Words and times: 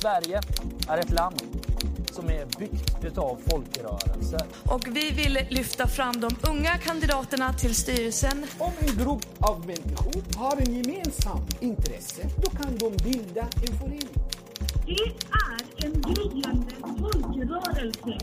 Sverige 0.00 0.40
är 0.88 0.98
ett 0.98 1.10
land 1.10 1.42
som 2.12 2.28
är 2.28 2.46
byggt 2.58 3.18
av 3.18 3.38
folkrörelser. 3.50 4.46
Och 4.64 4.86
vi 4.86 5.10
vill 5.10 5.38
lyfta 5.50 5.86
fram 5.86 6.20
de 6.20 6.30
unga 6.50 6.78
kandidaterna 6.78 7.52
till 7.52 7.74
styrelsen. 7.74 8.46
Om 8.58 8.72
en 8.80 9.04
grupp 9.04 9.26
av 9.38 9.66
människor 9.66 10.38
har 10.38 10.56
en 10.56 10.74
gemensam 10.74 11.38
intresse, 11.60 12.28
då 12.42 12.50
kan 12.50 12.78
de 12.78 12.96
bilda 13.04 13.40
en 13.40 13.78
förening. 13.78 14.08
Det 14.86 14.92
är 15.32 15.86
en 15.86 16.02
gryende 16.02 16.74
folkrörelse. 16.80 18.18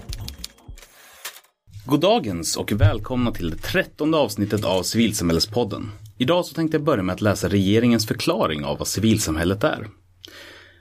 Goddagens 1.86 2.58
och 2.58 2.72
välkomna 2.72 3.32
till 3.32 3.50
det 3.50 3.58
trettonde 3.58 4.18
avsnittet 4.18 4.66
av 4.66 4.84
Civilsamhällespodden. 4.84 5.92
Idag 6.18 6.46
så 6.46 6.54
tänkte 6.54 6.78
jag 6.78 6.84
börja 6.84 7.04
med 7.04 7.14
att 7.14 7.22
läsa 7.22 7.50
regeringens 7.50 8.08
förklaring 8.08 8.66
av 8.66 8.78
vad 8.78 8.88
civilsamhället 8.88 9.64
är. 9.64 9.88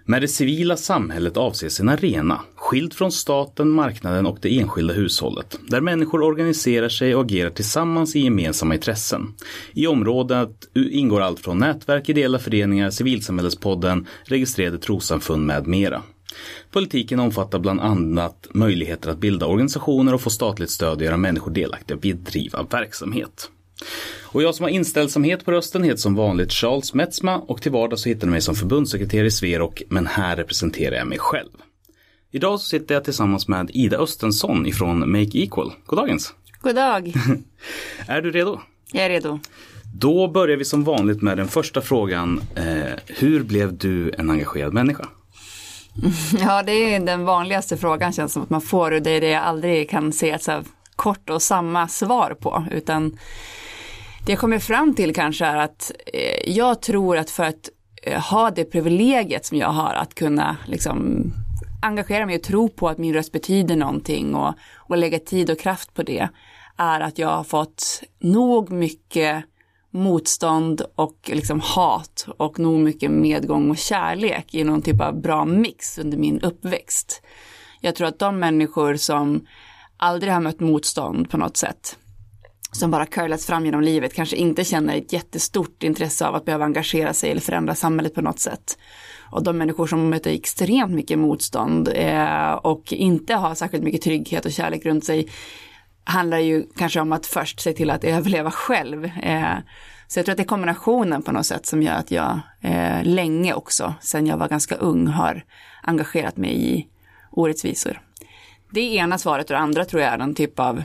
Med 0.05 0.23
det 0.23 0.29
civila 0.29 0.77
samhället 0.77 1.37
avses 1.37 1.80
en 1.80 1.89
arena, 1.89 2.40
skild 2.57 2.95
från 2.95 3.13
staten, 3.13 3.71
marknaden 3.71 4.27
och 4.27 4.39
det 4.40 4.58
enskilda 4.58 4.94
hushållet, 4.94 5.58
där 5.68 5.81
människor 5.81 6.22
organiserar 6.22 6.89
sig 6.89 7.14
och 7.14 7.25
agerar 7.25 7.50
tillsammans 7.50 8.17
i 8.17 8.21
gemensamma 8.21 8.75
intressen. 8.75 9.35
I 9.72 9.86
området 9.86 10.50
ingår 10.75 11.21
allt 11.21 11.41
från 11.41 11.58
nätverk, 11.58 12.08
ideella 12.08 12.39
föreningar, 12.39 12.91
civilsamhällespodden, 12.91 14.07
registrerade 14.25 14.79
trossamfund 14.79 15.46
med 15.46 15.67
mera. 15.67 16.03
Politiken 16.71 17.21
omfattar 17.21 17.58
bland 17.58 17.80
annat 17.80 18.49
möjligheter 18.50 19.11
att 19.11 19.19
bilda 19.19 19.46
organisationer 19.46 20.14
och 20.14 20.21
få 20.21 20.30
statligt 20.30 20.71
stöd 20.71 20.96
och 20.96 21.03
göra 21.03 21.16
människor 21.16 21.50
delaktiga 21.50 21.96
vid 21.96 22.16
driv 22.16 22.53
verksamhet. 22.71 23.50
Och 24.32 24.43
jag 24.43 24.54
som 24.54 24.64
har 24.64 24.71
inställsamhet 24.71 25.45
på 25.45 25.53
rösten 25.53 25.85
heter 25.85 25.96
som 25.96 26.14
vanligt 26.14 26.53
Charles 26.53 26.95
Metzma 26.95 27.39
och 27.39 27.63
till 27.63 27.72
vardags 27.72 28.03
så 28.03 28.09
hittar 28.09 28.27
ni 28.27 28.31
mig 28.31 28.41
som 28.41 28.55
förbundssekreterare 28.55 29.27
i 29.27 29.31
Sverok 29.31 29.82
men 29.89 30.07
här 30.07 30.36
representerar 30.36 30.96
jag 30.96 31.07
mig 31.07 31.18
själv. 31.18 31.50
Idag 32.31 32.61
så 32.61 32.67
sitter 32.67 32.95
jag 32.95 33.05
tillsammans 33.05 33.48
med 33.48 33.70
Ida 33.75 33.98
Östensson 33.98 34.66
ifrån 34.66 35.12
Make 35.12 35.38
Equal. 35.38 35.72
Goddagens! 35.86 36.34
God 36.60 36.75
dag! 36.75 37.14
är 38.06 38.22
du 38.22 38.30
redo? 38.30 38.60
Jag 38.92 39.05
är 39.05 39.08
redo. 39.08 39.38
Då 39.94 40.28
börjar 40.28 40.56
vi 40.56 40.64
som 40.64 40.84
vanligt 40.84 41.22
med 41.22 41.36
den 41.36 41.48
första 41.48 41.80
frågan. 41.80 42.42
Eh, 42.55 42.98
hur 43.06 43.42
blev 43.42 43.77
du 43.77 44.12
en 44.19 44.30
engagerad 44.30 44.72
människa? 44.72 45.08
Ja, 46.41 46.62
det 46.62 46.72
är 46.72 47.00
den 47.00 47.25
vanligaste 47.25 47.77
frågan 47.77 48.12
känns 48.12 48.33
som 48.33 48.42
att 48.42 48.50
man 48.50 48.60
får 48.60 48.91
och 48.91 49.03
det 49.03 49.10
är 49.10 49.20
det 49.20 49.28
jag 49.28 49.42
aldrig 49.42 49.91
kan 49.91 50.12
se 50.12 50.30
ett 50.30 50.42
så 50.42 50.62
kort 50.97 51.30
och 51.30 51.42
samma 51.42 51.88
svar 51.88 52.36
på, 52.41 52.66
utan 52.70 53.19
det 54.27 54.33
jag 54.33 54.39
kommer 54.39 54.59
fram 54.59 54.95
till 54.95 55.15
kanske 55.15 55.45
är 55.47 55.56
att 55.56 55.92
eh, 56.06 56.51
jag 56.53 56.83
tror 56.83 57.17
att 57.17 57.31
för 57.31 57.45
att 57.45 57.69
eh, 58.03 58.20
ha 58.20 58.51
det 58.51 58.65
privilegiet 58.65 59.47
som 59.47 59.59
jag 59.59 59.69
har 59.69 59.95
att 59.95 60.15
kunna 60.15 60.56
liksom 60.67 61.25
engagera 61.83 62.27
mig 62.27 62.37
och 62.37 62.43
tro 62.43 62.69
på 62.69 62.89
att 62.89 62.98
min 62.98 63.15
röst 63.15 63.33
betyder 63.33 63.77
någonting 63.77 64.34
och, 64.34 64.55
och 64.77 64.97
lägga 64.97 65.19
tid 65.19 65.50
och 65.50 65.59
kraft 65.59 65.95
på 65.95 66.03
det 66.03 66.28
är 66.77 67.00
att 67.00 67.19
jag 67.19 67.28
har 67.28 67.45
fått 67.45 68.03
nog 68.19 68.70
mycket 68.70 69.45
motstånd 69.91 70.83
och 70.95 71.31
liksom 71.33 71.61
hat 71.61 72.27
och 72.39 72.59
nog 72.59 72.81
mycket 72.81 73.11
medgång 73.11 73.70
och 73.70 73.78
kärlek 73.78 74.55
i 74.55 74.65
någon 74.65 74.83
typ 74.83 75.00
av 75.00 75.20
bra 75.20 75.45
mix 75.45 75.98
under 75.98 76.19
min 76.19 76.41
uppväxt. 76.41 77.23
Jag 77.81 77.95
tror 77.95 78.09
att 78.09 78.19
de 78.19 78.39
människor 78.39 78.97
som 78.97 79.47
aldrig 79.97 80.33
har 80.33 80.41
mött 80.41 80.61
motstånd 80.61 81.31
på 81.31 81.37
något 81.37 81.56
sätt, 81.56 81.98
som 82.73 82.91
bara 82.91 83.06
curlats 83.06 83.47
fram 83.47 83.65
genom 83.65 83.81
livet, 83.81 84.15
kanske 84.15 84.37
inte 84.37 84.65
känner 84.65 84.97
ett 84.97 85.12
jättestort 85.12 85.83
intresse 85.83 86.27
av 86.27 86.34
att 86.34 86.45
behöva 86.45 86.65
engagera 86.65 87.15
sig 87.15 87.31
eller 87.31 87.41
förändra 87.41 87.75
samhället 87.75 88.15
på 88.15 88.20
något 88.20 88.41
sätt. 88.41 88.78
Och 89.31 89.42
de 89.42 89.59
människor 89.59 89.87
som 89.87 90.09
möter 90.09 90.31
extremt 90.31 90.93
mycket 90.93 91.19
motstånd 91.19 91.89
eh, 91.95 92.53
och 92.53 92.93
inte 92.93 93.34
har 93.34 93.55
särskilt 93.55 93.84
mycket 93.84 94.03
trygghet 94.03 94.45
och 94.45 94.53
kärlek 94.53 94.87
runt 94.87 95.05
sig, 95.05 95.28
handlar 96.05 96.39
ju 96.39 96.67
kanske 96.77 97.00
om 97.00 97.12
att 97.12 97.27
först 97.27 97.61
se 97.61 97.73
till 97.73 97.91
att 97.91 98.05
överleva 98.05 98.50
själv. 98.50 99.05
Eh, 99.05 99.56
så 100.06 100.19
jag 100.19 100.27
tror 100.27 100.32
att 100.32 100.37
det 100.37 100.43
är 100.43 100.47
kombinationen 100.47 101.22
på 101.22 101.32
något 101.32 101.47
sätt 101.47 101.66
som 101.66 101.82
gör 101.82 101.94
att 101.94 102.11
jag 102.11 102.41
eh, 102.61 103.05
länge 103.05 103.55
också, 103.55 103.94
sen 104.00 104.27
jag 104.27 104.37
var 104.37 104.49
ganska 104.49 104.75
ung, 104.75 105.06
har 105.06 105.44
engagerat 105.82 106.37
mig 106.37 106.75
i 106.75 106.87
orättvisor. 107.31 108.00
Det 108.71 108.81
är 108.81 109.03
ena 109.03 109.19
svaret 109.19 109.50
och 109.50 109.55
det 109.56 109.62
andra 109.62 109.84
tror 109.84 110.03
jag 110.03 110.12
är 110.12 110.19
någon 110.19 110.34
typ 110.34 110.61
av 110.61 110.82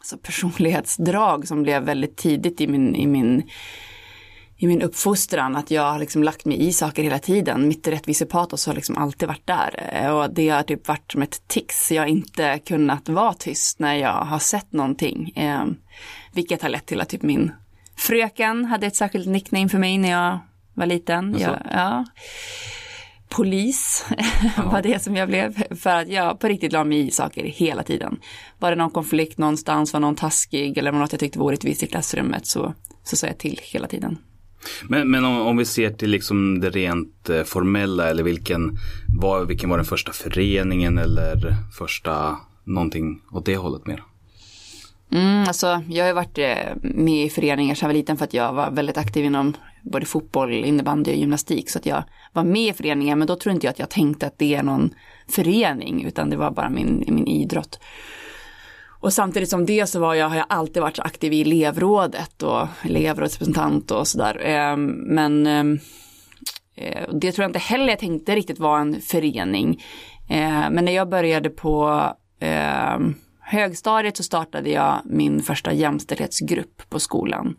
alltså 0.00 0.18
personlighetsdrag 0.18 1.48
som 1.48 1.62
blev 1.62 1.82
väldigt 1.82 2.16
tidigt 2.16 2.60
i 2.60 2.66
min, 2.66 2.96
i 2.96 3.06
min 3.06 3.42
i 4.62 4.66
min 4.66 4.82
uppfostran 4.82 5.56
att 5.56 5.70
jag 5.70 5.92
har 5.92 5.98
liksom 5.98 6.22
lagt 6.22 6.44
mig 6.44 6.66
i 6.66 6.72
saker 6.72 7.02
hela 7.02 7.18
tiden. 7.18 7.68
Mitt 7.68 7.88
rättvisepatos 7.88 8.66
har 8.66 8.74
liksom 8.74 8.98
alltid 8.98 9.28
varit 9.28 9.46
där 9.46 10.10
och 10.12 10.34
det 10.34 10.48
har 10.48 10.62
typ 10.62 10.88
varit 10.88 11.12
som 11.12 11.22
ett 11.22 11.48
tics. 11.48 11.92
Jag 11.92 12.02
har 12.02 12.06
inte 12.06 12.58
kunnat 12.58 13.08
vara 13.08 13.32
tyst 13.32 13.78
när 13.78 13.94
jag 13.94 14.24
har 14.24 14.38
sett 14.38 14.72
någonting. 14.72 15.32
Eh, 15.36 15.64
vilket 16.32 16.62
har 16.62 16.68
lett 16.68 16.86
till 16.86 17.00
att 17.00 17.08
typ 17.08 17.22
min 17.22 17.52
fröken 17.96 18.64
hade 18.64 18.86
ett 18.86 18.96
särskilt 18.96 19.26
nickname 19.26 19.68
för 19.68 19.78
mig 19.78 19.98
när 19.98 20.10
jag 20.10 20.38
var 20.74 20.86
liten. 20.86 21.36
Jag, 21.38 21.58
ja. 21.72 22.04
Polis 23.30 24.06
var 24.72 24.82
det 24.82 25.02
som 25.02 25.16
jag 25.16 25.28
blev. 25.28 25.74
För 25.74 25.90
att 25.90 26.08
jag 26.08 26.40
på 26.40 26.48
riktigt 26.48 26.72
la 26.72 26.84
mig 26.84 27.06
i 27.06 27.10
saker 27.10 27.44
hela 27.44 27.82
tiden. 27.82 28.18
Var 28.58 28.70
det 28.70 28.76
någon 28.76 28.90
konflikt 28.90 29.38
någonstans, 29.38 29.92
var 29.92 30.00
någon 30.00 30.16
taskig 30.16 30.78
eller 30.78 30.92
något 30.92 31.12
jag 31.12 31.20
tyckte 31.20 31.38
var 31.38 31.46
orättvist 31.46 31.82
i 31.82 31.86
klassrummet 31.86 32.46
så, 32.46 32.74
så 33.04 33.16
sa 33.16 33.26
jag 33.26 33.38
till 33.38 33.60
hela 33.62 33.88
tiden. 33.88 34.18
Men, 34.88 35.10
men 35.10 35.24
om, 35.24 35.40
om, 35.40 35.56
vi 35.56 35.64
ser 35.64 35.90
till 35.90 36.10
liksom 36.10 36.60
det 36.60 36.70
rent 36.70 37.28
eh, 37.28 37.42
formella 37.42 38.10
eller 38.10 38.22
vilken 38.22 38.78
var, 39.20 39.44
vilken 39.44 39.70
var 39.70 39.76
den 39.76 39.86
första 39.86 40.12
föreningen 40.12 40.98
eller 40.98 41.54
första 41.78 42.36
någonting 42.64 43.20
åt 43.32 43.46
det 43.46 43.56
hållet 43.56 43.86
mer? 43.86 44.02
Mm, 45.12 45.48
alltså, 45.48 45.82
jag 45.88 46.06
har 46.06 46.12
varit 46.12 46.38
eh, 46.38 46.74
med 46.82 47.26
i 47.26 47.30
föreningar 47.30 47.74
sedan 47.74 47.86
jag 47.86 47.94
var 47.94 47.98
liten 47.98 48.16
för 48.16 48.24
att 48.24 48.34
jag 48.34 48.52
var 48.52 48.70
väldigt 48.70 48.98
aktiv 48.98 49.24
inom 49.24 49.54
både 49.82 50.06
fotboll, 50.06 50.52
innebandy 50.52 51.10
och 51.10 51.16
gymnastik. 51.16 51.70
Så 51.70 51.78
att 51.78 51.86
jag 51.86 52.04
var 52.32 52.44
med 52.44 52.68
i 52.68 52.72
föreningen 52.72 53.18
men 53.18 53.28
då 53.28 53.36
tror 53.36 53.54
inte 53.54 53.66
jag 53.66 53.72
att 53.72 53.78
jag 53.78 53.90
tänkte 53.90 54.26
att 54.26 54.38
det 54.38 54.54
är 54.54 54.62
någon 54.62 54.94
förening 55.28 56.04
utan 56.04 56.30
det 56.30 56.36
var 56.36 56.50
bara 56.50 56.70
min, 56.70 57.04
min 57.08 57.26
idrott. 57.26 57.78
Och 59.00 59.12
samtidigt 59.12 59.48
som 59.48 59.66
det 59.66 59.86
så 59.86 60.00
var 60.00 60.14
jag, 60.14 60.28
har 60.28 60.36
jag 60.36 60.46
alltid 60.48 60.82
varit 60.82 60.98
aktiv 60.98 61.32
i 61.32 61.40
elevrådet 61.40 62.42
och 62.42 62.66
elevrådsrepresentant 62.82 63.90
och 63.90 64.08
sådär. 64.08 64.40
Ehm, 64.44 64.86
men 64.86 65.46
ehm, 65.46 65.78
eh, 66.76 67.08
det 67.12 67.32
tror 67.32 67.42
jag 67.42 67.48
inte 67.48 67.58
heller 67.58 67.88
jag 67.88 67.98
tänkte 67.98 68.36
riktigt 68.36 68.58
var 68.58 68.78
en 68.78 69.00
förening. 69.00 69.82
Eh, 70.28 70.70
men 70.70 70.84
när 70.84 70.92
jag 70.92 71.08
började 71.08 71.50
på 71.50 72.04
ehm, 72.40 73.14
högstadiet 73.40 74.16
så 74.16 74.22
startade 74.22 74.70
jag 74.70 75.00
min 75.04 75.42
första 75.42 75.72
jämställdhetsgrupp 75.72 76.82
på 76.90 77.00
skolan. 77.00 77.56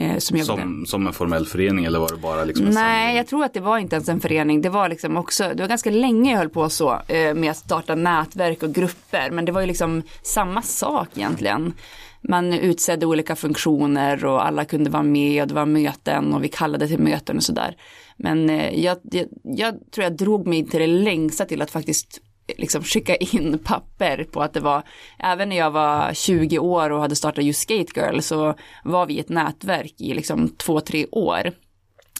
Eh, 0.00 0.18
som, 0.18 0.38
som, 0.38 0.86
som, 0.86 1.06
en 1.06 1.12
formell 1.12 1.46
förening 1.46 1.84
eller 1.84 1.98
var 1.98 2.08
det 2.08 2.16
bara 2.16 2.44
liksom 2.44 2.66
en 2.66 2.74
Nej, 2.74 3.02
samling? 3.02 3.16
jag 3.16 3.26
tror 3.26 3.44
att 3.44 3.54
det 3.54 3.60
var 3.60 3.78
inte 3.78 3.96
ens 3.96 4.08
en 4.08 4.20
förening. 4.20 4.62
Det 4.62 4.68
var 4.68 4.88
liksom 4.88 5.16
också, 5.16 5.52
det 5.54 5.62
var 5.62 5.68
ganska 5.68 5.90
länge 5.90 6.30
jag 6.30 6.38
höll 6.38 6.48
på 6.48 6.68
så 6.68 7.02
eh, 7.08 7.34
med 7.34 7.50
att 7.50 7.56
starta 7.56 7.94
nätverk 7.94 8.62
och 8.62 8.74
grupper. 8.74 9.30
Men 9.30 9.44
det 9.44 9.52
var 9.52 9.60
ju 9.60 9.66
liksom 9.66 10.02
samma 10.22 10.62
sak 10.62 11.08
egentligen. 11.14 11.72
Man 12.20 12.52
utsedde 12.52 13.06
olika 13.06 13.36
funktioner 13.36 14.24
och 14.24 14.46
alla 14.46 14.64
kunde 14.64 14.90
vara 14.90 15.02
med 15.02 15.42
och 15.42 15.48
det 15.48 15.54
var 15.54 15.66
möten 15.66 16.34
och 16.34 16.44
vi 16.44 16.48
kallade 16.48 16.88
till 16.88 16.98
möten 16.98 17.36
och 17.36 17.42
sådär. 17.42 17.76
Men 18.16 18.50
eh, 18.50 18.84
jag, 18.84 18.96
jag, 19.02 19.26
jag 19.42 19.74
tror 19.94 20.04
jag 20.04 20.16
drog 20.16 20.46
mig 20.46 20.66
till 20.66 20.80
det 20.80 20.86
längsta 20.86 21.44
till 21.44 21.62
att 21.62 21.70
faktiskt 21.70 22.20
liksom 22.58 22.82
skicka 22.82 23.16
in 23.16 23.58
papper 23.64 24.24
på 24.24 24.42
att 24.42 24.52
det 24.52 24.60
var, 24.60 24.82
även 25.18 25.48
när 25.48 25.56
jag 25.56 25.70
var 25.70 26.14
20 26.14 26.58
år 26.58 26.90
och 26.90 27.00
hade 27.00 27.16
startat 27.16 27.44
just 27.44 27.62
Skate 27.62 28.00
Girl 28.00 28.20
så 28.20 28.54
var 28.84 29.06
vi 29.06 29.20
ett 29.20 29.28
nätverk 29.28 29.94
i 29.98 30.14
liksom 30.14 30.48
två, 30.48 30.80
tre 30.80 31.06
år 31.12 31.52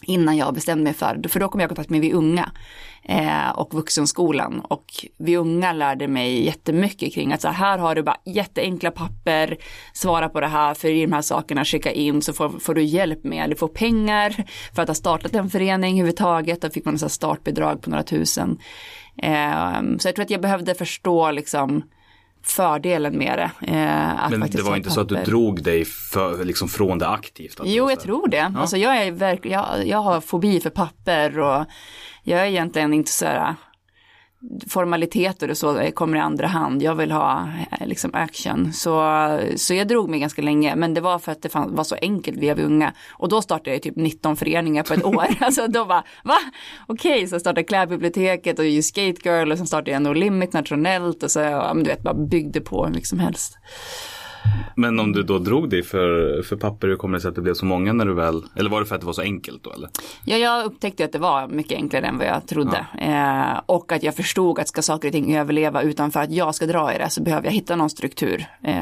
innan 0.03 0.37
jag 0.37 0.53
bestämde 0.53 0.83
mig 0.83 0.93
för, 0.93 1.29
för 1.29 1.39
då 1.39 1.47
kom 1.47 1.61
jag 1.61 1.67
i 1.67 1.69
kontakt 1.69 1.89
med 1.89 2.01
Vi 2.01 2.13
Unga 2.13 2.51
eh, 3.03 3.49
och 3.49 3.73
Vuxenskolan 3.73 4.59
och 4.59 5.05
Vi 5.17 5.37
Unga 5.37 5.73
lärde 5.73 6.07
mig 6.07 6.45
jättemycket 6.45 7.13
kring 7.13 7.33
att 7.33 7.41
så 7.41 7.47
här 7.47 7.77
har 7.77 7.95
du 7.95 8.03
bara 8.03 8.17
jätteenkla 8.25 8.91
papper, 8.91 9.57
svara 9.93 10.29
på 10.29 10.39
det 10.39 10.47
här, 10.47 10.73
för 10.73 10.87
i 10.87 11.01
de 11.01 11.11
här 11.11 11.21
sakerna, 11.21 11.65
skicka 11.65 11.91
in 11.91 12.21
så 12.21 12.33
får, 12.33 12.49
får 12.49 12.73
du 12.73 12.83
hjälp 12.83 13.23
med, 13.23 13.49
du 13.49 13.55
får 13.55 13.67
pengar 13.67 14.43
för 14.75 14.81
att 14.81 14.87
ha 14.87 14.95
startat 14.95 15.35
en 15.35 15.49
förening 15.49 15.93
överhuvudtaget, 15.93 16.61
då 16.61 16.69
fick 16.69 16.85
man 16.85 16.97
en 17.01 17.09
startbidrag 17.09 17.81
på 17.81 17.89
några 17.89 18.03
tusen. 18.03 18.57
Eh, 19.17 19.81
så 19.99 20.07
jag 20.07 20.15
tror 20.15 20.21
att 20.23 20.29
jag 20.29 20.41
behövde 20.41 20.75
förstå 20.75 21.31
liksom 21.31 21.83
fördelen 22.43 23.17
med 23.17 23.37
det. 23.37 23.67
Eh, 23.67 24.29
Men 24.29 24.49
det 24.51 24.61
var 24.61 24.75
inte 24.75 24.89
så 24.89 25.01
att 25.01 25.09
du 25.09 25.15
drog 25.15 25.63
dig 25.63 25.85
för, 25.85 26.45
liksom 26.45 26.67
från 26.69 26.97
det 26.97 27.07
aktivt? 27.07 27.59
Jo, 27.63 27.89
jag 27.89 27.99
tror 27.99 28.27
det. 28.27 28.37
Ja. 28.37 28.51
Alltså, 28.59 28.77
jag, 28.77 28.97
är 28.97 29.47
jag, 29.47 29.87
jag 29.87 29.97
har 29.97 30.21
fobi 30.21 30.59
för 30.59 30.69
papper 30.69 31.39
och 31.39 31.65
jag 32.23 32.39
är 32.41 32.45
egentligen 32.45 32.93
inte 32.93 33.11
så 33.11 33.25
här 33.25 33.55
formaliteter 34.67 35.49
och 35.49 35.57
så 35.57 35.91
kommer 35.93 36.17
i 36.17 36.19
andra 36.19 36.47
hand. 36.47 36.81
Jag 36.81 36.95
vill 36.95 37.11
ha 37.11 37.49
eh, 37.71 37.87
liksom 37.87 38.11
action. 38.13 38.73
Så, 38.73 39.39
så 39.55 39.73
jag 39.73 39.87
drog 39.87 40.09
mig 40.09 40.19
ganska 40.19 40.41
länge. 40.41 40.75
Men 40.75 40.93
det 40.93 41.01
var 41.01 41.19
för 41.19 41.31
att 41.31 41.41
det 41.41 41.49
fann, 41.49 41.75
var 41.75 41.83
så 41.83 41.95
enkelt 42.01 42.37
vi 42.37 42.63
unga. 42.63 42.93
Och 43.11 43.29
då 43.29 43.41
startade 43.41 43.71
jag 43.71 43.81
typ 43.81 43.95
19 43.95 44.35
föreningar 44.35 44.83
på 44.83 44.93
ett 44.93 45.05
år. 45.05 45.27
alltså 45.39 45.67
då 45.67 45.83
var 45.83 46.03
va? 46.23 46.37
Okej, 46.87 47.11
okay, 47.11 47.27
så 47.27 47.35
jag 47.35 47.41
startade 47.41 47.63
klädbiblioteket 47.63 48.59
och 48.59 48.65
ju 48.65 48.81
Skate 48.81 49.29
Girl 49.29 49.51
och 49.51 49.57
sen 49.57 49.67
startade 49.67 49.91
jag 49.91 50.01
No 50.01 50.13
Limit 50.13 50.53
nationellt 50.53 51.23
och 51.23 51.31
så, 51.31 51.39
ja, 51.39 51.73
men 51.73 51.83
du 51.83 51.89
vet, 51.89 52.01
bara 52.01 52.13
byggde 52.13 52.61
på 52.61 52.85
hur 52.85 52.93
mycket 52.93 53.09
som 53.09 53.19
helst. 53.19 53.57
Men 54.75 54.99
om 54.99 55.11
du 55.11 55.23
då 55.23 55.39
drog 55.39 55.69
dig 55.69 55.83
för, 55.83 56.41
för 56.41 56.55
papper, 56.55 56.87
hur 56.87 56.95
kommer 56.95 57.17
det 57.17 57.21
sig 57.21 57.29
att 57.29 57.35
det 57.35 57.41
blev 57.41 57.53
så 57.53 57.65
många 57.65 57.93
när 57.93 58.05
du 58.05 58.13
väl, 58.13 58.43
eller 58.55 58.69
var 58.69 58.79
det 58.79 58.85
för 58.85 58.95
att 58.95 59.01
det 59.01 59.07
var 59.07 59.13
så 59.13 59.21
enkelt 59.21 59.63
då 59.63 59.71
eller? 59.71 59.89
Ja, 60.25 60.37
jag 60.37 60.65
upptäckte 60.65 61.05
att 61.05 61.11
det 61.11 61.19
var 61.19 61.47
mycket 61.47 61.77
enklare 61.77 62.05
än 62.05 62.17
vad 62.17 62.27
jag 62.27 62.47
trodde. 62.47 62.85
Ja. 62.99 63.51
Eh, 63.53 63.61
och 63.65 63.91
att 63.91 64.03
jag 64.03 64.15
förstod 64.15 64.59
att 64.59 64.67
ska 64.67 64.81
saker 64.81 65.07
och 65.07 65.11
ting 65.11 65.35
överleva 65.35 65.81
utan 65.81 66.11
för 66.11 66.19
att 66.19 66.31
jag 66.31 66.55
ska 66.55 66.65
dra 66.65 66.95
i 66.95 66.97
det 66.97 67.09
så 67.09 67.23
behöver 67.23 67.45
jag 67.45 67.53
hitta 67.53 67.75
någon 67.75 67.89
struktur. 67.89 68.45
Eh, 68.63 68.75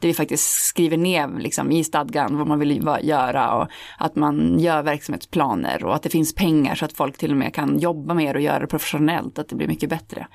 där 0.00 0.08
vi 0.08 0.14
faktiskt 0.14 0.66
skriver 0.66 0.96
ner 0.96 1.28
liksom, 1.38 1.70
i 1.70 1.84
stadgan 1.84 2.38
vad 2.38 2.46
man 2.46 2.58
vill 2.58 2.82
göra 3.02 3.54
och 3.54 3.68
att 3.98 4.16
man 4.16 4.58
gör 4.58 4.82
verksamhetsplaner 4.82 5.84
och 5.84 5.94
att 5.94 6.02
det 6.02 6.10
finns 6.10 6.34
pengar 6.34 6.74
så 6.74 6.84
att 6.84 6.92
folk 6.92 7.18
till 7.18 7.30
och 7.30 7.36
med 7.36 7.54
kan 7.54 7.78
jobba 7.78 8.14
mer 8.14 8.34
och 8.34 8.40
göra 8.40 8.58
det 8.58 8.66
professionellt, 8.66 9.38
att 9.38 9.48
det 9.48 9.56
blir 9.56 9.68
mycket 9.68 9.90
bättre. 9.90 10.26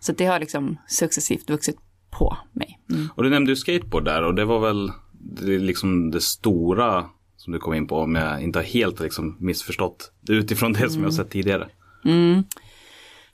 Så 0.00 0.12
det 0.12 0.26
har 0.26 0.40
liksom 0.40 0.76
successivt 0.86 1.50
vuxit 1.50 1.76
på 2.18 2.36
mig. 2.52 2.78
Mm. 2.90 3.08
Och 3.14 3.22
du 3.22 3.30
nämnde 3.30 3.52
ju 3.52 3.56
skateboard 3.56 4.04
där 4.04 4.22
och 4.22 4.34
det 4.34 4.44
var 4.44 4.60
väl 4.60 4.92
det, 5.12 5.58
liksom 5.58 6.10
det 6.10 6.20
stora 6.20 7.04
som 7.36 7.52
du 7.52 7.58
kom 7.58 7.74
in 7.74 7.86
på 7.86 7.98
om 7.98 8.14
jag 8.14 8.42
inte 8.42 8.58
har 8.58 8.64
helt 8.64 9.00
liksom 9.00 9.36
missförstått 9.40 10.12
utifrån 10.28 10.72
det 10.72 10.78
mm. 10.78 10.90
som 10.90 11.02
jag 11.02 11.08
har 11.08 11.14
sett 11.14 11.30
tidigare. 11.30 11.68
Mm. 12.04 12.44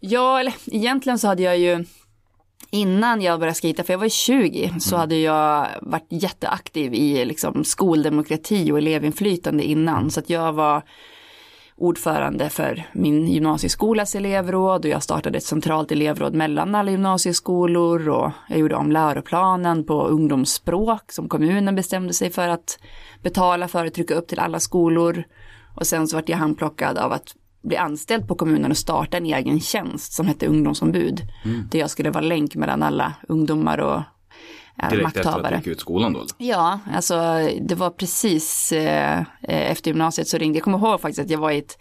Ja, 0.00 0.40
eller 0.40 0.54
egentligen 0.66 1.18
så 1.18 1.28
hade 1.28 1.42
jag 1.42 1.58
ju 1.58 1.84
innan 2.70 3.22
jag 3.22 3.40
började 3.40 3.60
skita, 3.60 3.84
för 3.84 3.92
jag 3.92 3.98
var 3.98 4.08
20, 4.08 4.74
så 4.80 4.94
mm. 4.94 5.00
hade 5.00 5.16
jag 5.16 5.68
varit 5.80 6.06
jätteaktiv 6.08 6.94
i 6.94 7.24
liksom 7.24 7.64
skoldemokrati 7.64 8.72
och 8.72 8.78
elevinflytande 8.78 9.64
innan. 9.64 10.10
Så 10.10 10.20
att 10.20 10.30
jag 10.30 10.52
var 10.52 10.82
ordförande 11.82 12.50
för 12.50 12.84
min 12.92 13.26
gymnasieskolas 13.26 14.14
elevråd 14.14 14.84
och 14.84 14.90
jag 14.90 15.02
startade 15.02 15.38
ett 15.38 15.44
centralt 15.44 15.92
elevråd 15.92 16.34
mellan 16.34 16.74
alla 16.74 16.90
gymnasieskolor 16.90 18.08
och 18.08 18.30
jag 18.48 18.58
gjorde 18.58 18.74
om 18.74 18.92
läroplanen 18.92 19.84
på 19.84 20.06
ungdomsspråk 20.06 21.12
som 21.12 21.28
kommunen 21.28 21.74
bestämde 21.74 22.12
sig 22.12 22.30
för 22.30 22.48
att 22.48 22.78
betala 23.22 23.68
för 23.68 23.86
att 23.86 23.94
trycka 23.94 24.14
upp 24.14 24.28
till 24.28 24.38
alla 24.38 24.60
skolor. 24.60 25.24
Och 25.74 25.86
sen 25.86 26.08
så 26.08 26.16
vart 26.16 26.28
jag 26.28 26.36
handplockad 26.36 26.98
av 26.98 27.12
att 27.12 27.34
bli 27.62 27.76
anställd 27.76 28.28
på 28.28 28.34
kommunen 28.34 28.70
och 28.70 28.76
starta 28.76 29.16
en 29.16 29.26
egen 29.26 29.60
tjänst 29.60 30.12
som 30.12 30.26
hette 30.26 30.46
ungdomsombud. 30.46 31.20
Mm. 31.44 31.68
Där 31.70 31.78
jag 31.78 31.90
skulle 31.90 32.10
vara 32.10 32.24
länk 32.24 32.54
mellan 32.54 32.82
alla 32.82 33.14
ungdomar 33.28 33.78
och 33.78 34.02
Direkt 34.90 35.02
makthavare. 35.02 35.40
efter 35.40 35.56
att 35.56 35.64
du 35.64 35.70
gick 35.70 35.76
ut 35.76 35.80
skolan 35.80 36.12
då? 36.12 36.26
Ja, 36.38 36.78
alltså 36.92 37.14
det 37.60 37.74
var 37.74 37.90
precis 37.90 38.72
eh, 38.72 39.24
efter 39.42 39.90
gymnasiet 39.90 40.28
så 40.28 40.38
ringde 40.38 40.58
jag. 40.58 40.64
kommer 40.64 40.78
ihåg 40.78 41.00
faktiskt 41.00 41.20
att 41.20 41.30
jag 41.30 41.38
var 41.38 41.50
i 41.50 41.58
ett, 41.58 41.78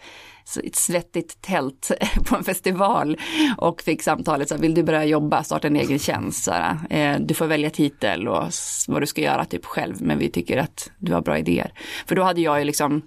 ett 0.63 0.75
svettigt 0.75 1.41
tält 1.41 1.91
på 2.29 2.35
en 2.35 2.43
festival 2.43 3.17
och 3.57 3.81
fick 3.81 4.03
samtalet 4.03 4.49
så 4.49 4.55
här, 4.55 4.61
vill 4.61 4.73
du 4.73 4.83
börja 4.83 5.05
jobba, 5.05 5.43
starta 5.43 5.67
en 5.67 5.75
egen 5.75 5.99
tjänst, 5.99 6.43
så 6.43 6.51
här, 6.51 6.77
eh, 6.89 7.19
du 7.19 7.33
får 7.33 7.47
välja 7.47 7.69
titel 7.69 8.27
och 8.27 8.43
vad 8.87 9.01
du 9.01 9.07
ska 9.07 9.21
göra 9.21 9.45
typ 9.45 9.65
själv, 9.65 9.95
men 10.01 10.17
vi 10.17 10.29
tycker 10.29 10.57
att 10.57 10.91
du 10.97 11.13
har 11.13 11.21
bra 11.21 11.37
idéer. 11.37 11.73
För 12.05 12.15
då 12.15 12.23
hade 12.23 12.41
jag 12.41 12.59
ju 12.59 12.65
liksom 12.65 13.01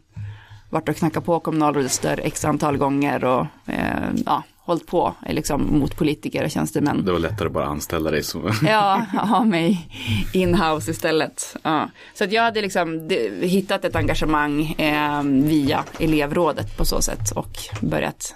varit 0.71 0.89
och 0.89 0.97
knackat 0.97 1.25
på 1.25 1.41
kommunalrådets 1.41 1.99
dörr 1.99 2.21
x 2.25 2.45
antal 2.45 2.77
gånger 2.77 3.25
och 3.25 3.47
eh, 3.67 4.11
ja, 4.27 4.43
hållit 4.65 4.87
på 4.87 5.15
liksom, 5.29 5.79
mot 5.79 5.97
politiker 5.97 6.45
och 6.45 6.51
tjänstemän. 6.51 7.05
Det 7.05 7.13
var 7.13 7.19
lättare 7.19 7.47
att 7.47 7.53
bara 7.53 7.67
anställa 7.67 8.11
dig 8.11 8.23
så. 8.23 8.51
ja, 8.67 9.07
ha 9.13 9.45
mig 9.45 9.89
inhouse 10.33 10.91
istället. 10.91 11.57
Ja. 11.63 11.91
Så 12.15 12.25
att 12.25 12.33
jag 12.33 12.43
hade 12.43 12.63
liksom 12.63 13.11
hittat 13.43 13.85
ett 13.85 13.97
engagemang 13.97 14.63
eh, 14.63 15.23
via 15.23 15.85
elevrådet 16.01 16.77
på 16.77 16.85
så 16.85 17.01
sätt 17.01 17.31
och 17.31 17.59
börjat 17.81 18.35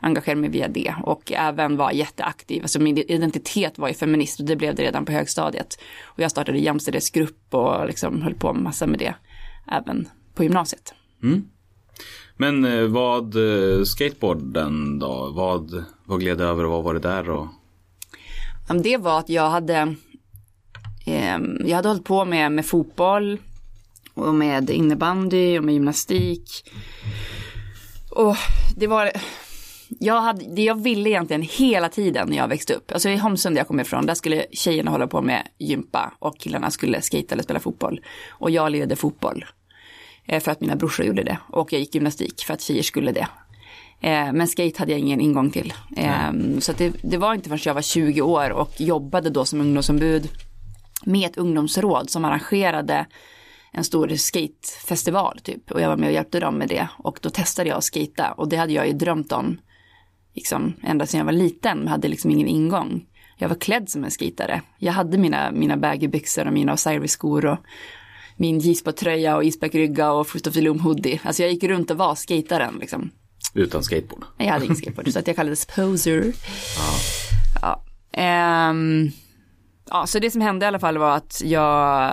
engagera 0.00 0.36
mig 0.36 0.50
via 0.50 0.68
det 0.68 0.94
och 1.02 1.32
även 1.32 1.76
var 1.76 1.90
jätteaktiv. 1.90 2.62
Alltså 2.62 2.80
min 2.80 2.98
identitet 2.98 3.78
var 3.78 3.88
ju 3.88 3.94
feminist 3.94 4.40
och 4.40 4.46
det 4.46 4.56
blev 4.56 4.74
det 4.74 4.82
redan 4.82 5.04
på 5.04 5.12
högstadiet. 5.12 5.78
Och 6.04 6.20
jag 6.20 6.30
startade 6.30 6.58
jämställdhetsgrupp 6.58 7.54
och 7.54 7.86
liksom 7.86 8.22
höll 8.22 8.34
på 8.34 8.52
massa 8.52 8.86
med 8.86 8.98
det 8.98 9.14
även 9.72 10.08
på 10.34 10.42
gymnasiet. 10.42 10.94
Mm. 11.22 11.48
Men 12.36 12.64
eh, 12.64 12.84
vad, 12.84 13.36
eh, 13.36 13.84
skateboarden 13.84 14.98
då, 14.98 15.30
vad, 15.34 15.84
vad 16.04 16.20
gled 16.20 16.40
över 16.40 16.64
och 16.64 16.70
vad 16.70 16.84
var 16.84 16.94
det 16.94 17.00
där 17.00 17.30
och? 17.30 17.46
Ehm, 18.68 18.82
det 18.82 18.96
var 18.96 19.18
att 19.18 19.28
jag 19.28 19.50
hade, 19.50 19.94
eh, 21.06 21.38
jag 21.64 21.76
hade 21.76 21.88
hållit 21.88 22.04
på 22.04 22.24
med, 22.24 22.52
med 22.52 22.66
fotboll 22.66 23.38
och 24.14 24.34
med 24.34 24.70
innebandy 24.70 25.58
och 25.58 25.64
med 25.64 25.74
gymnastik. 25.74 26.70
Och 28.10 28.36
det 28.76 28.86
var, 28.86 29.10
jag, 29.88 30.20
hade, 30.20 30.54
det 30.54 30.62
jag 30.62 30.82
ville 30.82 31.10
egentligen 31.10 31.42
hela 31.42 31.88
tiden 31.88 32.28
när 32.28 32.36
jag 32.36 32.48
växte 32.48 32.74
upp, 32.74 32.92
alltså 32.92 33.08
i 33.08 33.16
Holmsund 33.16 33.56
där 33.56 33.60
jag 33.60 33.68
kom 33.68 33.80
ifrån, 33.80 34.06
där 34.06 34.14
skulle 34.14 34.46
tjejerna 34.52 34.90
hålla 34.90 35.06
på 35.06 35.22
med 35.22 35.48
gympa 35.58 36.12
och 36.18 36.38
killarna 36.38 36.70
skulle 36.70 37.02
skate 37.02 37.34
eller 37.34 37.42
spela 37.42 37.60
fotboll. 37.60 38.00
Och 38.30 38.50
jag 38.50 38.72
lirade 38.72 38.96
fotboll. 38.96 39.44
Eh, 40.26 40.40
för 40.40 40.52
att 40.52 40.60
mina 40.60 40.76
brorsor 40.76 41.06
gjorde 41.06 41.22
det. 41.22 41.38
Och 41.48 41.72
jag 41.72 41.80
gick 41.80 41.94
gymnastik 41.94 42.44
för 42.44 42.54
att 42.54 42.60
tjejer 42.60 42.82
skulle 42.82 43.12
det. 43.12 43.28
Eh, 44.00 44.32
men 44.32 44.48
skate 44.48 44.78
hade 44.78 44.92
jag 44.92 45.00
ingen 45.00 45.20
ingång 45.20 45.50
till. 45.50 45.72
Mm. 45.96 46.60
Så 46.60 46.72
det, 46.72 46.94
det, 47.02 47.16
var 47.16 47.34
inte 47.34 47.48
förrän 47.48 47.60
jag 47.64 47.74
var 47.74 47.82
20 47.82 48.20
år 48.20 48.50
och 48.50 48.80
jobbade 48.80 49.30
då 49.30 49.44
som 49.44 49.60
ungdomsombud 49.60 50.28
med 51.04 51.30
ett 51.30 51.36
ungdomsråd 51.36 52.10
som 52.10 52.24
arrangerade 52.24 53.06
en 53.72 53.84
stor 53.84 54.08
skatefestival 54.08 55.38
typ. 55.42 55.70
Och 55.70 55.80
jag 55.80 55.88
var 55.88 55.96
med 55.96 56.06
och 56.06 56.14
hjälpte 56.14 56.40
dem 56.40 56.54
med 56.54 56.68
det. 56.68 56.88
Och 56.98 57.18
då 57.22 57.30
testade 57.30 57.68
jag 57.68 57.78
att 57.78 57.84
skata 57.84 58.32
och 58.32 58.48
det 58.48 58.56
hade 58.56 58.72
jag 58.72 58.86
ju 58.86 58.92
drömt 58.92 59.32
om. 59.32 59.58
Liksom 60.34 60.72
ända 60.82 61.06
sedan 61.06 61.18
jag 61.18 61.24
var 61.24 61.32
liten, 61.32 61.78
men 61.78 61.88
hade 61.88 62.08
liksom 62.08 62.30
ingen 62.30 62.48
ingång. 62.48 63.06
Jag 63.38 63.48
var 63.48 63.56
klädd 63.56 63.88
som 63.88 64.04
en 64.04 64.10
skitare. 64.10 64.62
Jag 64.78 64.92
hade 64.92 65.18
mina, 65.18 65.50
mina 65.50 65.76
baggybyxor 65.76 66.46
och 66.46 66.52
mina 66.52 66.72
Osiris-skor 66.72 67.46
och 67.46 67.58
min 68.36 68.58
J-sport-tröja 68.58 69.36
och 69.36 69.44
isbergrygga 69.44 70.12
och 70.12 70.26
Fruit 70.28 70.46
of 70.46 70.54
the 70.54 70.60
Loom 70.60 70.80
hoodie. 70.80 71.20
Alltså 71.24 71.42
jag 71.42 71.52
gick 71.52 71.64
runt 71.64 71.90
och 71.90 71.96
var 71.96 72.14
skataren 72.14 72.74
liksom. 72.80 73.10
Utan 73.54 73.82
skateboard? 73.82 74.24
Jag 74.38 74.46
hade 74.46 74.64
ingen 74.64 74.76
skateboard, 74.76 75.12
så 75.12 75.18
att 75.18 75.26
jag 75.26 75.36
kallades 75.36 75.66
poser. 75.66 76.32
Ja. 77.62 77.82
Ja. 78.12 78.70
Um, 78.70 79.10
ja, 79.90 80.06
så 80.06 80.18
det 80.18 80.30
som 80.30 80.40
hände 80.40 80.64
i 80.64 80.68
alla 80.68 80.78
fall 80.78 80.98
var 80.98 81.16
att 81.16 81.42
jag 81.44 82.12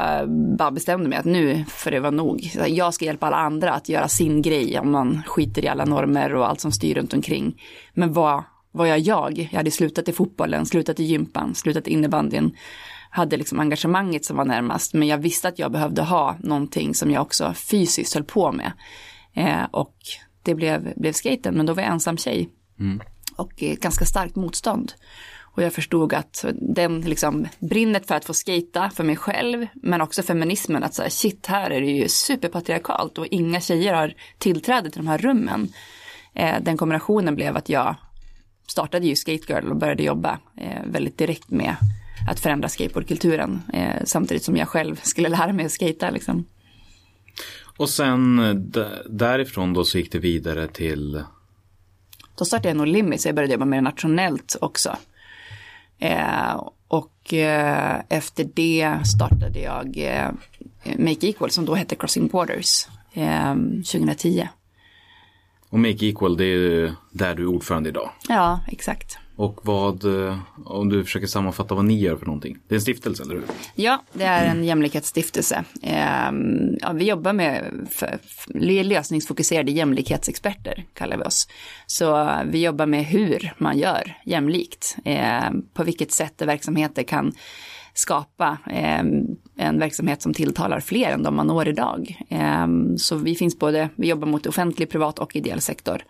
bara 0.58 0.72
bestämde 0.72 1.10
mig 1.10 1.18
att 1.18 1.26
nu 1.26 1.66
får 1.68 1.92
det 1.92 2.00
vara 2.00 2.12
nog. 2.12 2.52
Jag 2.68 2.94
ska 2.94 3.06
hjälpa 3.06 3.28
alla 3.28 3.38
andra 3.38 3.74
att 3.74 3.90
göra 3.90 4.08
sin 4.08 4.42
grej 4.42 4.80
om 4.80 4.92
man 4.92 5.22
skiter 5.28 5.66
i 5.66 5.68
alla 5.68 5.86
normer 5.86 6.36
och 6.36 6.50
allt 6.50 6.62
som 6.62 6.72
styr 6.72 6.96
runt 6.96 7.14
omkring. 7.14 7.62
Men 7.94 8.14
vad, 8.14 8.44
vad 8.72 8.90
gör 8.90 9.08
jag? 9.08 9.50
Jag 9.52 9.58
hade 9.58 9.72
slutat 9.72 10.08
i 10.10 10.14
fotbollen, 10.14 10.66
slutat 10.66 11.00
i 11.00 11.04
gympan, 11.04 11.56
slutat 11.56 11.88
i 11.88 11.92
innebandyn 11.92 12.56
hade 13.14 13.38
liksom 13.38 13.60
engagemanget 13.60 14.26
som 14.26 14.38
var 14.38 14.46
närmast. 14.46 14.94
Men 14.94 15.08
jag 15.08 15.18
visste 15.18 15.48
att 15.48 15.60
jag 15.60 15.72
behövde 15.72 16.02
ha 16.02 16.38
någonting 16.40 16.96
som 16.96 17.12
jag 17.12 17.22
också 17.22 17.54
fysiskt 17.54 18.14
höll 18.14 18.24
på 18.24 18.52
med. 18.52 18.72
Eh, 19.34 19.64
och 19.72 19.96
det 20.44 20.56
blev, 20.56 20.94
blev 20.96 21.14
skaten, 21.14 21.56
men 21.56 21.66
då 21.66 21.74
var 21.74 21.84
jag 21.84 21.92
ensam 21.92 22.18
tjej. 22.18 22.50
Mm. 22.80 23.02
Och 23.36 23.64
eh, 23.64 23.76
ganska 23.76 24.06
starkt 24.06 24.36
motstånd. 24.36 24.94
Och 25.42 25.64
jag 25.64 25.74
förstod 25.74 26.14
att 26.14 26.46
den 26.54 27.02
liksom 27.02 27.48
brinnet 27.60 28.08
för 28.08 28.16
att 28.16 28.26
få 28.26 28.34
skata 28.34 28.90
för 28.90 29.04
mig 29.04 29.16
själv, 29.16 29.68
men 29.74 30.02
också 30.02 30.24
feminismen, 30.24 30.84
att 30.84 30.94
så 30.94 31.02
här, 31.02 31.10
shit, 31.10 31.48
här 31.48 31.70
är 31.72 31.82
det 31.82 31.92
ju 31.92 32.10
superpatriarkalt 32.10 33.18
och 33.18 33.28
inga 33.28 33.62
tjejer 33.62 33.94
har 33.94 34.14
tillträde 34.38 34.90
till 34.90 35.02
de 35.02 35.08
här 35.08 35.18
rummen. 35.18 35.74
Eh, 36.34 36.56
den 36.62 36.78
kombinationen 36.78 37.36
blev 37.36 37.58
att 37.58 37.70
jag 37.70 37.96
startade 38.68 39.08
ju 39.08 39.16
Skate 39.16 39.54
Girl 39.54 39.70
och 39.70 39.78
började 39.78 40.04
jobba 40.04 40.40
eh, 40.58 40.82
väldigt 40.86 41.18
direkt 41.18 41.50
med 41.50 41.76
att 42.30 42.40
förändra 42.40 42.70
skateboardkulturen 42.70 43.62
eh, 43.74 44.04
samtidigt 44.06 44.44
som 44.44 44.58
jag 44.58 44.68
själv 44.68 45.00
skulle 45.04 45.30
lära 45.30 45.54
mig 45.54 45.66
att 45.66 45.72
skata 45.72 46.10
liksom. 46.10 46.46
Och 47.78 47.90
sen 47.90 48.42
därifrån 49.10 49.74
då 49.74 49.84
så 49.86 49.98
gick 49.98 50.12
det 50.12 50.20
vidare 50.20 50.68
till? 50.68 51.24
Då 52.38 52.46
startade 52.46 52.68
jag 52.70 52.78
No 52.78 52.84
Limit 52.86 53.22
så 53.22 53.28
jag 53.28 53.36
började 53.36 53.54
jobba 53.54 53.66
med 53.66 53.78
det 53.78 53.82
nationellt 53.82 54.56
också. 54.62 54.98
Eh, 56.00 56.68
och 56.88 57.34
eh, 57.34 58.02
efter 58.10 58.50
det 58.54 58.98
startade 59.16 59.60
jag 59.60 59.98
eh, 59.98 60.32
Make 60.98 61.28
Equal 61.28 61.52
som 61.52 61.66
då 61.66 61.76
hette 61.76 61.96
Crossing 61.96 62.28
Borders 62.28 62.88
2010. 63.92 64.40
Eh, 64.40 64.48
Och 65.70 65.80
Make 65.80 66.06
Equal, 66.06 66.38
det 66.38 66.44
är 66.44 66.48
ju 66.58 66.92
där 67.12 67.36
du 67.36 67.44
är 67.44 67.48
ordförande 67.48 67.90
idag. 67.90 68.10
Ja, 68.30 68.60
exakt. 68.68 69.18
Och 69.36 69.60
vad, 69.64 70.28
eh, 70.28 70.38
om 70.66 70.90
du 70.90 71.04
försöker 71.04 71.28
sammanfatta 71.28 71.76
vad 71.76 71.86
ni 71.86 72.00
gör 72.00 72.16
för 72.16 72.26
någonting. 72.26 72.58
Det 72.68 72.76
är 72.76 72.78
en 72.78 72.82
stiftelse, 72.82 73.24
eller 73.24 73.36
hur? 73.36 73.44
Ja, 73.76 74.04
det 74.14 74.24
är 74.24 74.46
en 74.46 74.64
jämlikhetsstiftelse. 74.64 75.64
Ehm, 75.82 76.78
ja, 76.82 76.92
vi 76.92 77.06
jobbar 77.06 77.34
med 77.34 77.64
lösningsfokuserade 78.84 79.72
jämlikhetsexperter, 79.72 80.86
kallar 80.94 81.18
vi 81.18 81.24
oss. 81.24 81.48
Så 81.88 82.30
vi 82.46 82.64
jobbar 82.64 82.86
med 82.86 83.06
hur 83.06 83.54
man 83.58 83.78
gör 83.78 84.18
jämlikt. 84.26 84.98
Ehm, 85.06 85.66
på 85.74 85.84
vilket 85.84 86.12
sätt 86.12 86.42
verksamheter 86.42 87.04
kan 87.04 87.34
skapa 87.94 88.58
ehm, 88.72 89.26
en 89.58 89.80
verksamhet 89.80 90.22
som 90.22 90.34
tilltalar 90.34 90.80
fler 90.80 91.12
än 91.12 91.24
de 91.24 91.36
man 91.36 91.48
når 91.48 91.68
idag. 91.68 92.18
Så 92.98 93.16
vi 93.16 93.36
finns 93.36 93.60
både, 93.60 93.90
vi 93.96 94.08
jobbar 94.08 94.28
mot 94.28 94.48
offentlig, 94.48 94.90
privat 94.90 95.20
och 95.20 95.36
ideell 95.36 95.62
sektor 95.62 96.04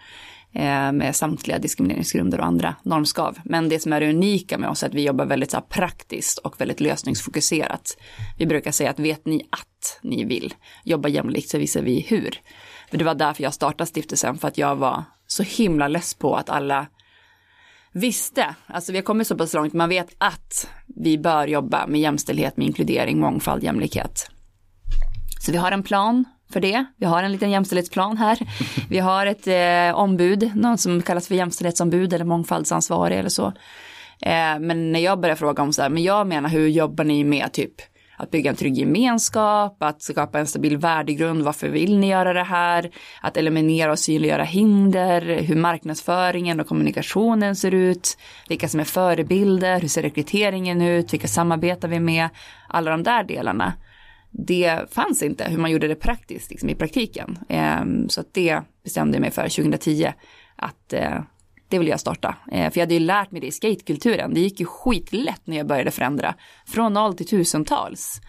Eh, 0.55 0.91
med 0.91 1.15
samtliga 1.15 1.59
diskrimineringsgrunder 1.59 2.39
och 2.39 2.45
andra 2.45 2.75
normskav. 2.83 3.37
Men 3.43 3.69
det 3.69 3.79
som 3.79 3.93
är 3.93 3.99
det 3.99 4.09
unika 4.09 4.57
med 4.57 4.69
oss 4.69 4.83
är 4.83 4.87
att 4.87 4.93
vi 4.93 5.03
jobbar 5.05 5.25
väldigt 5.25 5.51
så 5.51 5.57
här, 5.57 5.61
praktiskt 5.61 6.37
och 6.37 6.61
väldigt 6.61 6.79
lösningsfokuserat. 6.79 7.97
Vi 8.37 8.45
brukar 8.45 8.71
säga 8.71 8.89
att 8.89 8.99
vet 8.99 9.25
ni 9.25 9.47
att 9.49 9.99
ni 10.01 10.23
vill 10.23 10.53
jobba 10.83 11.09
jämlikt 11.09 11.49
så 11.49 11.57
visar 11.57 11.81
vi 11.81 12.01
hur. 12.01 12.39
För 12.89 12.97
det 12.97 13.03
var 13.03 13.15
därför 13.15 13.43
jag 13.43 13.53
startade 13.53 13.87
stiftelsen, 13.87 14.37
för 14.37 14.47
att 14.47 14.57
jag 14.57 14.75
var 14.75 15.03
så 15.27 15.43
himla 15.43 15.87
less 15.87 16.13
på 16.13 16.35
att 16.35 16.49
alla 16.49 16.87
visste, 17.91 18.55
alltså 18.67 18.91
vi 18.91 18.97
har 18.97 19.03
kommit 19.03 19.27
så 19.27 19.37
pass 19.37 19.53
långt, 19.53 19.73
man 19.73 19.89
vet 19.89 20.15
att 20.17 20.69
vi 20.95 21.17
bör 21.17 21.47
jobba 21.47 21.87
med 21.87 22.01
jämställdhet, 22.01 22.57
med 22.57 22.67
inkludering, 22.67 23.19
mångfald, 23.19 23.63
jämlikhet. 23.63 24.29
Så 25.39 25.51
vi 25.51 25.57
har 25.57 25.71
en 25.71 25.83
plan 25.83 26.25
för 26.53 26.59
det. 26.59 26.85
Vi 26.97 27.05
har 27.05 27.23
en 27.23 27.31
liten 27.31 27.51
jämställdhetsplan 27.51 28.17
här. 28.17 28.39
Vi 28.89 28.99
har 28.99 29.25
ett 29.25 29.47
eh, 29.47 29.99
ombud, 29.99 30.51
någon 30.55 30.77
som 30.77 31.01
kallas 31.01 31.27
för 31.27 31.35
jämställdhetsombud 31.35 32.13
eller 32.13 32.25
mångfaldsansvarig 32.25 33.19
eller 33.19 33.29
så. 33.29 33.45
Eh, 34.21 34.59
men 34.59 34.91
när 34.91 34.99
jag 34.99 35.19
börjar 35.19 35.35
fråga 35.35 35.63
om 35.63 35.73
så 35.73 35.81
här, 35.81 35.89
men 35.89 36.03
jag 36.03 36.27
menar 36.27 36.49
hur 36.49 36.67
jobbar 36.67 37.03
ni 37.03 37.23
med 37.23 37.53
typ 37.53 37.73
att 38.17 38.31
bygga 38.31 38.49
en 38.49 38.55
trygg 38.55 38.77
gemenskap, 38.77 39.83
att 39.83 40.01
skapa 40.01 40.39
en 40.39 40.47
stabil 40.47 40.77
värdegrund, 40.77 41.41
varför 41.41 41.69
vill 41.69 41.97
ni 41.97 42.09
göra 42.09 42.33
det 42.33 42.43
här, 42.43 42.89
att 43.21 43.37
eliminera 43.37 43.91
och 43.91 43.99
synliggöra 43.99 44.43
hinder, 44.43 45.21
hur 45.41 45.55
marknadsföringen 45.55 46.59
och 46.59 46.67
kommunikationen 46.67 47.55
ser 47.55 47.73
ut, 47.73 48.17
vilka 48.49 48.67
som 48.67 48.79
är 48.79 48.83
förebilder, 48.83 49.81
hur 49.81 49.87
ser 49.87 50.01
rekryteringen 50.01 50.81
ut, 50.81 51.13
vilka 51.13 51.27
samarbetar 51.27 51.87
vi 51.87 51.99
med, 51.99 52.29
alla 52.67 52.91
de 52.91 53.03
där 53.03 53.23
delarna 53.23 53.73
det 54.33 54.93
fanns 54.93 55.23
inte 55.23 55.43
hur 55.43 55.57
man 55.57 55.71
gjorde 55.71 55.87
det 55.87 55.95
praktiskt 55.95 56.51
liksom, 56.51 56.69
i 56.69 56.75
praktiken. 56.75 57.37
Ehm, 57.49 58.09
så 58.09 58.21
att 58.21 58.33
det 58.33 58.61
bestämde 58.83 59.15
jag 59.15 59.21
mig 59.21 59.31
för 59.31 59.49
2010 59.49 60.13
att 60.55 60.93
eh, 60.93 61.21
det 61.67 61.79
vill 61.79 61.87
jag 61.87 61.99
starta. 61.99 62.35
Eh, 62.51 62.71
för 62.71 62.79
jag 62.79 62.85
hade 62.85 62.93
ju 62.93 62.99
lärt 62.99 63.31
mig 63.31 63.41
det 63.41 63.47
i 63.47 63.51
skatekulturen. 63.51 64.33
Det 64.33 64.39
gick 64.39 64.59
ju 64.59 64.65
skitlätt 64.65 65.41
när 65.43 65.57
jag 65.57 65.67
började 65.67 65.91
förändra. 65.91 66.35
Från 66.67 66.93
noll 66.93 67.17
till 67.17 67.27
tusentals 67.27 68.21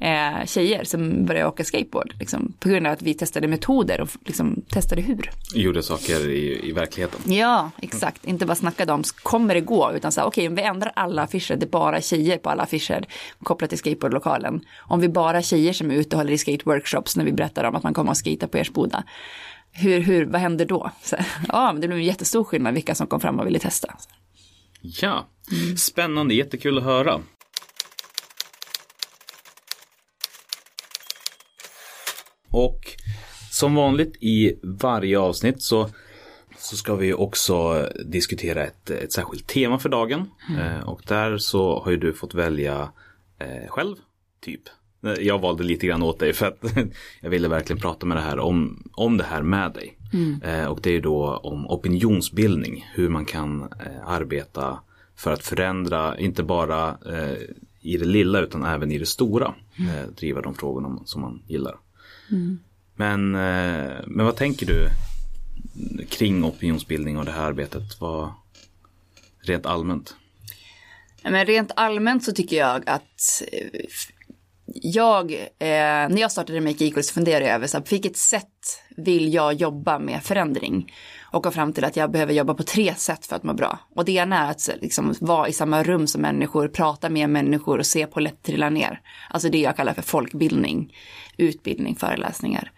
eh, 0.00 0.46
tjejer 0.46 0.84
som 0.84 1.24
började 1.24 1.48
åka 1.48 1.64
skateboard. 1.64 2.14
Liksom, 2.18 2.52
på 2.58 2.68
grund 2.68 2.86
av 2.86 2.92
att 2.92 3.02
vi 3.02 3.14
testade 3.14 3.48
metoder 3.48 4.00
och 4.00 4.08
liksom, 4.24 4.62
testade 4.68 5.02
hur. 5.02 5.30
Gjorde 5.54 5.82
saker 5.82 6.28
i, 6.28 6.68
i 6.68 6.72
verkligheten. 6.72 7.32
Ja, 7.32 7.70
exakt. 7.82 8.24
Inte 8.24 8.46
bara 8.46 8.54
snackade 8.54 8.92
om, 8.92 9.02
kommer 9.22 9.54
det 9.54 9.60
gå? 9.60 9.92
Utan 9.94 10.12
så 10.12 10.20
här, 10.20 10.28
okej, 10.28 10.48
om 10.48 10.54
vi 10.54 10.62
ändrar 10.62 10.92
alla 10.96 11.22
affischer, 11.22 11.56
det 11.56 11.66
är 11.66 11.70
bara 11.70 12.00
tjejer 12.00 12.38
på 12.38 12.50
alla 12.50 12.62
affischer 12.62 13.06
kopplat 13.42 13.70
till 13.70 13.78
skateboardlokalen. 13.78 14.60
Om 14.78 15.00
vi 15.00 15.08
bara 15.08 15.42
tjejer 15.42 15.72
som 15.72 15.90
är 15.90 15.94
ute 15.94 16.16
och 16.16 16.20
håller 16.20 16.32
i 16.32 16.38
skateworkshops 16.38 17.16
när 17.16 17.24
vi 17.24 17.32
berättar 17.32 17.64
om 17.64 17.74
att 17.74 17.82
man 17.82 17.94
kommer 17.94 18.10
att 18.10 18.18
skata 18.18 18.48
på 18.48 18.58
Ersboda. 18.58 19.04
Hur, 19.72 20.00
hur, 20.00 20.24
vad 20.24 20.40
händer 20.40 20.64
då? 20.64 20.90
Så, 21.02 21.16
ja, 21.48 21.72
men 21.72 21.80
det 21.80 21.86
blev 21.88 21.98
en 21.98 22.04
jättestor 22.04 22.44
skillnad 22.44 22.74
vilka 22.74 22.94
som 22.94 23.06
kom 23.06 23.20
fram 23.20 23.40
och 23.40 23.46
ville 23.46 23.58
testa. 23.58 23.94
Ja, 24.80 25.28
spännande, 25.76 26.34
jättekul 26.34 26.78
att 26.78 26.84
höra. 26.84 27.20
Och 32.64 32.80
som 33.50 33.74
vanligt 33.74 34.16
i 34.20 34.54
varje 34.62 35.18
avsnitt 35.18 35.62
så, 35.62 35.88
så 36.58 36.76
ska 36.76 36.94
vi 36.94 37.12
också 37.12 37.86
diskutera 38.06 38.64
ett, 38.66 38.90
ett 38.90 39.12
särskilt 39.12 39.46
tema 39.46 39.78
för 39.78 39.88
dagen. 39.88 40.30
Eh, 40.58 40.88
och 40.88 41.00
där 41.06 41.38
så 41.38 41.82
har 41.84 41.90
ju 41.90 41.96
du 41.96 42.12
fått 42.12 42.34
välja 42.34 42.88
eh, 43.38 43.68
själv, 43.68 43.96
typ. 44.40 44.60
Eh, 45.04 45.12
Jag 45.12 45.38
valde 45.38 45.64
lite 45.64 45.86
grann 45.86 46.02
åt 46.02 46.18
dig 46.18 46.32
för 46.32 46.46
att 46.46 46.58
jag 47.20 47.30
ville 47.30 47.48
verkligen 47.48 47.80
prata 47.80 48.06
med 48.06 48.16
det 48.16 48.20
här 48.22 48.38
om, 48.38 48.88
om 48.92 49.16
det 49.16 49.24
här 49.24 49.42
med 49.42 49.72
dig. 49.72 49.98
Eh, 50.42 50.64
och 50.66 50.80
det 50.82 50.90
är 50.90 50.94
ju 50.94 51.00
då 51.00 51.36
om 51.36 51.66
opinionsbildning, 51.70 52.86
hur 52.94 53.08
man 53.08 53.24
kan 53.24 53.62
eh, 53.62 54.08
arbeta 54.08 54.78
för 55.16 55.32
att 55.32 55.42
förändra, 55.44 56.18
inte 56.18 56.42
bara 56.42 56.96
i 57.80 57.96
det 57.96 58.04
lilla 58.04 58.40
utan 58.40 58.64
även 58.64 58.92
i 58.92 58.98
det 58.98 59.06
stora. 59.06 59.54
Eh, 59.78 60.10
driva 60.16 60.40
de 60.40 60.54
frågorna 60.54 60.98
som 61.04 61.20
man 61.22 61.42
gillar. 61.46 61.76
Men, 62.96 63.34
eh, 63.34 63.92
men 64.06 64.24
vad 64.24 64.36
tänker 64.36 64.66
du 64.66 64.88
kring 66.08 66.44
opinionsbildning 66.44 67.18
och 67.18 67.24
det 67.24 67.32
här 67.32 67.42
arbetet? 67.42 68.00
Vad, 68.00 68.32
rent 69.40 69.66
allmänt? 69.66 70.16
Men 71.22 71.46
rent 71.46 71.70
allmänt 71.76 72.24
så 72.24 72.32
tycker 72.32 72.56
jag 72.56 72.88
att 72.88 73.42
eh, 73.52 73.80
jag, 74.74 75.32
eh, 75.32 75.38
när 76.08 76.20
jag 76.20 76.32
startade 76.32 76.60
Make 76.60 76.84
Equal 76.84 77.02
så 77.04 77.14
funderade 77.14 77.46
jag 77.46 77.54
över 77.54 77.66
så 77.66 77.76
här, 77.76 77.84
på 77.84 77.88
vilket 77.90 78.16
sätt 78.16 78.82
vill 78.96 79.34
jag 79.34 79.54
jobba 79.54 79.98
med 79.98 80.22
förändring? 80.22 80.92
Och 81.32 81.42
kom 81.42 81.52
fram 81.52 81.72
till 81.72 81.84
att 81.84 81.96
jag 81.96 82.10
behöver 82.10 82.32
jobba 82.32 82.54
på 82.54 82.62
tre 82.62 82.94
sätt 82.94 83.26
för 83.26 83.36
att 83.36 83.42
må 83.42 83.54
bra. 83.54 83.78
Och 83.94 84.04
det 84.04 84.12
ena 84.12 84.46
är 84.46 84.50
att 84.50 84.70
liksom, 84.80 85.14
vara 85.20 85.48
i 85.48 85.52
samma 85.52 85.82
rum 85.82 86.06
som 86.06 86.22
människor, 86.22 86.68
prata 86.68 87.08
med 87.08 87.30
människor 87.30 87.78
och 87.78 87.86
se 87.86 88.06
på 88.06 88.20
lätt 88.20 88.42
trilla 88.42 88.70
ner. 88.70 89.00
Alltså 89.30 89.48
det 89.48 89.58
jag 89.58 89.76
kallar 89.76 89.94
för 89.94 90.02
folkbildning, 90.02 90.94
utbildning, 91.36 91.96
föreläsningar. 91.96 92.72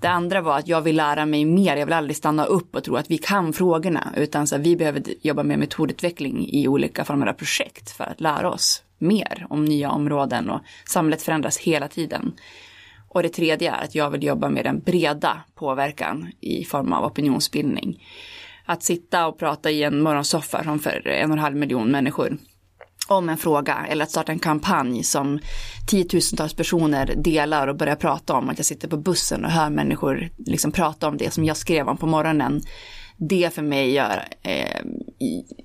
Det 0.00 0.08
andra 0.08 0.40
var 0.40 0.58
att 0.58 0.68
jag 0.68 0.82
vill 0.82 0.96
lära 0.96 1.26
mig 1.26 1.44
mer, 1.44 1.76
jag 1.76 1.86
vill 1.86 1.94
aldrig 1.94 2.16
stanna 2.16 2.44
upp 2.44 2.76
och 2.76 2.84
tro 2.84 2.96
att 2.96 3.10
vi 3.10 3.18
kan 3.18 3.52
frågorna, 3.52 4.12
utan 4.16 4.46
så 4.46 4.56
här, 4.56 4.62
vi 4.62 4.76
behöver 4.76 5.02
jobba 5.22 5.42
med 5.42 5.58
metodutveckling 5.58 6.48
i 6.48 6.68
olika 6.68 7.04
former 7.04 7.26
av 7.26 7.32
projekt 7.32 7.90
för 7.90 8.04
att 8.04 8.20
lära 8.20 8.50
oss 8.50 8.83
mer 8.98 9.46
om 9.50 9.64
nya 9.64 9.90
områden 9.90 10.50
och 10.50 10.60
samhället 10.88 11.22
förändras 11.22 11.58
hela 11.58 11.88
tiden. 11.88 12.34
Och 13.08 13.22
det 13.22 13.28
tredje 13.28 13.70
är 13.70 13.84
att 13.84 13.94
jag 13.94 14.10
vill 14.10 14.24
jobba 14.24 14.48
med 14.48 14.64
den 14.64 14.80
breda 14.80 15.40
påverkan 15.54 16.32
i 16.40 16.64
form 16.64 16.92
av 16.92 17.04
opinionsbildning. 17.04 18.02
Att 18.64 18.82
sitta 18.82 19.26
och 19.26 19.38
prata 19.38 19.70
i 19.70 19.82
en 19.82 20.02
morgonsoffa 20.02 20.62
framför 20.62 21.08
en 21.08 21.30
och 21.30 21.36
en 21.36 21.42
halv 21.42 21.56
miljon 21.56 21.90
människor 21.90 22.38
om 23.08 23.28
en 23.28 23.36
fråga 23.36 23.86
eller 23.88 24.04
att 24.04 24.10
starta 24.10 24.32
en 24.32 24.38
kampanj 24.38 25.02
som 25.02 25.38
tiotusentals 25.86 26.54
personer 26.54 27.14
delar 27.16 27.68
och 27.68 27.76
börjar 27.76 27.96
prata 27.96 28.34
om. 28.34 28.48
Att 28.48 28.58
jag 28.58 28.66
sitter 28.66 28.88
på 28.88 28.96
bussen 28.96 29.44
och 29.44 29.50
hör 29.50 29.70
människor 29.70 30.28
liksom 30.36 30.72
prata 30.72 31.08
om 31.08 31.16
det 31.16 31.30
som 31.32 31.44
jag 31.44 31.56
skrev 31.56 31.88
om 31.88 31.96
på 31.96 32.06
morgonen. 32.06 32.60
Det 33.16 33.54
för 33.54 33.62
mig 33.62 33.92
gör, 33.92 34.24
eh, 34.42 34.80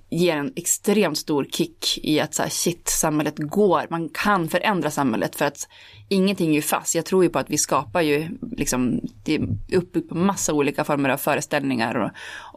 ger 0.09 0.37
en 0.37 0.53
extremt 0.55 1.17
stor 1.17 1.45
kick 1.45 1.99
i 2.03 2.19
att 2.19 2.33
så 2.33 2.41
här, 2.41 2.49
shit, 2.49 2.87
samhället 2.87 3.37
går, 3.37 3.87
man 3.89 4.09
kan 4.09 4.49
förändra 4.49 4.91
samhället 4.91 5.35
för 5.35 5.45
att 5.45 5.67
ingenting 6.07 6.49
är 6.49 6.53
ju 6.53 6.61
fast. 6.61 6.95
Jag 6.95 7.05
tror 7.05 7.23
ju 7.23 7.29
på 7.29 7.39
att 7.39 7.49
vi 7.49 7.57
skapar 7.57 8.01
ju, 8.01 8.27
liksom, 8.57 9.01
det 9.23 9.35
är 9.35 9.47
uppbyggt 9.77 10.09
på 10.09 10.15
massa 10.15 10.53
olika 10.53 10.83
former 10.83 11.09
av 11.09 11.17
föreställningar 11.17 11.95
och, 11.95 12.11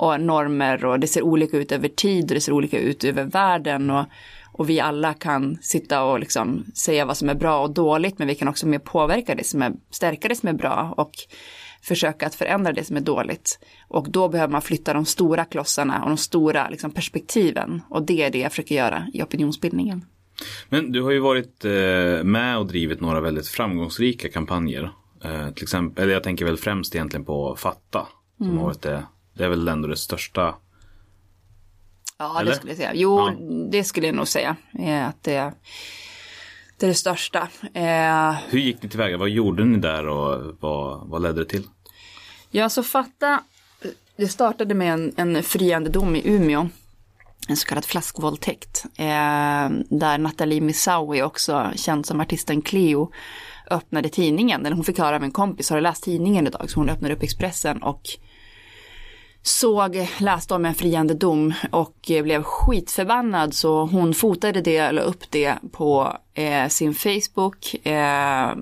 och 0.05 0.21
normer 0.21 0.85
och 0.85 1.01
det 1.01 1.07
ser 1.07 1.23
olika 1.23 1.57
ut 1.57 1.73
över 1.73 1.89
tid 1.89 2.25
och 2.25 2.35
det 2.35 2.41
ser 2.41 2.53
olika 2.53 2.79
ut 2.79 3.05
över 3.05 3.25
världen 3.25 3.91
och 3.91 4.05
och 4.55 4.71
vi 4.71 4.81
alla 4.81 5.15
kan 5.15 5.59
sitta 5.63 6.05
och 6.05 6.21
liksom 6.21 6.65
säga 6.75 7.05
vad 7.05 7.17
som 7.17 7.29
är 7.29 7.35
bra 7.35 7.61
och 7.61 7.75
dåligt, 7.75 8.19
men 8.19 8.29
vi 8.29 8.35
kan 8.35 8.49
också 8.49 8.67
mer 8.67 8.79
påverka 8.79 9.35
det 9.35 9.45
som 9.45 9.63
är, 9.63 9.73
stärka 9.91 10.29
det 10.29 10.37
som 10.37 10.49
är 10.49 10.53
bra 10.53 10.95
och 10.97 11.13
försöka 11.83 12.27
att 12.27 12.35
förändra 12.35 12.73
det 12.73 12.85
som 12.85 12.97
är 12.97 13.01
dåligt. 13.01 13.59
Och 13.89 14.11
då 14.11 14.29
behöver 14.29 14.53
man 14.53 14.63
flytta 14.63 14.93
de 14.93 15.05
stora 15.05 15.45
klossarna 15.45 16.03
och 16.03 16.09
de 16.09 16.17
stora 16.17 16.69
liksom, 16.69 16.91
perspektiven. 16.91 17.83
Och 17.89 18.03
det 18.03 18.23
är 18.23 18.31
det 18.31 18.39
jag 18.39 18.53
försöker 18.53 18.75
göra 18.75 19.07
i 19.13 19.23
opinionsbildningen. 19.23 20.05
Men 20.69 20.93
du 20.93 21.03
har 21.03 21.11
ju 21.11 21.19
varit 21.19 21.65
eh, 21.65 22.25
med 22.25 22.59
och 22.59 22.67
drivit 22.67 23.01
några 23.01 23.21
väldigt 23.21 23.49
framgångsrika 23.49 24.29
kampanjer. 24.29 24.91
Eh, 25.25 25.51
till 25.51 25.63
exempel, 25.63 26.05
eller 26.05 26.13
jag 26.13 26.23
tänker 26.23 26.45
väl 26.45 26.57
främst 26.57 26.95
egentligen 26.95 27.25
på 27.25 27.57
Fatta. 27.57 28.07
Som 28.39 28.59
har 28.59 28.65
varit 28.65 28.83
det, 28.83 29.07
det 29.35 29.45
är 29.45 29.49
väl 29.49 29.69
ändå 29.69 29.89
det 29.89 29.97
största 29.97 30.55
Ja, 32.19 32.41
Eller? 32.41 32.51
det 32.51 32.57
skulle 32.57 32.71
jag 32.73 32.77
säga. 32.79 32.93
Jo, 32.95 33.19
Ja. 33.19 33.35
det 33.71 33.85
skulle 33.85 34.07
jag 34.07 34.17
nog 34.17 34.29
säga. 34.29 34.57
Eh, 34.79 35.09
att 35.09 35.23
det, 35.23 35.53
det 36.83 36.87
är 36.87 36.89
det 36.89 36.95
största. 36.95 37.49
Eh, 37.75 38.33
Hur 38.49 38.59
gick 38.59 38.83
ni 38.83 38.89
tillväga? 38.89 39.17
Vad 39.17 39.29
gjorde 39.29 39.65
ni 39.65 39.79
där 39.79 40.07
och 40.09 40.57
vad, 40.61 41.09
vad 41.09 41.23
ledde 41.23 41.41
det 41.41 41.45
till? 41.51 41.63
Ja, 42.51 42.69
så 42.69 42.83
fatta, 42.83 43.41
det 44.17 44.29
startade 44.29 44.75
med 44.75 44.93
en, 44.93 45.13
en 45.17 45.43
friande 45.43 45.91
dom 45.91 46.17
i 46.17 46.23
Umeå, 46.25 46.69
en 47.49 47.57
så 47.57 47.67
kallad 47.67 47.85
flaskvåldtäkt, 47.85 48.85
eh, 48.97 49.69
där 49.91 50.19
Nathalie 50.19 50.61
Misawi, 50.61 51.23
också 51.23 51.71
känd 51.77 52.07
som 52.07 52.21
artisten 52.21 52.63
Cleo, 52.63 53.13
öppnade 53.71 54.09
tidningen, 54.09 54.67
eller 54.67 54.77
hon 54.77 54.85
fick 54.85 54.99
höra 54.99 55.17
av 55.17 55.25
en 55.25 55.31
kompis, 55.31 55.71
har 55.71 55.77
du 55.77 55.83
läst 55.83 56.03
tidningen 56.05 56.47
idag? 56.47 56.71
Så 56.71 56.81
hon 56.81 56.89
öppnade 56.89 57.15
upp 57.15 57.23
Expressen 57.23 57.83
och 57.83 58.03
såg, 59.43 60.09
läste 60.19 60.55
om 60.55 60.65
en 60.65 60.75
friande 60.75 61.15
dom 61.15 61.55
och 61.71 62.11
eh, 62.11 62.23
blev 62.23 62.43
skitförbannad 62.43 63.55
så 63.55 63.85
hon 63.85 64.15
fotade 64.15 64.61
det, 64.61 64.93
la 64.93 65.03
upp 65.03 65.31
det 65.31 65.55
på 65.73 66.17
eh, 66.35 66.69
sin 66.69 66.95
Facebook. 66.95 67.87
Eh, 67.87 68.55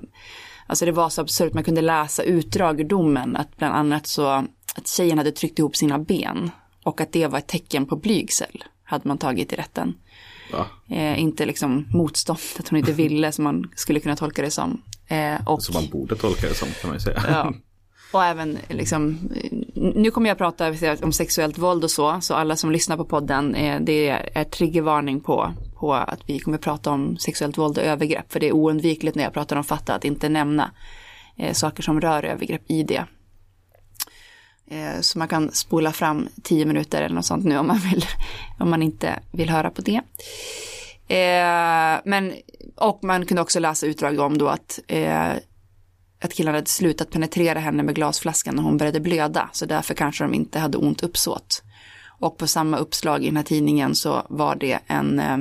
alltså 0.67 0.85
det 0.85 0.91
var 0.91 1.09
så 1.09 1.21
absurt, 1.21 1.53
man 1.53 1.63
kunde 1.63 1.81
läsa 1.81 2.23
utdrag 2.23 2.79
ur 2.79 2.83
domen, 2.85 3.35
att 3.35 3.57
bland 3.57 3.75
annat 3.75 4.07
så 4.07 4.27
att 4.75 4.87
tjejen 4.87 5.17
hade 5.17 5.31
tryckt 5.31 5.59
ihop 5.59 5.75
sina 5.75 5.99
ben 5.99 6.51
och 6.83 7.01
att 7.01 7.11
det 7.13 7.27
var 7.27 7.37
ett 7.37 7.47
tecken 7.47 7.85
på 7.85 7.95
blygsel, 7.95 8.63
hade 8.83 9.07
man 9.07 9.17
tagit 9.17 9.53
i 9.53 9.55
rätten. 9.55 9.93
Eh, 10.89 11.19
inte 11.19 11.45
liksom 11.45 11.87
motstånd, 11.93 12.39
att 12.59 12.67
hon 12.67 12.79
inte 12.79 12.91
ville 12.93 13.31
som 13.31 13.43
man 13.43 13.71
skulle 13.75 13.99
kunna 13.99 14.15
tolka 14.15 14.41
det 14.41 14.51
som. 14.51 14.81
Eh, 15.07 15.47
och, 15.47 15.63
Som 15.63 15.73
man 15.73 15.89
borde 15.89 16.15
tolka 16.15 16.47
det 16.47 16.53
som 16.53 16.67
kan 16.81 16.89
man 16.89 16.95
ju 16.97 16.99
säga. 16.99 17.23
ja, 17.27 17.53
och 18.11 18.23
även 18.23 18.57
liksom, 18.69 19.19
nu 19.75 20.11
kommer 20.11 20.29
jag 20.29 20.37
prata 20.37 20.73
om 21.01 21.11
sexuellt 21.11 21.57
våld 21.57 21.83
och 21.83 21.91
så, 21.91 22.21
så 22.21 22.33
alla 22.33 22.55
som 22.55 22.71
lyssnar 22.71 22.97
på 22.97 23.05
podden, 23.05 23.55
eh, 23.55 23.81
det 23.81 24.09
är 24.09 24.43
triggervarning 24.43 25.21
på, 25.21 25.53
på 25.75 25.93
att 25.93 26.19
vi 26.25 26.39
kommer 26.39 26.57
prata 26.57 26.91
om 26.91 27.17
sexuellt 27.17 27.57
våld 27.57 27.77
och 27.77 27.83
övergrepp, 27.83 28.31
för 28.31 28.39
det 28.39 28.47
är 28.47 28.53
oundvikligt 28.53 29.15
när 29.15 29.23
jag 29.23 29.33
pratar 29.33 29.55
om 29.55 29.63
fatta 29.63 29.93
att 29.93 30.05
inte 30.05 30.29
nämna 30.29 30.71
eh, 31.37 31.53
saker 31.53 31.83
som 31.83 32.01
rör 32.01 32.23
övergrepp 32.23 32.63
i 32.67 32.83
det. 32.83 33.05
Eh, 34.71 35.01
så 35.01 35.19
man 35.19 35.27
kan 35.27 35.51
spola 35.51 35.91
fram 35.91 36.29
tio 36.43 36.65
minuter 36.65 37.01
eller 37.01 37.15
något 37.15 37.25
sånt 37.25 37.45
nu 37.45 37.57
om 37.57 37.67
man, 37.67 37.77
vill, 37.77 38.05
om 38.59 38.69
man 38.69 38.83
inte 38.83 39.19
vill 39.31 39.49
höra 39.49 39.69
på 39.69 39.81
det. 39.81 40.01
Eh, 41.07 41.99
men, 42.05 42.33
och 42.75 43.03
man 43.03 43.25
kunde 43.25 43.41
också 43.41 43.59
läsa 43.59 43.85
utdrag 43.85 44.19
om 44.19 44.37
då 44.37 44.47
att, 44.47 44.79
eh, 44.87 45.31
att 46.21 46.33
killarna 46.33 46.57
hade 46.57 46.69
slutat 46.69 47.09
penetrera 47.09 47.59
henne 47.59 47.83
med 47.83 47.95
glasflaskan 47.95 48.55
när 48.55 48.63
hon 48.63 48.77
började 48.77 48.99
blöda. 48.99 49.49
Så 49.53 49.65
därför 49.65 49.93
kanske 49.93 50.23
de 50.23 50.33
inte 50.33 50.59
hade 50.59 50.77
ont 50.77 51.03
uppsåt. 51.03 51.63
Och 52.19 52.37
på 52.37 52.47
samma 52.47 52.77
uppslag 52.77 53.23
i 53.23 53.25
den 53.25 53.37
här 53.37 53.43
tidningen 53.43 53.95
så 53.95 54.25
var 54.29 54.55
det 54.55 54.79
en 54.87 55.19
eh, 55.19 55.37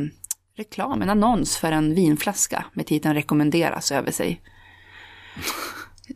reklam, 0.56 1.02
en 1.02 1.10
annons 1.10 1.56
för 1.56 1.72
en 1.72 1.94
vinflaska 1.94 2.64
med 2.72 2.86
titeln 2.86 3.14
rekommenderas 3.14 3.92
över 3.92 4.12
sig. 4.12 4.40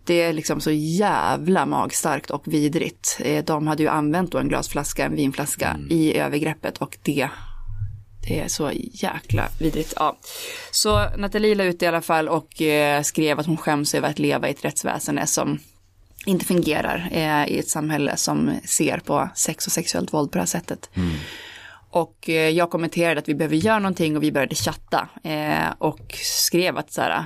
Det 0.04 0.22
är 0.22 0.32
liksom 0.32 0.60
så 0.60 0.70
jävla 0.70 1.66
magstarkt 1.66 2.30
och 2.30 2.42
vidrigt. 2.48 3.20
Eh, 3.24 3.44
De 3.44 3.66
hade 3.66 3.82
ju 3.82 3.88
använt 3.88 4.32
då 4.32 4.38
en 4.38 4.48
glasflaska, 4.48 5.04
en 5.04 5.16
vinflaska 5.16 5.76
i 5.90 6.16
övergreppet 6.16 6.78
och 6.78 6.98
det, 7.02 7.28
det 8.28 8.40
är 8.40 8.48
så 8.48 8.70
jäkla 8.74 9.48
vidrigt. 9.58 9.94
Ja. 9.96 10.16
Så 10.70 11.08
Nathalie 11.16 11.54
la 11.54 11.64
ut 11.64 11.80
det 11.80 11.84
i 11.84 11.88
alla 11.88 12.02
fall 12.02 12.28
och 12.28 12.62
eh, 12.62 13.02
skrev 13.02 13.40
att 13.40 13.46
hon 13.46 13.56
skäms 13.56 13.94
över 13.94 14.08
att 14.08 14.18
leva 14.18 14.48
i 14.48 14.50
ett 14.50 14.64
rättsväsende 14.64 15.26
som 15.26 15.58
inte 16.26 16.44
fungerar 16.44 17.08
eh, 17.12 17.48
i 17.48 17.58
ett 17.58 17.68
samhälle 17.68 18.16
som 18.16 18.60
ser 18.64 18.98
på 18.98 19.28
sex 19.34 19.66
och 19.66 19.72
sexuellt 19.72 20.12
våld 20.12 20.30
på 20.30 20.38
det 20.38 20.42
här 20.42 20.46
sättet. 20.46 20.90
Och 21.90 22.28
eh, 22.28 22.48
jag 22.48 22.70
kommenterade 22.70 23.20
att 23.20 23.28
vi 23.28 23.34
behöver 23.34 23.56
göra 23.56 23.78
någonting 23.78 24.16
och 24.16 24.22
vi 24.22 24.32
började 24.32 24.54
chatta 24.54 25.08
och 25.78 26.14
skrev 26.22 26.78
att 26.78 26.92
så 26.92 27.00
här, 27.00 27.24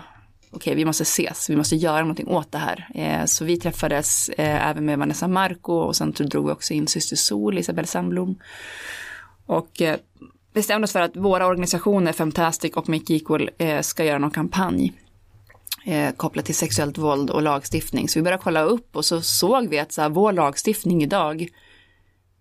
okej 0.50 0.74
vi 0.74 0.84
måste 0.84 1.02
ses, 1.02 1.50
vi 1.50 1.56
måste 1.56 1.76
göra 1.76 2.00
någonting 2.00 2.28
åt 2.28 2.52
det 2.52 2.58
här. 2.58 2.88
Eh, 2.94 3.24
så 3.24 3.44
vi 3.44 3.56
träffades 3.56 4.28
eh, 4.28 4.68
även 4.68 4.84
med 4.84 4.98
Vanessa 4.98 5.28
Marco 5.28 5.72
och 5.72 5.96
sen 5.96 6.12
drog 6.12 6.46
vi 6.46 6.52
också 6.52 6.74
in 6.74 6.86
Syster 6.86 7.16
Sol, 7.16 7.58
Isabelle 7.58 7.88
Sandblom. 7.88 8.38
Och 9.46 9.82
eh, 9.82 9.96
bestämde 10.52 10.84
oss 10.84 10.92
för 10.92 11.00
att 11.00 11.16
våra 11.16 11.46
organisationer, 11.46 12.12
Fantastic 12.12 12.72
och 12.72 12.88
Make 12.88 13.14
Equal, 13.14 13.50
eh, 13.58 13.80
ska 13.80 14.04
göra 14.04 14.18
någon 14.18 14.30
kampanj 14.30 14.92
eh, 15.84 16.12
kopplat 16.12 16.44
till 16.44 16.54
sexuellt 16.54 16.98
våld 16.98 17.30
och 17.30 17.42
lagstiftning. 17.42 18.08
Så 18.08 18.18
vi 18.18 18.22
började 18.22 18.42
kolla 18.42 18.62
upp 18.62 18.96
och 18.96 19.04
så 19.04 19.20
såg 19.20 19.68
vi 19.68 19.78
att 19.78 19.92
så 19.92 20.02
här, 20.02 20.08
vår 20.08 20.32
lagstiftning 20.32 21.02
idag 21.02 21.48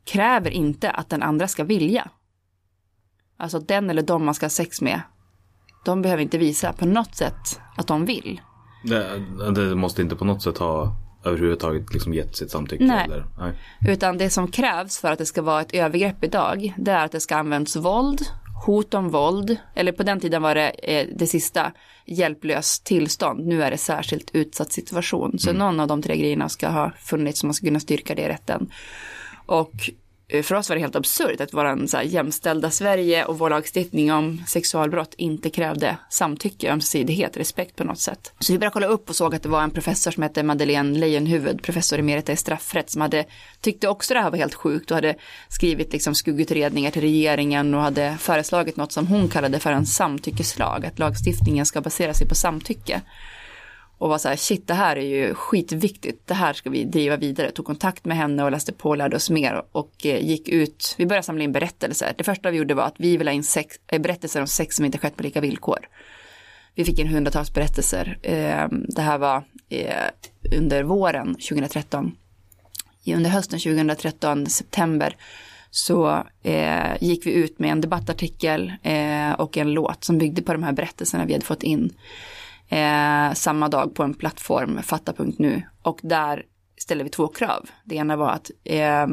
kräver 0.05 0.51
inte 0.51 0.91
att 0.91 1.09
den 1.09 1.23
andra 1.23 1.47
ska 1.47 1.63
vilja. 1.63 2.09
Alltså 3.37 3.59
den 3.59 3.89
eller 3.89 4.01
de 4.01 4.25
man 4.25 4.33
ska 4.33 4.45
ha 4.45 4.49
sex 4.49 4.81
med, 4.81 5.01
de 5.85 6.01
behöver 6.01 6.23
inte 6.23 6.37
visa 6.37 6.73
på 6.73 6.85
något 6.85 7.15
sätt 7.15 7.59
att 7.77 7.87
de 7.87 8.05
vill. 8.05 8.41
Det, 8.83 9.25
det 9.55 9.75
måste 9.75 10.01
inte 10.01 10.15
på 10.15 10.25
något 10.25 10.41
sätt 10.41 10.57
ha 10.57 10.95
överhuvudtaget 11.23 11.93
liksom 11.93 12.13
gett 12.13 12.35
sitt 12.35 12.51
samtycke? 12.51 12.83
Nej. 12.83 13.05
Eller? 13.05 13.25
Nej. 13.39 13.53
Utan 13.87 14.17
det 14.17 14.29
som 14.29 14.47
krävs 14.47 14.99
för 14.99 15.11
att 15.11 15.17
det 15.17 15.25
ska 15.25 15.41
vara 15.41 15.61
ett 15.61 15.73
övergrepp 15.73 16.23
idag, 16.23 16.73
det 16.77 16.91
är 16.91 17.05
att 17.05 17.11
det 17.11 17.19
ska 17.19 17.35
användas 17.35 17.75
våld, 17.75 18.21
hot 18.65 18.93
om 18.93 19.09
våld, 19.09 19.57
eller 19.75 19.91
på 19.91 20.03
den 20.03 20.19
tiden 20.19 20.41
var 20.41 20.55
det 20.55 20.69
eh, 20.69 21.07
det 21.15 21.27
sista, 21.27 21.71
hjälplöst 22.05 22.85
tillstånd. 22.85 23.47
Nu 23.47 23.63
är 23.63 23.71
det 23.71 23.77
särskilt 23.77 24.29
utsatt 24.33 24.71
situation. 24.71 25.39
Så 25.39 25.53
någon 25.53 25.79
av 25.79 25.87
de 25.87 26.01
tre 26.01 26.17
grejerna 26.17 26.49
ska 26.49 26.69
ha 26.69 26.91
funnits 26.99 27.39
som 27.39 27.47
man 27.47 27.53
ska 27.53 27.67
kunna 27.67 27.79
styrka 27.79 28.15
det 28.15 28.21
i 28.21 28.27
rätten. 28.27 28.71
Och 29.45 29.89
Eh, 30.29 30.43
för 30.43 30.55
oss 30.55 30.69
var 30.69 30.75
det 30.75 30.81
helt 30.81 30.95
absurt 30.95 31.41
att 31.41 31.53
våran 31.53 31.87
så 31.87 31.97
här 31.97 32.03
jämställda 32.03 32.71
Sverige 32.71 33.25
och 33.25 33.39
vår 33.39 33.49
lagstiftning 33.49 34.11
om 34.11 34.43
sexualbrott 34.47 35.13
inte 35.17 35.49
krävde 35.49 35.97
samtycke, 36.09 36.71
ömsesidighet, 36.71 37.37
respekt 37.37 37.75
på 37.75 37.83
något 37.83 37.99
sätt. 37.99 38.33
Så 38.39 38.53
vi 38.53 38.59
började 38.59 38.73
kolla 38.73 38.87
upp 38.87 39.09
och 39.09 39.15
såg 39.15 39.35
att 39.35 39.43
det 39.43 39.49
var 39.49 39.63
en 39.63 39.71
professor 39.71 40.11
som 40.11 40.23
hette 40.23 40.43
Madeleine 40.43 40.99
Leijonhufvud, 40.99 41.63
professor 41.63 41.99
emerita 41.99 42.31
i 42.31 42.35
straffrätt, 42.35 42.89
som 42.89 43.01
hade 43.01 43.25
tyckte 43.61 43.87
också 43.87 44.13
det 44.13 44.19
här 44.19 44.31
var 44.31 44.37
helt 44.37 44.53
sjukt 44.53 44.91
och 44.91 44.95
hade 44.95 45.15
skrivit 45.49 45.93
liksom 45.93 46.15
skuggutredningar 46.15 46.91
till 46.91 47.01
regeringen 47.01 47.73
och 47.73 47.81
hade 47.81 48.17
föreslagit 48.19 48.77
något 48.77 48.91
som 48.91 49.07
hon 49.07 49.29
kallade 49.29 49.59
för 49.59 49.71
en 49.71 49.85
samtyckeslag, 49.85 50.85
att 50.85 50.99
lagstiftningen 50.99 51.65
ska 51.65 51.81
basera 51.81 52.13
sig 52.13 52.27
på 52.27 52.35
samtycke 52.35 53.01
och 53.97 54.09
var 54.09 54.17
så 54.17 54.29
här, 54.29 54.35
shit 54.35 54.67
det 54.67 54.73
här 54.73 54.95
är 54.95 55.01
ju 55.01 55.33
skitviktigt, 55.33 56.27
det 56.27 56.33
här 56.33 56.53
ska 56.53 56.69
vi 56.69 56.83
driva 56.83 57.17
vidare. 57.17 57.51
Tog 57.51 57.65
kontakt 57.65 58.05
med 58.05 58.17
henne 58.17 58.43
och 58.43 58.51
läste 58.51 58.73
på 58.73 58.89
och 58.89 58.97
lärde 58.97 59.15
oss 59.15 59.29
mer 59.29 59.63
och 59.71 60.05
eh, 60.05 60.25
gick 60.25 60.49
ut, 60.49 60.95
vi 60.97 61.05
började 61.05 61.25
samla 61.25 61.43
in 61.43 61.51
berättelser. 61.51 62.13
Det 62.17 62.23
första 62.23 62.51
vi 62.51 62.57
gjorde 62.57 62.73
var 62.73 62.83
att 62.83 62.95
vi 62.97 63.17
ville 63.17 63.31
ha 63.31 63.35
in 63.35 63.43
sex, 63.43 63.75
eh, 63.87 64.01
berättelser 64.01 64.41
om 64.41 64.47
sex 64.47 64.75
som 64.75 64.85
inte 64.85 64.97
skett 64.97 65.15
på 65.15 65.23
lika 65.23 65.41
villkor. 65.41 65.87
Vi 66.75 66.85
fick 66.85 66.99
in 66.99 67.07
hundratals 67.07 67.53
berättelser. 67.53 68.19
Ehm, 68.23 68.85
det 68.87 69.01
här 69.01 69.17
var 69.17 69.43
eh, 69.69 69.91
under 70.57 70.83
våren 70.83 71.35
2013. 71.35 72.15
Under 73.05 73.29
hösten 73.29 73.59
2013, 73.59 74.45
september, 74.45 75.15
så 75.71 76.23
eh, 76.43 77.03
gick 77.03 77.25
vi 77.25 77.31
ut 77.31 77.59
med 77.59 77.71
en 77.71 77.81
debattartikel 77.81 78.73
eh, 78.83 79.31
och 79.31 79.57
en 79.57 79.71
låt 79.71 80.03
som 80.03 80.17
byggde 80.17 80.41
på 80.41 80.53
de 80.53 80.63
här 80.63 80.71
berättelserna 80.71 81.25
vi 81.25 81.33
hade 81.33 81.45
fått 81.45 81.63
in 81.63 81.93
eh, 82.69 83.33
samma 83.33 83.69
dag 83.69 83.95
på 83.95 84.03
en 84.03 84.13
plattform, 84.13 84.83
fatta.nu. 84.83 85.61
Och 85.81 85.99
där 86.03 86.43
ställer 86.77 87.03
vi 87.03 87.09
två 87.09 87.27
krav. 87.27 87.69
Det 87.83 87.95
ena 87.95 88.15
var 88.15 88.29
att 88.29 88.51
eh, 88.63 89.07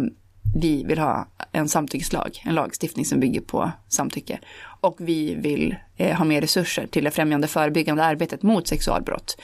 vi 0.57 0.85
vill 0.85 0.99
ha 0.99 1.29
en 1.53 1.69
samtyckeslag, 1.69 2.43
en 2.45 2.55
lagstiftning 2.55 3.05
som 3.05 3.21
bygger 3.21 3.41
på 3.41 3.71
samtycke. 3.89 4.39
Och 4.81 4.97
vi 4.99 5.35
vill 5.35 5.77
eh, 5.97 6.17
ha 6.17 6.25
mer 6.25 6.41
resurser 6.41 6.87
till 6.87 7.05
det 7.05 7.11
främjande 7.11 7.49
förebyggande 7.49 8.05
arbetet 8.05 8.43
mot 8.43 8.69
sexualbrott. 8.69 9.37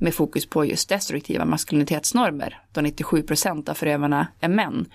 Med 0.00 0.14
fokus 0.14 0.46
på 0.46 0.64
just 0.64 0.88
destruktiva 0.88 1.44
maskulinitetsnormer, 1.44 2.62
då 2.72 2.80
97 2.80 3.22
procent 3.22 3.68
av 3.68 3.74
förövarna 3.74 4.26
är 4.40 4.48
män. 4.48 4.86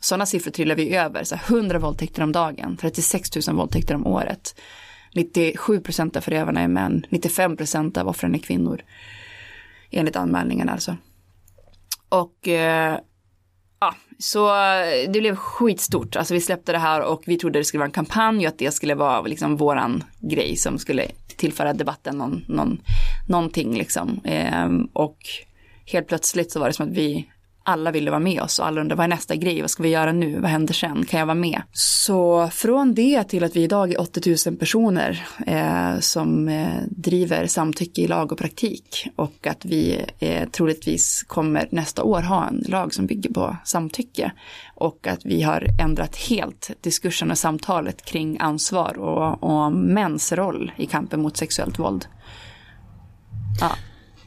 Sådana 0.00 0.26
siffror 0.26 0.50
trillar 0.50 0.74
vi 0.74 0.96
över, 0.96 1.24
så 1.24 1.34
100 1.34 1.78
våldtäkter 1.78 2.22
om 2.22 2.32
dagen, 2.32 2.76
36 2.80 3.48
000 3.48 3.56
våldtäkter 3.56 3.94
om 3.94 4.06
året. 4.06 4.54
97 5.14 5.80
procent 5.80 6.16
av 6.16 6.20
förövarna 6.20 6.60
är 6.60 6.68
män, 6.68 7.06
95 7.08 7.56
procent 7.56 7.96
av 7.96 8.08
offren 8.08 8.34
är 8.34 8.38
kvinnor. 8.38 8.82
Enligt 9.90 10.16
anmälningarna 10.16 10.72
alltså. 10.72 10.96
Och 12.08 12.48
eh, 12.48 12.98
ja, 13.80 13.94
så 14.18 14.48
eh, 14.48 15.10
det 15.10 15.20
blev 15.20 15.36
skitstort. 15.36 16.16
Alltså 16.16 16.34
vi 16.34 16.40
släppte 16.40 16.72
det 16.72 16.78
här 16.78 17.02
och 17.02 17.22
vi 17.26 17.36
trodde 17.36 17.58
det 17.58 17.64
skulle 17.64 17.78
vara 17.78 17.88
en 17.88 17.92
kampanj 17.92 18.46
och 18.46 18.52
att 18.52 18.58
det 18.58 18.72
skulle 18.72 18.94
vara 18.94 19.22
liksom 19.22 19.56
våran 19.56 20.04
grej 20.20 20.56
som 20.56 20.78
skulle 20.78 21.06
tillföra 21.36 21.72
debatten 21.72 22.18
någon, 22.18 22.44
någon, 22.48 22.82
någonting 23.28 23.78
liksom. 23.78 24.20
Eh, 24.24 24.68
och 24.92 25.18
helt 25.86 26.08
plötsligt 26.08 26.52
så 26.52 26.60
var 26.60 26.66
det 26.66 26.72
som 26.72 26.88
att 26.88 26.96
vi 26.96 27.30
alla 27.68 27.90
ville 27.90 28.10
vara 28.10 28.20
med 28.20 28.42
oss 28.42 28.58
och 28.58 28.66
alla 28.66 28.80
undrade 28.80 28.98
vad 28.98 29.04
är 29.04 29.08
nästa 29.08 29.36
grej, 29.36 29.60
vad 29.60 29.70
ska 29.70 29.82
vi 29.82 29.88
göra 29.88 30.12
nu, 30.12 30.40
vad 30.40 30.50
händer 30.50 30.74
sen, 30.74 31.04
kan 31.04 31.20
jag 31.20 31.26
vara 31.26 31.34
med? 31.34 31.62
Så 31.72 32.48
från 32.52 32.94
det 32.94 33.24
till 33.24 33.44
att 33.44 33.56
vi 33.56 33.62
idag 33.62 33.92
är 33.92 34.00
80 34.00 34.48
000 34.50 34.56
personer 34.56 35.26
eh, 35.46 36.00
som 36.00 36.48
eh, 36.48 36.82
driver 36.90 37.46
samtycke 37.46 38.00
i 38.00 38.06
lag 38.06 38.32
och 38.32 38.38
praktik 38.38 39.08
och 39.16 39.46
att 39.46 39.64
vi 39.64 40.04
eh, 40.18 40.48
troligtvis 40.48 41.24
kommer 41.26 41.68
nästa 41.70 42.02
år 42.02 42.22
ha 42.22 42.48
en 42.48 42.64
lag 42.68 42.94
som 42.94 43.06
bygger 43.06 43.32
på 43.32 43.56
samtycke 43.64 44.32
och 44.74 45.06
att 45.06 45.24
vi 45.24 45.42
har 45.42 45.66
ändrat 45.80 46.16
helt 46.16 46.70
diskursen 46.80 47.30
och 47.30 47.38
samtalet 47.38 48.04
kring 48.04 48.38
ansvar 48.40 48.98
och, 48.98 49.42
och 49.42 49.72
mäns 49.72 50.32
roll 50.32 50.72
i 50.76 50.86
kampen 50.86 51.22
mot 51.22 51.36
sexuellt 51.36 51.78
våld. 51.78 52.06
Ja. 53.60 53.70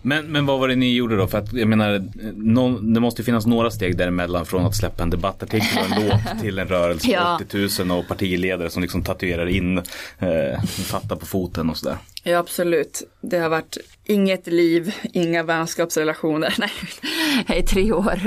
Men, 0.01 0.25
men 0.25 0.45
vad 0.45 0.59
var 0.59 0.67
det 0.67 0.75
ni 0.75 0.95
gjorde 0.95 1.17
då? 1.17 1.27
För 1.27 1.37
att 1.37 1.53
jag 1.53 1.67
menar, 1.67 2.03
någon, 2.35 2.93
det 2.93 2.99
måste 2.99 3.23
finnas 3.23 3.45
några 3.45 3.71
steg 3.71 3.97
däremellan 3.97 4.45
från 4.45 4.65
att 4.65 4.75
släppa 4.75 5.03
en 5.03 5.09
debattartikel 5.09 5.77
och 5.77 5.97
en 5.97 6.05
låt 6.05 6.41
till 6.41 6.59
en 6.59 6.67
rörelse 6.67 7.11
Ja. 7.11 7.39
80 7.45 7.83
000 7.85 7.99
och 7.99 8.07
partiledare 8.07 8.69
som 8.69 8.81
liksom 8.81 9.03
tatuerar 9.03 9.47
in 9.47 9.77
eh, 9.77 10.63
fatta 10.63 11.15
på 11.15 11.25
foten 11.25 11.69
och 11.69 11.77
sådär. 11.77 11.97
Ja, 12.23 12.37
absolut. 12.37 13.03
Det 13.21 13.37
har 13.37 13.49
varit 13.49 13.77
inget 14.05 14.47
liv, 14.47 14.95
inga 15.13 15.43
vänskapsrelationer. 15.43 16.55
Nej, 17.47 17.59
i 17.59 17.63
tre 17.63 17.91
år, 17.91 18.19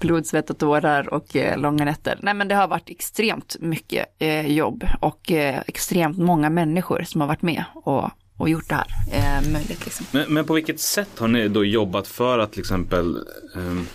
blod, 0.00 0.26
svett 0.26 0.50
och 0.50 0.58
tårar 0.58 1.14
och 1.14 1.36
eh, 1.36 1.58
långa 1.58 1.84
nätter. 1.84 2.18
Nej, 2.22 2.34
men 2.34 2.48
det 2.48 2.54
har 2.54 2.68
varit 2.68 2.90
extremt 2.90 3.56
mycket 3.60 4.06
eh, 4.18 4.46
jobb 4.46 4.84
och 5.00 5.32
eh, 5.32 5.60
extremt 5.66 6.18
många 6.18 6.50
människor 6.50 7.02
som 7.02 7.20
har 7.20 7.28
varit 7.28 7.42
med 7.42 7.64
och, 7.74 8.10
och 8.40 8.48
gjort 8.48 8.68
det 8.68 8.74
här 8.74 8.86
eh, 9.12 9.50
möjligt. 9.50 9.84
Liksom. 9.84 10.06
Men, 10.12 10.34
men 10.34 10.44
på 10.44 10.54
vilket 10.54 10.80
sätt 10.80 11.18
har 11.18 11.28
ni 11.28 11.48
då 11.48 11.64
jobbat 11.64 12.06
för 12.08 12.38
att 12.38 12.52
till 12.52 12.60
exempel, 12.60 13.16
ehm, 13.56 13.86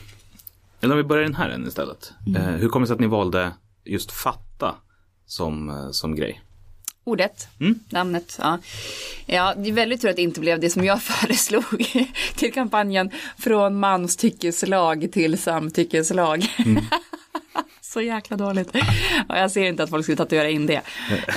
eller 0.82 0.94
om 0.94 0.98
vi 0.98 1.04
börjar 1.04 1.24
den 1.24 1.36
här 1.36 1.50
änden 1.50 1.68
istället. 1.68 2.12
Mm. 2.28 2.42
Eh, 2.42 2.50
hur 2.50 2.70
kommer 2.70 2.84
det 2.84 2.88
sig 2.88 2.94
att 2.94 3.00
ni 3.00 3.08
valde 3.08 3.52
just 3.86 4.12
fatta 4.12 4.76
som, 5.26 5.70
eh, 5.70 5.92
som 5.92 6.16
grej? 6.16 6.42
Ordet, 7.04 7.48
Mm. 7.60 7.80
namnet. 7.90 8.38
Ja. 8.42 8.60
ja, 9.26 9.54
det 9.58 9.70
är 9.70 9.74
väldigt 9.74 10.02
tur 10.02 10.10
att 10.10 10.16
det 10.16 10.22
inte 10.22 10.40
blev 10.40 10.60
det 10.60 10.70
som 10.70 10.86
jag 10.86 11.02
föreslog 11.12 11.88
till 12.36 12.54
kampanjen. 12.54 13.12
Från 13.38 13.80
manstyckeslag 13.80 15.08
till 15.12 15.38
samtyckeslag. 15.38 16.46
Så 17.96 18.02
jäkla 18.02 18.38
dåligt. 18.38 18.70
Ja, 19.30 19.38
jag 19.38 19.52
ser 19.52 19.64
inte 19.64 19.84
att 19.84 19.90
folk 19.90 20.06
skulle 20.06 20.18
tatuera 20.18 20.50
in 20.50 20.66
det. 20.66 20.82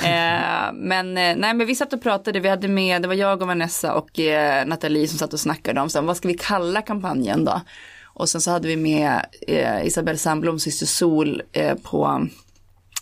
Eh, 0.03 0.73
men, 0.73 1.17
eh, 1.17 1.35
nej, 1.35 1.53
men 1.53 1.67
vi 1.67 1.75
satt 1.75 1.93
och 1.93 2.01
pratade, 2.01 2.39
vi 2.39 2.49
hade 2.49 2.67
med, 2.67 3.01
det 3.01 3.07
var 3.07 3.15
jag 3.15 3.41
och 3.41 3.47
Vanessa 3.47 3.93
och 3.93 4.19
eh, 4.19 4.65
Nathalie 4.65 5.07
som 5.07 5.17
satt 5.17 5.33
och 5.33 5.39
snackade 5.39 5.81
om 5.81 5.89
så, 5.89 6.01
vad 6.01 6.17
ska 6.17 6.27
vi 6.27 6.37
kalla 6.37 6.81
kampanjen 6.81 7.45
då? 7.45 7.61
Och 8.05 8.29
sen 8.29 8.41
så 8.41 8.51
hade 8.51 8.67
vi 8.67 8.75
med 8.75 9.25
eh, 9.47 9.85
Isabelle 9.85 10.17
Sandblom, 10.17 10.59
syster 10.59 10.85
Sol, 10.85 11.41
eh, 11.51 11.75
på 11.75 12.27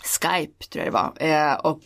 Skype 0.03 0.65
tror 0.65 0.85
jag 0.85 0.93
det 0.93 1.23
var. 1.23 1.65
Och 1.65 1.81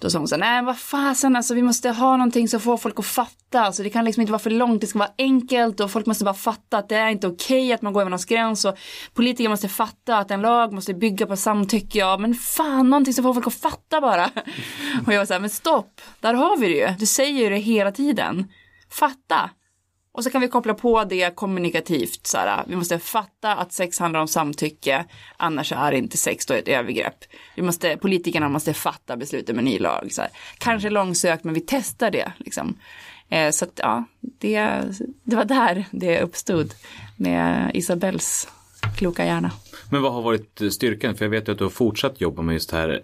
då 0.00 0.10
sa 0.10 0.18
hon 0.18 0.28
så 0.28 0.34
här, 0.34 0.40
nej 0.40 0.62
vad 0.62 0.78
fasen 0.78 1.36
alltså 1.36 1.54
vi 1.54 1.62
måste 1.62 1.90
ha 1.90 2.16
någonting 2.16 2.48
som 2.48 2.60
får 2.60 2.76
folk 2.76 2.98
att 2.98 3.06
fatta. 3.06 3.60
Alltså 3.60 3.82
det 3.82 3.90
kan 3.90 4.04
liksom 4.04 4.20
inte 4.20 4.32
vara 4.32 4.42
för 4.42 4.50
långt, 4.50 4.80
det 4.80 4.86
ska 4.86 4.98
vara 4.98 5.12
enkelt 5.18 5.80
och 5.80 5.90
folk 5.90 6.06
måste 6.06 6.24
bara 6.24 6.34
fatta 6.34 6.78
att 6.78 6.88
det 6.88 6.96
är 6.96 7.08
inte 7.08 7.26
okej 7.26 7.72
att 7.72 7.82
man 7.82 7.92
går 7.92 8.00
över 8.00 8.10
någons 8.10 8.24
gräns 8.24 8.64
och 8.64 8.78
politiker 9.14 9.48
måste 9.48 9.68
fatta 9.68 10.18
att 10.18 10.30
en 10.30 10.42
lag 10.42 10.72
måste 10.72 10.94
bygga 10.94 11.26
på 11.26 11.36
samtycke. 11.36 11.98
Ja 11.98 12.18
men 12.18 12.34
fan, 12.34 12.90
någonting 12.90 13.14
som 13.14 13.24
får 13.24 13.34
folk 13.34 13.46
att 13.46 13.54
fatta 13.54 14.00
bara. 14.00 14.24
Och 15.06 15.12
jag 15.12 15.18
var 15.18 15.26
så 15.26 15.32
här, 15.32 15.40
men 15.40 15.50
stopp, 15.50 16.00
där 16.20 16.34
har 16.34 16.56
vi 16.56 16.68
det 16.68 16.74
ju. 16.74 16.88
Du 16.98 17.06
säger 17.06 17.44
ju 17.44 17.50
det 17.50 17.56
hela 17.56 17.92
tiden. 17.92 18.48
Fatta. 18.90 19.50
Och 20.16 20.24
så 20.24 20.30
kan 20.30 20.40
vi 20.40 20.48
koppla 20.48 20.74
på 20.74 21.04
det 21.04 21.36
kommunikativt. 21.36 22.26
Så 22.26 22.38
här, 22.38 22.64
vi 22.66 22.76
måste 22.76 22.98
fatta 22.98 23.54
att 23.54 23.72
sex 23.72 23.98
handlar 23.98 24.20
om 24.20 24.28
samtycke, 24.28 25.04
annars 25.36 25.72
är 25.72 25.90
det 25.90 25.98
inte 25.98 26.16
sex, 26.16 26.46
då 26.46 26.54
ett 26.54 26.68
övergrepp. 26.68 27.24
Vi 27.56 27.62
måste, 27.62 27.96
politikerna 27.96 28.48
måste 28.48 28.74
fatta 28.74 29.16
beslut 29.16 29.50
om 29.50 29.58
en 29.58 29.64
ny 29.64 29.78
lag. 29.78 30.08
Så 30.10 30.22
här. 30.22 30.30
Kanske 30.58 30.90
långsökt, 30.90 31.44
men 31.44 31.54
vi 31.54 31.60
testar 31.60 32.10
det. 32.10 32.32
Liksom. 32.36 32.78
Eh, 33.28 33.50
så 33.50 33.64
att, 33.64 33.80
ja, 33.82 34.04
det, 34.20 34.82
det 35.24 35.36
var 35.36 35.44
där 35.44 35.84
det 35.90 36.20
uppstod 36.20 36.74
med 37.16 37.70
Isabells 37.74 38.48
kloka 38.96 39.26
hjärna. 39.26 39.50
Men 39.90 40.02
vad 40.02 40.12
har 40.12 40.22
varit 40.22 40.60
styrkan? 40.70 41.14
För 41.14 41.24
jag 41.24 41.30
vet 41.30 41.48
ju 41.48 41.52
att 41.52 41.58
du 41.58 41.64
har 41.64 41.70
fortsatt 41.70 42.20
jobba 42.20 42.42
med 42.42 42.52
just 42.52 42.70
det 42.70 42.76
här 42.76 43.02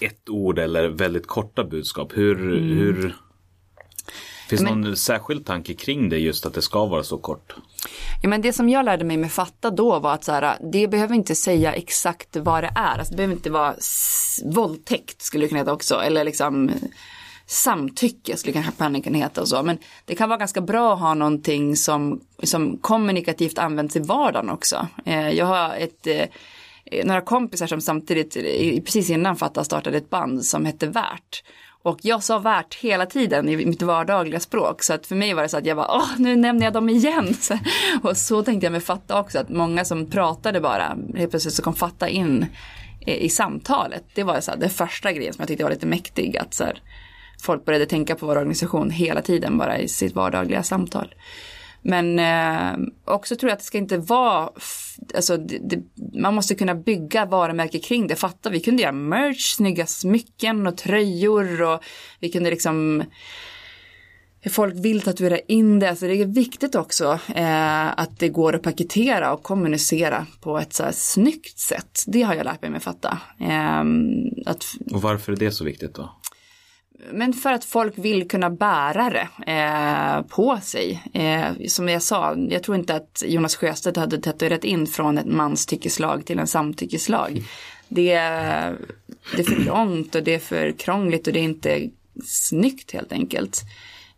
ett 0.00 0.28
ord 0.28 0.58
eller 0.58 0.88
väldigt 0.88 1.26
korta 1.26 1.64
budskap. 1.64 2.12
Hur, 2.16 2.60
hur 2.60 3.16
Finns 4.48 4.62
det 4.62 4.74
någon 4.74 4.96
särskild 4.96 5.46
tanke 5.46 5.74
kring 5.74 6.08
det 6.08 6.18
just 6.18 6.46
att 6.46 6.54
det 6.54 6.62
ska 6.62 6.86
vara 6.86 7.02
så 7.02 7.18
kort? 7.18 7.54
Ja, 8.22 8.28
men 8.28 8.42
det 8.42 8.52
som 8.52 8.68
jag 8.68 8.84
lärde 8.84 9.04
mig 9.04 9.16
med 9.16 9.32
fatta 9.32 9.70
då 9.70 9.98
var 9.98 10.14
att 10.14 10.24
så 10.24 10.32
här, 10.32 10.58
det 10.72 10.88
behöver 10.88 11.14
inte 11.14 11.34
säga 11.34 11.72
exakt 11.72 12.36
vad 12.36 12.64
det 12.64 12.72
är. 12.74 12.98
Alltså, 12.98 13.10
det 13.10 13.16
behöver 13.16 13.34
inte 13.34 13.50
vara 13.50 13.74
våldtäkt 14.44 15.22
skulle 15.22 15.44
det 15.44 15.48
kunna 15.48 15.60
heta 15.60 15.72
också. 15.72 15.94
Eller 15.94 16.24
liksom 16.24 16.70
samtycke 17.46 18.36
skulle 18.36 18.62
kampanjen 18.62 19.02
kunna 19.02 19.18
heta 19.18 19.40
och 19.40 19.48
så. 19.48 19.62
Men 19.62 19.78
det 20.04 20.14
kan 20.14 20.28
vara 20.28 20.38
ganska 20.38 20.60
bra 20.60 20.94
att 20.94 21.00
ha 21.00 21.14
någonting 21.14 21.76
som, 21.76 22.20
som 22.42 22.78
kommunikativt 22.78 23.58
används 23.58 23.96
i 23.96 24.00
vardagen 24.00 24.50
också. 24.50 24.88
Eh, 25.04 25.30
jag 25.30 25.46
har 25.46 25.74
ett 25.74 26.06
eh, 26.06 26.26
några 27.04 27.20
kompisar 27.20 27.66
som 27.66 27.80
samtidigt, 27.80 28.34
precis 28.84 29.10
innan 29.10 29.36
Fatta 29.36 29.64
startade 29.64 29.96
ett 29.96 30.10
band 30.10 30.44
som 30.44 30.64
hette 30.64 30.86
Värt. 30.86 31.42
Och 31.86 31.98
jag 32.02 32.22
sa 32.22 32.38
värt 32.38 32.74
hela 32.74 33.06
tiden 33.06 33.48
i 33.48 33.66
mitt 33.66 33.82
vardagliga 33.82 34.40
språk. 34.40 34.82
Så 34.82 34.94
att 34.94 35.06
för 35.06 35.14
mig 35.14 35.34
var 35.34 35.42
det 35.42 35.48
så 35.48 35.56
att 35.56 35.66
jag 35.66 35.76
bara, 35.76 35.96
åh, 35.96 36.08
nu 36.18 36.36
nämner 36.36 36.66
jag 36.66 36.72
dem 36.72 36.88
igen. 36.88 37.34
Och 38.02 38.16
så 38.16 38.42
tänkte 38.42 38.66
jag 38.66 38.72
mig 38.72 38.80
Fatta 38.80 39.20
också, 39.20 39.38
att 39.38 39.48
många 39.48 39.84
som 39.84 40.06
pratade 40.06 40.60
bara, 40.60 40.96
helt 41.16 41.30
plötsligt 41.30 41.54
så 41.54 41.62
kom 41.62 41.74
Fatta 41.74 42.08
in 42.08 42.46
i, 43.06 43.12
i 43.12 43.28
samtalet. 43.28 44.04
Det 44.14 44.22
var 44.22 44.40
så 44.40 44.50
här, 44.50 44.58
det 44.58 44.68
första 44.68 45.12
grejen 45.12 45.32
som 45.32 45.42
jag 45.42 45.48
tyckte 45.48 45.64
var 45.64 45.70
lite 45.70 45.86
mäktig. 45.86 46.36
Att 46.36 46.54
så 46.54 46.64
här, 46.64 46.82
folk 47.42 47.64
började 47.64 47.86
tänka 47.86 48.14
på 48.14 48.26
vår 48.26 48.36
organisation 48.36 48.90
hela 48.90 49.22
tiden 49.22 49.58
bara 49.58 49.78
i 49.78 49.88
sitt 49.88 50.14
vardagliga 50.14 50.62
samtal. 50.62 51.14
Men 51.88 52.18
eh, 52.18 52.88
också 53.04 53.36
tror 53.36 53.50
jag 53.50 53.54
att 53.54 53.60
det 53.60 53.64
ska 53.64 53.78
inte 53.78 53.98
vara, 53.98 54.50
alltså 55.14 55.36
det, 55.36 55.58
det, 55.58 55.82
man 56.20 56.34
måste 56.34 56.54
kunna 56.54 56.74
bygga 56.74 57.26
varumärke 57.26 57.78
kring 57.78 58.06
det. 58.06 58.16
Fatta, 58.16 58.50
vi 58.50 58.60
kunde 58.60 58.82
göra 58.82 58.92
merch, 58.92 59.54
snygga 59.54 59.86
smycken 59.86 60.66
och 60.66 60.76
tröjor 60.76 61.62
och 61.62 61.80
vi 62.20 62.30
kunde 62.30 62.50
liksom 62.50 63.00
eh, 63.00 63.06
Folk 64.50 64.74
vill 64.76 65.02
tatuera 65.02 65.38
in 65.38 65.78
det, 65.78 65.96
så 65.96 66.06
det 66.06 66.20
är 66.20 66.26
viktigt 66.26 66.74
också 66.74 67.18
eh, 67.34 67.98
att 67.98 68.18
det 68.18 68.28
går 68.28 68.54
att 68.54 68.62
paketera 68.62 69.32
och 69.32 69.42
kommunicera 69.42 70.26
på 70.40 70.58
ett 70.58 70.72
så 70.72 70.84
här 70.84 70.92
snyggt 70.92 71.58
sätt. 71.58 72.04
Det 72.06 72.22
har 72.22 72.34
jag 72.34 72.44
lärt 72.44 72.62
mig 72.62 72.70
med 72.70 72.82
Fatta. 72.82 73.18
Eh, 73.40 73.84
att 74.46 74.64
Och 74.92 75.02
varför 75.02 75.32
är 75.32 75.36
det 75.36 75.50
så 75.50 75.64
viktigt 75.64 75.94
då? 75.94 76.10
Men 77.12 77.32
för 77.32 77.52
att 77.52 77.64
folk 77.64 77.92
vill 77.96 78.28
kunna 78.28 78.50
bära 78.50 79.10
det 79.10 79.52
eh, 79.52 80.22
på 80.22 80.58
sig. 80.62 81.02
Eh, 81.12 81.66
som 81.68 81.88
jag 81.88 82.02
sa, 82.02 82.34
jag 82.50 82.62
tror 82.62 82.76
inte 82.76 82.94
att 82.94 83.22
Jonas 83.26 83.56
Sjöstedt 83.56 83.96
hade 83.96 84.18
tatuerat 84.18 84.64
in 84.64 84.86
från 84.86 85.18
ett 85.18 85.26
manstyckeslag 85.26 86.24
till 86.26 86.38
en 86.38 86.46
samtyckeslag. 86.46 87.42
Det, 87.88 88.12
är- 88.12 88.76
det 89.36 89.42
är 89.42 89.44
för 89.44 89.64
långt 89.64 90.14
och 90.14 90.22
det 90.22 90.34
är 90.34 90.38
för 90.38 90.72
krångligt 90.72 91.26
och 91.26 91.32
det 91.32 91.38
är 91.40 91.44
inte 91.44 91.90
snyggt 92.24 92.92
helt 92.92 93.12
enkelt. 93.12 93.62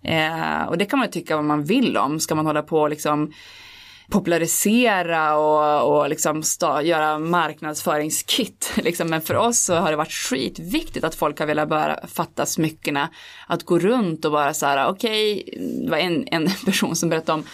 Eh, 0.03 0.63
och 0.63 0.79
det 0.79 0.85
kan 0.85 0.99
man 0.99 1.11
tycka 1.11 1.37
vad 1.37 1.45
man 1.45 1.65
vill 1.65 1.97
om. 1.97 2.21
Ska 2.21 2.35
man 2.35 2.47
hålla 2.47 2.63
på 2.63 2.81
och 2.81 2.91
liksom 2.91 3.33
popularisera 4.11 5.37
och, 5.37 5.99
och 5.99 6.09
liksom 6.09 6.43
sta, 6.43 6.83
göra 6.83 7.19
marknadsföringskit. 7.19 8.73
Liksom. 8.77 9.09
Men 9.11 9.21
för 9.21 9.35
oss 9.35 9.59
så 9.59 9.75
har 9.75 9.91
det 9.91 9.97
varit 9.97 10.13
skitviktigt 10.13 11.05
att 11.05 11.15
folk 11.15 11.39
har 11.39 11.47
velat 11.47 11.69
börja 11.69 12.07
fatta 12.07 12.47
smyckena. 12.47 13.09
Att 13.47 13.63
gå 13.63 13.79
runt 13.79 14.25
och 14.25 14.33
bara 14.33 14.55
så 14.55 14.67
här, 14.67 14.89
okej, 14.89 15.45
det 15.85 15.91
var 15.91 15.99
en, 15.99 16.29
en 16.31 16.51
person 16.65 16.97
som 16.97 17.09
berättade 17.09 17.39
om 17.39 17.45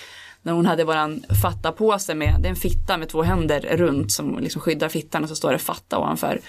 när 0.43 0.53
hon 0.53 0.67
hade 0.67 0.85
våran 0.85 1.25
fatta 1.43 1.73
på 1.73 1.99
sig 1.99 2.14
med, 2.14 2.37
det 2.40 2.49
är 2.49 2.51
en 2.51 2.57
fitta 2.57 2.97
med 2.97 3.09
två 3.09 3.23
händer 3.23 3.61
runt 3.61 4.12
som 4.12 4.38
liksom 4.38 4.61
skyddar 4.61 4.88
fittan 4.88 5.23
och 5.23 5.29
så 5.29 5.37
står 5.37 5.53
det 5.53 5.59
fatta 5.59 5.99
ovanför. 5.99 6.40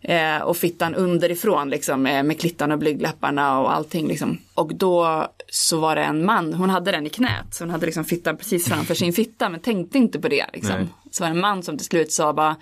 Eh, 0.00 0.42
och 0.42 0.56
fittan 0.56 0.94
underifrån 0.94 1.70
liksom 1.70 2.06
eh, 2.06 2.22
med 2.22 2.40
klittan 2.40 2.72
och 2.72 2.78
blygdläpparna 2.78 3.60
och 3.60 3.74
allting 3.74 4.08
liksom. 4.08 4.38
Och 4.54 4.74
då 4.74 5.26
så 5.48 5.80
var 5.80 5.96
det 5.96 6.02
en 6.02 6.24
man, 6.24 6.54
hon 6.54 6.70
hade 6.70 6.92
den 6.92 7.06
i 7.06 7.10
knät, 7.10 7.46
så 7.50 7.64
hon 7.64 7.70
hade 7.70 7.86
liksom 7.86 8.04
fittan 8.04 8.36
precis 8.36 8.68
framför 8.68 8.94
sin 8.94 9.12
fitta 9.12 9.48
men 9.48 9.60
tänkte 9.60 9.98
inte 9.98 10.20
på 10.20 10.28
det 10.28 10.46
liksom. 10.52 10.76
Nej. 10.76 10.86
Så 11.10 11.24
var 11.24 11.30
det 11.30 11.36
en 11.36 11.40
man 11.40 11.62
som 11.62 11.78
till 11.78 11.86
slut 11.86 12.12
sa 12.12 12.32
bara 12.32 12.56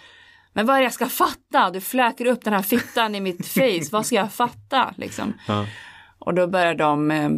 men 0.52 0.66
vad 0.66 0.76
är 0.76 0.80
det 0.80 0.84
jag 0.84 0.92
ska 0.92 1.06
fatta? 1.06 1.70
Du 1.70 1.80
fläker 1.80 2.26
upp 2.26 2.44
den 2.44 2.52
här 2.52 2.62
fittan 2.62 3.14
i 3.14 3.20
mitt 3.20 3.46
face, 3.54 3.88
vad 3.92 4.06
ska 4.06 4.16
jag 4.16 4.32
fatta? 4.32 4.94
Liksom. 4.96 5.32
Ja. 5.48 5.66
Och 6.18 6.34
då 6.34 6.46
började 6.46 6.84
de 6.84 7.10
eh, 7.10 7.30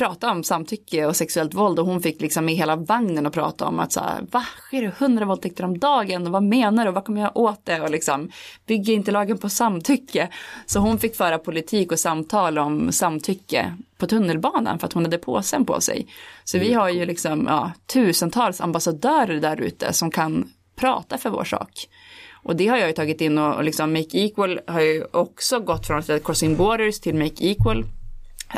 prata 0.00 0.30
om 0.30 0.44
samtycke 0.44 1.06
och 1.06 1.16
sexuellt 1.16 1.54
våld 1.54 1.78
och 1.78 1.86
hon 1.86 2.02
fick 2.02 2.20
liksom 2.20 2.44
med 2.44 2.54
hela 2.54 2.76
vagnen 2.76 3.26
att 3.26 3.32
prata 3.32 3.66
om 3.66 3.80
att 3.80 3.92
så 3.92 4.00
här, 4.00 4.26
va, 4.30 4.44
sker 4.58 4.82
det 4.82 4.92
hundra 4.98 5.24
våldtäkter 5.24 5.64
om 5.64 5.78
dagen 5.78 6.26
och 6.26 6.32
vad 6.32 6.42
menar 6.42 6.86
du 6.86 6.92
vad 6.92 7.04
kommer 7.04 7.20
jag 7.20 7.36
åt 7.36 7.60
det 7.64 7.80
och 7.80 7.90
liksom 7.90 8.30
bygger 8.66 8.92
inte 8.92 9.10
lagen 9.10 9.38
på 9.38 9.48
samtycke. 9.48 10.28
Så 10.66 10.80
hon 10.80 10.98
fick 10.98 11.16
föra 11.16 11.38
politik 11.38 11.92
och 11.92 11.98
samtal 11.98 12.58
om 12.58 12.92
samtycke 12.92 13.74
på 13.98 14.06
tunnelbanan 14.06 14.78
för 14.78 14.86
att 14.86 14.92
hon 14.92 15.04
hade 15.04 15.18
påsen 15.18 15.64
på 15.64 15.80
sig. 15.80 16.06
Så 16.44 16.58
vi 16.58 16.72
har 16.72 16.88
ju 16.88 17.06
liksom 17.06 17.46
ja, 17.48 17.72
tusentals 17.86 18.60
ambassadörer 18.60 19.40
där 19.40 19.60
ute 19.60 19.92
som 19.92 20.10
kan 20.10 20.50
prata 20.76 21.18
för 21.18 21.30
vår 21.30 21.44
sak. 21.44 21.88
Och 22.42 22.56
det 22.56 22.66
har 22.66 22.76
jag 22.76 22.88
ju 22.88 22.94
tagit 22.94 23.20
in 23.20 23.38
och, 23.38 23.54
och 23.54 23.64
liksom 23.64 23.92
Make 23.92 24.18
Equal 24.18 24.60
har 24.66 24.80
ju 24.80 25.04
också 25.10 25.60
gått 25.60 25.86
från 25.86 25.98
att 25.98 26.24
Crossing 26.24 26.56
Borders 26.56 27.00
till 27.00 27.14
Make 27.14 27.44
Equal 27.46 27.84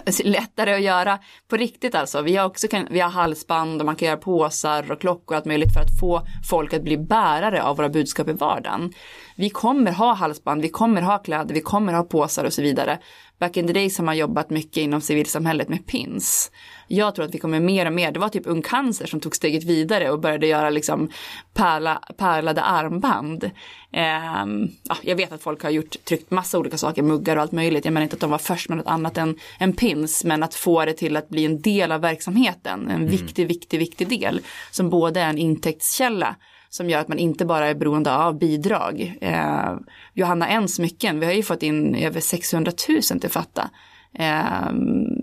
lättare 0.24 0.74
att 0.74 0.83
göra 0.83 1.18
på 1.48 1.57
riktigt 1.57 1.94
alltså. 1.94 2.22
Vi 2.22 2.37
har 2.37 2.46
också 2.46 2.68
kan, 2.68 2.87
vi 2.90 3.00
har 3.00 3.11
halsband 3.11 3.81
och 3.81 3.87
man 3.87 3.96
kan 3.96 4.07
göra 4.07 4.16
påsar 4.16 4.92
och 4.92 5.00
klockor 5.00 5.35
och 5.35 5.37
allt 5.37 5.44
möjligt 5.44 5.72
för 5.74 5.81
att 5.81 6.00
få 6.00 6.26
folk 6.50 6.74
att 6.74 6.83
bli 6.83 6.98
bärare 6.98 7.62
av 7.62 7.76
våra 7.76 7.88
budskap 7.88 8.28
i 8.28 8.33
vardagen. 8.33 8.92
Vi 9.37 9.50
kommer 9.50 9.92
ha 9.92 10.14
halsband, 10.14 10.62
vi 10.62 10.68
kommer 10.68 11.02
ha 11.02 11.18
kläder, 11.18 11.55
vi 11.55 11.61
kommer 11.61 11.92
ha 11.92 12.02
påsar 12.02 12.44
och 12.44 12.52
så 12.52 12.62
vidare. 12.62 12.98
Back 13.42 13.57
in 13.57 13.66
the 13.66 13.72
days 13.72 13.98
har 13.98 14.05
man 14.05 14.16
jobbat 14.16 14.50
mycket 14.50 14.76
inom 14.76 15.00
civilsamhället 15.00 15.68
med 15.68 15.87
pins. 15.87 16.50
jag 16.88 17.14
tror 17.14 17.24
att 17.24 17.35
vi 17.35 17.38
kommer 17.38 17.61
mer 17.61 17.87
och 17.87 17.92
mer, 17.92 18.12
det 18.12 18.20
var 18.20 18.28
typ 18.28 18.46
Ung 18.46 18.62
Cancer 18.62 19.07
som 19.07 19.20
tog 19.20 19.37
steget 19.37 19.64
vidare 19.64 20.11
och 20.11 20.20
började 20.20 20.46
göra 20.46 20.70
liksom 20.70 21.11
pärla, 21.55 22.02
pärlade 22.16 22.62
armband. 22.62 23.44
Eh, 23.92 24.46
ja, 24.83 24.96
jag 25.02 25.16
vet 25.16 25.33
att 25.33 25.42
folk 25.42 25.62
har 25.62 25.70
gjort, 25.70 25.96
tryckt 26.05 26.31
massa 26.31 26.59
olika 26.59 26.78
saker, 26.78 27.02
muggar 27.02 27.37
och 27.37 27.42
allt 27.42 27.52
möjligt. 27.52 27.85
Jag 27.85 27.94
menar 27.94 28.02
inte 28.02 28.14
att 28.14 28.20
de 28.20 28.31
var 28.31 28.38
först 28.38 28.68
med 28.68 28.78
något 28.78 28.87
annat 28.87 29.18
än, 29.18 29.37
än 29.59 29.72
pins, 29.72 30.24
men 30.24 30.42
att 30.42 30.55
få 30.55 30.85
det 30.85 30.92
till 30.92 31.16
att 31.16 31.28
bli 31.28 31.44
en 31.44 31.61
del 31.61 31.92
av 31.92 32.00
verksamheten, 32.00 32.88
en 32.88 33.09
viktig, 33.09 33.48
viktig, 33.48 33.78
viktig 33.78 34.09
del, 34.09 34.40
som 34.70 34.90
både 34.90 35.20
är 35.20 35.31
en 35.31 35.38
intäktskälla 35.38 36.37
som 36.72 36.90
gör 36.90 36.98
att 36.98 37.08
man 37.08 37.18
inte 37.18 37.44
bara 37.44 37.66
är 37.66 37.74
beroende 37.74 38.16
av 38.16 38.38
bidrag. 38.38 39.18
Eh, 39.20 39.76
Johanna 40.14 40.48
N 40.48 40.68
smycken, 40.68 41.20
vi 41.20 41.26
har 41.26 41.32
ju 41.32 41.42
fått 41.42 41.62
in 41.62 41.94
över 41.94 42.20
600 42.20 42.72
000 43.11 43.20
till 43.20 43.30
Fatta. 43.30 43.70
Eh, 44.18 44.72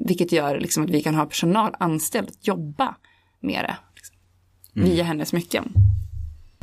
vilket 0.06 0.32
gör 0.32 0.60
liksom 0.60 0.84
att 0.84 0.90
vi 0.90 1.02
kan 1.02 1.16
ha 1.16 1.26
personal 1.26 1.76
anställd 1.80 2.28
att 2.30 2.48
jobba 2.48 2.96
med 3.40 3.64
det. 3.64 3.76
Liksom, 3.96 4.16
Via 4.74 5.04
hennes 5.04 5.30
smycken. 5.30 5.74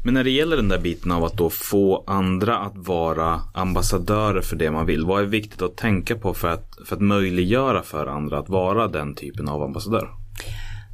Men 0.05 0.14
när 0.14 0.25
det 0.25 0.31
gäller 0.31 0.57
den 0.57 0.68
där 0.68 0.79
biten 0.79 1.12
av 1.12 1.25
att 1.25 1.37
då 1.37 1.51
få 1.51 2.05
andra 2.07 2.59
att 2.59 2.77
vara 2.77 3.40
ambassadörer 3.55 4.40
för 4.40 4.57
det 4.57 4.70
man 4.70 4.87
vill. 4.87 5.05
Vad 5.05 5.22
är 5.22 5.27
viktigt 5.27 5.62
att 5.62 5.77
tänka 5.77 6.16
på 6.16 6.35
för 6.35 6.49
att, 6.49 6.79
för 6.87 6.96
att 6.96 7.03
möjliggöra 7.03 7.83
för 7.83 8.07
andra 8.07 8.38
att 8.38 8.49
vara 8.49 8.88
den 8.88 9.14
typen 9.14 9.49
av 9.49 9.62
ambassadör? 9.62 10.11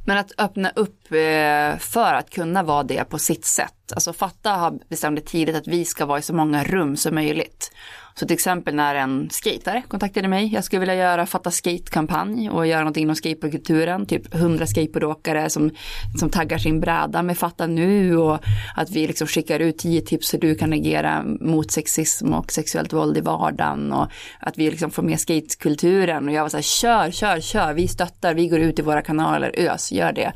Men 0.05 0.17
att 0.17 0.31
öppna 0.37 0.69
upp 0.69 1.11
eh, 1.11 1.77
för 1.79 2.13
att 2.13 2.29
kunna 2.29 2.63
vara 2.63 2.83
det 2.83 3.03
på 3.03 3.19
sitt 3.19 3.45
sätt. 3.45 3.91
Alltså 3.93 4.13
Fatta 4.13 4.51
har 4.51 4.79
bestämt 4.89 5.25
tidigt 5.25 5.55
att 5.55 5.67
vi 5.67 5.85
ska 5.85 6.05
vara 6.05 6.19
i 6.19 6.21
så 6.21 6.33
många 6.33 6.63
rum 6.63 6.97
som 6.97 7.15
möjligt. 7.15 7.71
Så 8.15 8.27
till 8.27 8.33
exempel 8.33 8.75
när 8.75 8.95
en 8.95 9.29
skatare 9.29 9.83
kontaktade 9.87 10.27
mig, 10.27 10.53
jag 10.53 10.63
skulle 10.63 10.79
vilja 10.79 10.95
göra 10.95 11.25
Fatta 11.25 11.51
Skate-kampanj 11.51 12.49
och 12.49 12.67
göra 12.67 12.79
någonting 12.79 13.03
inom 13.03 13.15
skateboardkulturen, 13.15 14.05
typ 14.05 14.35
100 14.35 14.67
skateboardåkare 14.67 15.49
som, 15.49 15.71
som 16.19 16.29
taggar 16.29 16.57
sin 16.57 16.79
bräda 16.79 17.23
med 17.23 17.37
Fatta 17.37 17.67
nu 17.67 18.17
och 18.17 18.39
att 18.75 18.89
vi 18.89 19.07
liksom 19.07 19.27
skickar 19.27 19.59
ut 19.59 19.77
10 19.77 20.01
tips 20.01 20.33
hur 20.33 20.39
du 20.39 20.55
kan 20.55 20.73
agera 20.73 21.23
mot 21.23 21.71
sexism 21.71 22.33
och 22.33 22.51
sexuellt 22.51 22.93
våld 22.93 23.17
i 23.17 23.21
vardagen 23.21 23.93
och 23.93 24.07
att 24.39 24.57
vi 24.57 24.71
liksom 24.71 24.91
får 24.91 25.03
med 25.03 25.19
skatekulturen. 25.19 26.27
Och 26.27 26.33
jag 26.33 26.41
var 26.41 26.49
så 26.49 26.57
här, 26.57 26.61
kör, 26.61 27.11
kör, 27.11 27.39
kör, 27.39 27.73
vi 27.73 27.87
stöttar, 27.87 28.33
vi 28.33 28.47
går 28.47 28.59
ut 28.59 28.79
i 28.79 28.81
våra 28.81 29.01
kanaler, 29.01 29.51
ös, 29.57 29.91
gör 29.91 30.13
det 30.13 30.33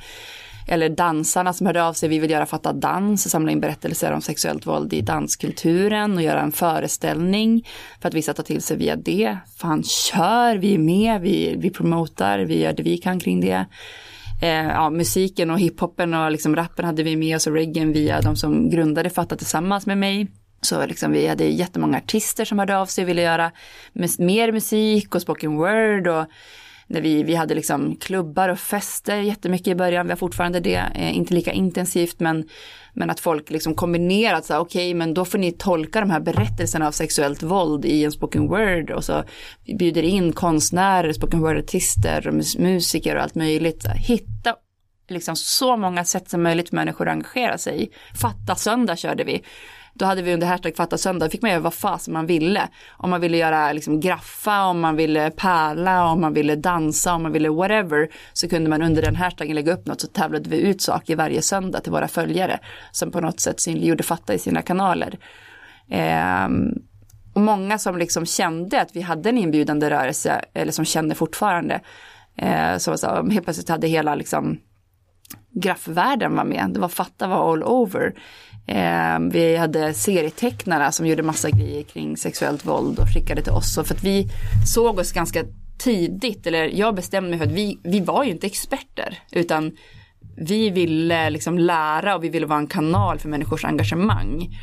eller 0.67 0.89
dansarna 0.89 1.53
som 1.53 1.65
hörde 1.65 1.83
av 1.83 1.93
sig, 1.93 2.09
vi 2.09 2.19
vill 2.19 2.31
göra 2.31 2.45
Fatta 2.45 2.73
dans, 2.73 3.29
samla 3.29 3.51
in 3.51 3.59
berättelser 3.59 4.11
om 4.11 4.21
sexuellt 4.21 4.65
våld 4.65 4.93
i 4.93 5.01
danskulturen 5.01 6.15
och 6.15 6.21
göra 6.21 6.41
en 6.41 6.51
föreställning 6.51 7.67
för 8.01 8.07
att 8.07 8.13
vissa 8.13 8.33
tar 8.33 8.43
till 8.43 8.61
sig 8.61 8.77
via 8.77 8.95
det. 8.95 9.37
Fan, 9.57 9.83
kör, 9.83 10.55
vi 10.55 10.73
är 10.73 10.77
med, 10.77 11.21
vi, 11.21 11.55
vi 11.57 11.69
promotar, 11.69 12.39
vi 12.39 12.61
gör 12.61 12.73
det 12.73 12.83
vi 12.83 12.97
kan 12.97 13.19
kring 13.19 13.41
det. 13.41 13.65
Eh, 14.41 14.49
ja, 14.49 14.89
musiken 14.89 15.51
och 15.51 15.59
hiphopen 15.59 16.13
och 16.13 16.31
liksom 16.31 16.55
rappen 16.55 16.85
hade 16.85 17.03
vi 17.03 17.15
med 17.15 17.35
oss 17.35 17.47
och 17.47 17.53
reggaen 17.53 17.93
via 17.93 18.21
de 18.21 18.35
som 18.35 18.69
grundade 18.69 19.09
Fatta 19.09 19.35
tillsammans 19.35 19.85
med 19.85 19.97
mig. 19.97 20.27
Så 20.61 20.85
liksom 20.85 21.11
vi 21.11 21.27
hade 21.27 21.43
jättemånga 21.43 21.97
artister 21.97 22.45
som 22.45 22.59
hörde 22.59 22.77
av 22.77 22.85
sig 22.85 23.03
och 23.03 23.09
ville 23.09 23.21
göra 23.21 23.51
mer 24.17 24.51
musik 24.51 25.15
och 25.15 25.21
spoken 25.21 25.55
word 25.55 26.07
och 26.07 26.25
när 26.87 27.01
vi, 27.01 27.23
vi 27.23 27.35
hade 27.35 27.55
liksom 27.55 27.95
klubbar 27.95 28.49
och 28.49 28.59
fester 28.59 29.17
jättemycket 29.17 29.67
i 29.67 29.75
början. 29.75 30.05
Vi 30.05 30.11
har 30.11 30.17
fortfarande 30.17 30.59
det, 30.59 30.83
eh, 30.95 31.17
inte 31.17 31.33
lika 31.33 31.51
intensivt 31.51 32.19
men, 32.19 32.49
men 32.93 33.09
att 33.09 33.19
folk 33.19 33.49
liksom 33.49 33.75
kombinerat 33.75 34.45
så 34.45 34.57
okej 34.57 34.89
okay, 34.89 34.95
men 34.95 35.13
då 35.13 35.25
får 35.25 35.37
ni 35.37 35.51
tolka 35.51 35.99
de 35.99 36.09
här 36.09 36.19
berättelserna 36.19 36.87
av 36.87 36.91
sexuellt 36.91 37.43
våld 37.43 37.85
i 37.85 38.03
en 38.03 38.11
spoken 38.11 38.47
word 38.47 38.91
och 38.91 39.03
så 39.03 39.23
vi 39.65 39.75
bjuder 39.75 40.03
in 40.03 40.33
konstnärer, 40.33 41.13
spoken 41.13 41.39
word-artister 41.39 42.27
och 42.27 42.33
musiker 42.59 43.15
och 43.15 43.21
allt 43.21 43.35
möjligt. 43.35 43.85
Hitta 43.95 44.55
liksom 45.09 45.35
så 45.35 45.77
många 45.77 46.05
sätt 46.05 46.29
som 46.29 46.43
möjligt 46.43 46.69
för 46.69 46.75
människor 46.75 47.07
att 47.07 47.13
engagera 47.13 47.57
sig. 47.57 47.91
Fatta 48.21 48.55
söndag 48.55 48.95
körde 48.95 49.23
vi. 49.23 49.43
Då 49.97 50.05
hade 50.05 50.21
vi 50.21 50.33
under 50.33 50.47
hashtag 50.47 50.75
fatta 50.75 50.97
söndag, 50.97 51.29
fick 51.29 51.41
man 51.41 51.51
göra 51.51 51.61
vad 51.61 51.73
fasen 51.73 52.13
man 52.13 52.25
ville. 52.25 52.67
Om 52.97 53.09
man 53.09 53.21
ville 53.21 53.37
göra 53.37 53.73
liksom 53.73 53.99
graffa, 53.99 54.65
om 54.65 54.79
man 54.79 54.95
ville 54.95 55.31
pärla, 55.31 56.05
om 56.05 56.21
man 56.21 56.33
ville 56.33 56.55
dansa, 56.55 57.13
om 57.13 57.23
man 57.23 57.31
ville 57.31 57.49
whatever. 57.49 58.09
Så 58.33 58.49
kunde 58.49 58.69
man 58.69 58.81
under 58.81 59.01
den 59.01 59.15
hashtaggen 59.15 59.55
lägga 59.55 59.73
upp 59.73 59.85
något 59.85 60.01
så 60.01 60.07
tävlade 60.07 60.49
vi 60.49 60.59
ut 60.61 60.81
saker 60.81 61.15
varje 61.15 61.41
söndag 61.41 61.79
till 61.79 61.91
våra 61.91 62.07
följare. 62.07 62.59
Som 62.91 63.11
på 63.11 63.21
något 63.21 63.39
sätt 63.39 63.59
synliggjorde 63.59 64.03
fatta 64.03 64.33
i 64.33 64.39
sina 64.39 64.61
kanaler. 64.61 65.19
Eh, 65.89 66.47
och 67.33 67.41
många 67.41 67.77
som 67.77 67.97
liksom 67.97 68.25
kände 68.25 68.81
att 68.81 68.95
vi 68.95 69.01
hade 69.01 69.29
en 69.29 69.37
inbjudande 69.37 69.89
rörelse, 69.89 70.41
eller 70.53 70.71
som 70.71 70.85
känner 70.85 71.15
fortfarande. 71.15 71.81
Eh, 72.37 72.77
som 72.77 72.97
så, 72.97 73.07
helt 73.07 73.43
plötsligt 73.43 73.69
hade 73.69 73.87
hela 73.87 74.15
liksom 74.15 74.59
graffvärlden 75.61 76.35
var 76.35 76.43
med. 76.43 76.69
Det 76.73 76.79
var 76.79 76.89
Fatta 76.89 77.27
var 77.27 77.51
all 77.51 77.63
over. 77.63 78.13
Eh, 78.67 79.19
vi 79.31 79.57
hade 79.57 79.93
serietecknare 79.93 80.91
som 80.91 81.07
gjorde 81.07 81.23
massa 81.23 81.49
grejer 81.49 81.83
kring 81.83 82.17
sexuellt 82.17 82.65
våld 82.65 82.99
och 82.99 83.13
skickade 83.13 83.41
till 83.41 83.53
oss. 83.53 83.77
Och 83.77 83.87
för 83.87 83.95
att 83.95 84.03
vi 84.03 84.27
såg 84.73 84.99
oss 84.99 85.11
ganska 85.11 85.43
tidigt, 85.77 86.47
eller 86.47 86.63
jag 86.63 86.95
bestämde 86.95 87.29
mig 87.29 87.39
för 87.39 87.45
att 87.45 87.51
vi, 87.51 87.79
vi 87.83 87.99
var 87.99 88.23
ju 88.23 88.31
inte 88.31 88.47
experter, 88.47 89.19
utan 89.31 89.77
vi 90.37 90.69
ville 90.69 91.29
liksom 91.29 91.59
lära 91.59 92.15
och 92.15 92.23
vi 92.23 92.29
ville 92.29 92.45
vara 92.45 92.59
en 92.59 92.67
kanal 92.67 93.19
för 93.19 93.29
människors 93.29 93.65
engagemang. 93.65 94.57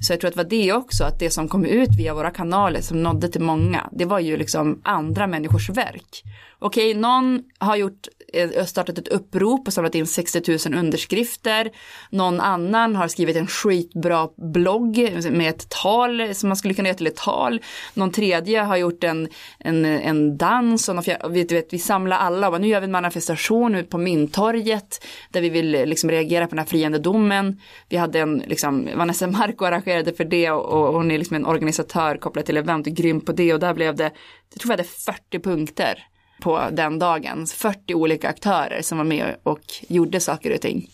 Så 0.00 0.12
jag 0.12 0.20
tror 0.20 0.28
att 0.28 0.34
det 0.34 0.42
var 0.42 0.50
det 0.50 0.72
också, 0.72 1.04
att 1.04 1.18
det 1.18 1.30
som 1.30 1.48
kom 1.48 1.64
ut 1.64 1.98
via 1.98 2.14
våra 2.14 2.30
kanaler 2.30 2.80
som 2.80 3.02
nådde 3.02 3.28
till 3.28 3.40
många, 3.40 3.88
det 3.92 4.04
var 4.04 4.20
ju 4.20 4.36
liksom 4.36 4.80
andra 4.84 5.26
människors 5.26 5.70
verk. 5.70 6.22
Okej, 6.64 6.94
någon 6.94 7.42
har 7.58 7.76
gjort, 7.76 8.08
eh, 8.32 8.64
startat 8.64 8.98
ett 8.98 9.08
upprop 9.08 9.66
och 9.66 9.72
samlat 9.72 9.94
in 9.94 10.06
60 10.06 10.68
000 10.68 10.78
underskrifter. 10.78 11.70
Någon 12.10 12.40
annan 12.40 12.96
har 12.96 13.08
skrivit 13.08 13.36
en 13.36 13.46
skitbra 13.46 14.28
blogg 14.36 14.98
med 15.30 15.48
ett 15.48 15.68
tal 15.68 16.34
som 16.34 16.48
man 16.48 16.56
skulle 16.56 16.74
kunna 16.74 16.88
göra 16.88 16.96
till 16.96 17.06
ett 17.06 17.16
tal. 17.16 17.60
Någon 17.94 18.12
tredje 18.12 18.60
har 18.60 18.76
gjort 18.76 19.04
en, 19.04 19.28
en, 19.58 19.84
en 19.84 20.36
dans 20.36 20.88
och 20.88 21.04
vi, 21.30 21.44
vet, 21.44 21.72
vi 21.72 21.78
samlar 21.78 22.16
alla 22.16 22.46
och 22.46 22.52
bara, 22.52 22.58
nu 22.58 22.68
gör 22.68 22.80
vi 22.80 22.84
en 22.84 22.92
manifestation 22.92 23.74
ut 23.74 23.90
på 23.90 23.98
Mynttorget 23.98 25.04
där 25.30 25.40
vi 25.40 25.48
vill 25.48 25.74
eh, 25.74 25.86
liksom 25.86 26.10
reagera 26.10 26.46
på 26.46 26.50
den 26.50 26.58
här 26.58 26.66
friande 26.66 26.98
domen. 26.98 27.60
Vi 27.88 27.96
hade 27.96 28.20
en, 28.20 28.42
liksom, 28.46 28.88
Vanessa 28.96 29.26
Marco 29.26 29.64
arrangerade 29.64 30.12
för 30.12 30.24
det 30.24 30.50
och, 30.50 30.86
och 30.86 30.94
hon 30.94 31.10
är 31.10 31.18
liksom 31.18 31.36
en 31.36 31.46
organisatör 31.46 32.16
kopplad 32.16 32.46
till 32.46 32.56
event 32.56 32.86
och 32.86 32.92
grym 32.92 33.20
på 33.20 33.32
det 33.32 33.54
och 33.54 33.60
där 33.60 33.74
blev 33.74 33.96
det, 33.96 34.10
jag 34.52 34.60
tror 34.60 34.68
vi 34.68 34.72
hade 34.72 34.84
40 34.84 35.38
punkter 35.38 36.06
på 36.42 36.68
den 36.72 36.98
dagen. 36.98 37.46
40 37.46 37.94
olika 37.94 38.28
aktörer 38.28 38.82
som 38.82 38.98
var 38.98 39.04
med 39.04 39.36
och 39.42 39.60
gjorde 39.88 40.20
saker 40.20 40.54
och 40.54 40.60
ting. 40.60 40.88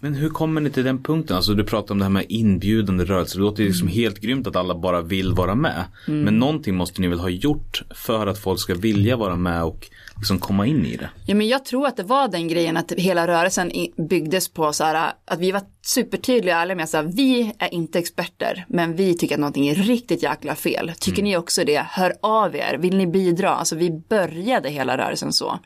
Men 0.00 0.14
hur 0.14 0.28
kommer 0.28 0.60
ni 0.60 0.70
till 0.70 0.84
den 0.84 1.02
punkten? 1.02 1.36
Alltså 1.36 1.54
du 1.54 1.64
pratar 1.64 1.94
om 1.94 1.98
det 1.98 2.04
här 2.04 2.10
med 2.10 2.26
inbjudande 2.28 3.04
rörelser. 3.04 3.38
Det 3.38 3.44
låter 3.44 3.62
ju 3.62 3.68
liksom 3.68 3.88
mm. 3.88 3.94
helt 3.94 4.20
grymt 4.20 4.46
att 4.46 4.56
alla 4.56 4.74
bara 4.74 5.02
vill 5.02 5.32
vara 5.32 5.54
med. 5.54 5.84
Mm. 6.08 6.20
Men 6.20 6.38
någonting 6.38 6.74
måste 6.74 7.00
ni 7.00 7.08
väl 7.08 7.20
ha 7.20 7.28
gjort 7.28 7.82
för 7.90 8.26
att 8.26 8.38
folk 8.38 8.60
ska 8.60 8.74
vilja 8.74 9.16
vara 9.16 9.36
med 9.36 9.64
och 9.64 9.90
liksom 10.18 10.38
komma 10.38 10.66
in 10.66 10.86
i 10.86 10.96
det? 10.96 11.10
Ja, 11.26 11.34
men 11.34 11.48
jag 11.48 11.64
tror 11.64 11.86
att 11.86 11.96
det 11.96 12.02
var 12.02 12.28
den 12.28 12.48
grejen 12.48 12.76
att 12.76 12.92
hela 12.92 13.26
rörelsen 13.26 13.72
byggdes 14.08 14.48
på 14.48 14.72
så 14.72 14.84
här 14.84 15.12
att 15.24 15.38
vi 15.38 15.52
var 15.52 15.62
supertydliga 15.82 16.56
och 16.56 16.62
ärliga 16.62 16.76
med 16.76 16.94
att 16.94 17.14
vi 17.14 17.52
är 17.58 17.74
inte 17.74 17.98
experter, 17.98 18.64
men 18.68 18.96
vi 18.96 19.14
tycker 19.14 19.34
att 19.34 19.40
någonting 19.40 19.68
är 19.68 19.74
riktigt 19.74 20.22
jäkla 20.22 20.54
fel. 20.54 20.92
Tycker 21.00 21.18
mm. 21.18 21.30
ni 21.30 21.36
också 21.36 21.64
det? 21.64 21.86
Hör 21.90 22.14
av 22.22 22.56
er, 22.56 22.78
vill 22.78 22.96
ni 22.96 23.06
bidra? 23.06 23.50
Alltså 23.50 23.76
vi 23.76 23.90
började 23.90 24.68
hela 24.68 24.98
rörelsen 24.98 25.32
så. 25.32 25.58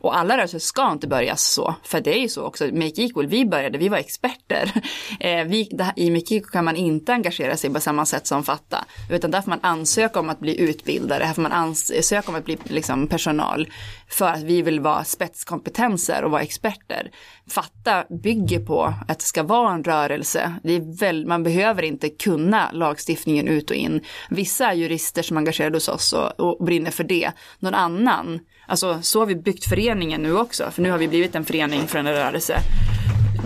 Och 0.00 0.16
alla 0.16 0.36
rörelser 0.36 0.58
ska 0.58 0.92
inte 0.92 1.06
börja 1.06 1.36
så, 1.36 1.74
för 1.82 2.00
det 2.00 2.18
är 2.18 2.20
ju 2.20 2.28
så 2.28 2.42
också. 2.42 2.64
Make 2.64 3.02
Equal, 3.02 3.26
vi 3.26 3.46
började, 3.46 3.78
vi 3.78 3.88
var 3.88 3.98
experter. 3.98 4.72
Eh, 5.20 5.44
vi, 5.44 5.68
det, 5.70 5.92
I 5.96 6.10
Make 6.10 6.34
Equal 6.34 6.50
kan 6.50 6.64
man 6.64 6.76
inte 6.76 7.12
engagera 7.12 7.56
sig 7.56 7.70
på 7.70 7.80
samma 7.80 8.06
sätt 8.06 8.26
som 8.26 8.44
Fatta, 8.44 8.84
utan 9.10 9.30
där 9.30 9.42
får 9.42 9.50
man 9.50 9.58
ansöka 9.62 10.20
om 10.20 10.30
att 10.30 10.40
bli 10.40 10.60
utbildare, 10.60 11.24
här 11.24 11.34
får 11.34 11.42
man 11.42 11.52
ansöka 11.52 12.28
om 12.28 12.34
att 12.34 12.44
bli 12.44 12.58
liksom, 12.64 13.06
personal, 13.06 13.68
för 14.08 14.28
att 14.28 14.42
vi 14.42 14.62
vill 14.62 14.80
vara 14.80 15.04
spetskompetenser 15.04 16.24
och 16.24 16.30
vara 16.30 16.42
experter. 16.42 17.10
Fatta 17.50 18.04
bygger 18.22 18.60
på 18.60 18.94
att 19.08 19.18
det 19.18 19.24
ska 19.24 19.42
vara 19.42 19.74
en 19.74 19.84
rörelse. 19.84 20.54
Det 20.62 20.72
är 20.72 20.98
väl, 20.98 21.26
man 21.26 21.42
behöver 21.42 21.82
inte 21.82 22.08
kunna 22.08 22.70
lagstiftningen 22.72 23.48
ut 23.48 23.70
och 23.70 23.76
in. 23.76 24.00
Vissa 24.30 24.66
är 24.66 24.74
jurister 24.74 25.22
som 25.22 25.36
engagerade 25.36 25.76
hos 25.76 25.88
oss 25.88 26.12
och, 26.12 26.40
och 26.40 26.64
brinner 26.64 26.90
för 26.90 27.04
det. 27.04 27.32
Någon 27.58 27.74
annan 27.74 28.40
Alltså 28.70 28.98
så 29.02 29.18
har 29.18 29.26
vi 29.26 29.36
byggt 29.36 29.64
föreningen 29.64 30.22
nu 30.22 30.36
också, 30.36 30.70
för 30.70 30.82
nu 30.82 30.90
har 30.90 30.98
vi 30.98 31.08
blivit 31.08 31.34
en 31.34 31.44
förening 31.44 31.88
för 31.88 31.98
en 31.98 32.08
rörelse. 32.08 32.58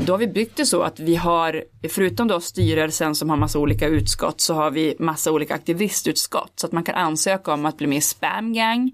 Då 0.06 0.12
har 0.12 0.18
vi 0.18 0.26
byggt 0.26 0.56
det 0.56 0.66
så 0.66 0.82
att 0.82 1.00
vi 1.00 1.16
har 1.16 1.64
förutom 1.88 2.28
då 2.28 2.40
styrelsen 2.40 3.14
som 3.14 3.30
har 3.30 3.36
massa 3.36 3.58
olika 3.58 3.86
utskott 3.86 4.40
så 4.40 4.54
har 4.54 4.70
vi 4.70 4.96
massa 4.98 5.32
olika 5.32 5.54
aktivistutskott 5.54 6.52
så 6.56 6.66
att 6.66 6.72
man 6.72 6.84
kan 6.84 6.94
ansöka 6.94 7.52
om 7.52 7.66
att 7.66 7.76
bli 7.76 7.86
med 7.86 7.98
i 7.98 8.00
spamgang. 8.00 8.90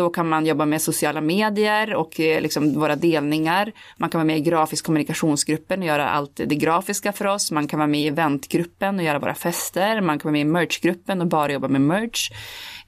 Då 0.00 0.10
kan 0.10 0.28
man 0.28 0.46
jobba 0.46 0.66
med 0.66 0.82
sociala 0.82 1.20
medier 1.20 1.94
och 1.94 2.20
eh, 2.20 2.40
liksom 2.40 2.80
våra 2.80 2.96
delningar. 2.96 3.72
Man 3.96 4.10
kan 4.10 4.18
vara 4.18 4.26
med 4.26 4.38
i 4.38 4.40
grafisk 4.40 4.84
kommunikationsgruppen 4.84 5.80
och 5.80 5.86
göra 5.86 6.08
allt 6.08 6.36
det 6.36 6.54
grafiska 6.54 7.12
för 7.12 7.26
oss. 7.26 7.50
Man 7.50 7.68
kan 7.68 7.78
vara 7.78 7.86
med 7.86 8.00
i 8.00 8.06
eventgruppen 8.06 8.98
och 8.98 9.04
göra 9.04 9.18
våra 9.18 9.34
fester. 9.34 10.00
Man 10.00 10.18
kan 10.18 10.28
vara 10.28 10.32
med 10.32 10.40
i 10.40 10.44
merchgruppen 10.44 11.20
och 11.20 11.26
bara 11.26 11.52
jobba 11.52 11.68
med 11.68 11.80
merch. 11.80 12.30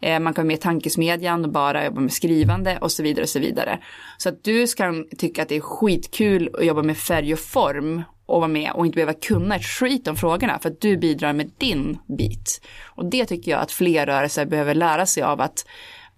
Eh, 0.01 0.21
man 0.21 0.35
kan 0.35 0.43
vara 0.43 0.47
med 0.47 0.55
i 0.55 0.61
tankesmedjan 0.61 1.45
och 1.45 1.51
bara 1.51 1.85
jobba 1.85 2.01
med 2.01 2.13
skrivande 2.13 2.79
och 2.79 2.93
så 2.93 3.03
vidare 3.03 3.23
och 3.23 3.29
så 3.29 3.39
vidare. 3.39 3.79
Så 4.19 4.29
att 4.29 4.45
du 4.45 4.67
ska 4.67 5.05
tycka 5.19 5.43
att 5.43 5.49
det 5.49 5.57
är 5.57 5.61
skitkul 5.61 6.51
att 6.59 6.67
jobba 6.67 6.83
med 6.83 6.97
färg 6.97 7.33
och 7.33 7.41
form 7.41 8.03
och 8.27 8.41
vara 8.41 8.49
med 8.49 8.73
och 8.73 8.87
inte 8.87 8.97
behöva 8.97 9.15
kunna 9.15 9.57
ett 9.57 9.67
skit 9.67 10.09
om 10.09 10.17
frågorna 10.17 10.59
för 10.59 10.69
att 10.69 10.81
du 10.81 10.97
bidrar 10.97 11.33
med 11.33 11.51
din 11.59 11.99
bit. 12.19 12.61
Och 12.85 13.05
det 13.05 13.27
tycker 13.27 13.51
jag 13.51 13.61
att 13.61 13.73
fler 13.73 14.07
rörelser 14.07 14.47
behöver 14.47 14.75
lära 14.75 15.07
sig 15.07 15.23
av 15.23 15.41
att 15.41 15.65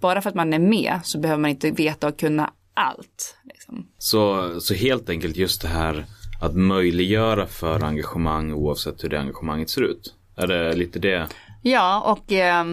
bara 0.00 0.22
för 0.22 0.28
att 0.28 0.36
man 0.36 0.52
är 0.52 0.58
med 0.58 1.00
så 1.02 1.18
behöver 1.18 1.40
man 1.40 1.50
inte 1.50 1.70
veta 1.70 2.08
och 2.08 2.18
kunna 2.18 2.52
allt. 2.74 3.36
Liksom. 3.44 3.88
Så, 3.98 4.54
så 4.60 4.74
helt 4.74 5.10
enkelt 5.10 5.36
just 5.36 5.62
det 5.62 5.68
här 5.68 6.04
att 6.40 6.54
möjliggöra 6.54 7.46
för 7.46 7.84
engagemang 7.84 8.52
oavsett 8.52 9.04
hur 9.04 9.08
det 9.08 9.20
engagemanget 9.20 9.70
ser 9.70 9.82
ut. 9.82 10.14
Är 10.36 10.46
det 10.46 10.76
lite 10.76 10.98
det? 10.98 11.28
Ja, 11.62 12.12
och 12.12 12.32
eh, 12.32 12.64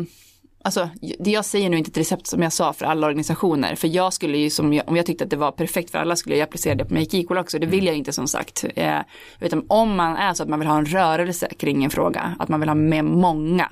alltså, 0.64 0.90
det 1.20 1.32
jag 1.32 1.46
säger 1.46 1.70
nu 1.70 1.76
är 1.76 1.78
inte 1.78 1.92
ett 1.92 1.98
recept 1.98 2.28
som 2.28 2.42
jag 2.42 2.54
sa 2.54 2.74
för 2.74 2.86
alla 2.86 3.08
organisationer. 3.08 3.76
För 3.76 3.88
jag 3.88 4.14
skulle 4.14 4.38
ju, 4.38 4.50
som 4.50 4.82
om 4.88 4.96
jag 4.96 5.06
tyckte 5.06 5.24
att 5.24 5.30
det 5.30 5.36
var 5.36 5.52
perfekt 5.52 5.92
för 5.92 5.98
alla, 5.98 6.16
skulle 6.16 6.36
jag 6.36 6.44
applicera 6.44 6.76
det 6.76 6.86
på 6.86 6.94
Make 6.94 7.18
Equal 7.18 7.38
också. 7.38 7.60
Det 7.60 7.68
vill 7.68 7.86
jag 7.86 7.96
inte 7.96 8.14
som 8.14 8.28
sagt. 8.28 8.66
Eh, 8.76 9.00
utan 9.40 9.66
om 9.68 9.96
man 9.96 10.18
är 10.18 10.34
så 10.34 10.44
att 10.44 10.50
man 10.50 10.60
vill 10.60 10.68
ha 10.68 10.78
en 10.78 10.86
rörelse 10.86 11.48
kring 11.60 11.84
en 11.84 11.90
fråga, 11.90 12.36
att 12.40 12.50
man 12.50 12.60
vill 12.60 12.70
ha 12.70 12.76
med 12.76 13.06
många, 13.06 13.72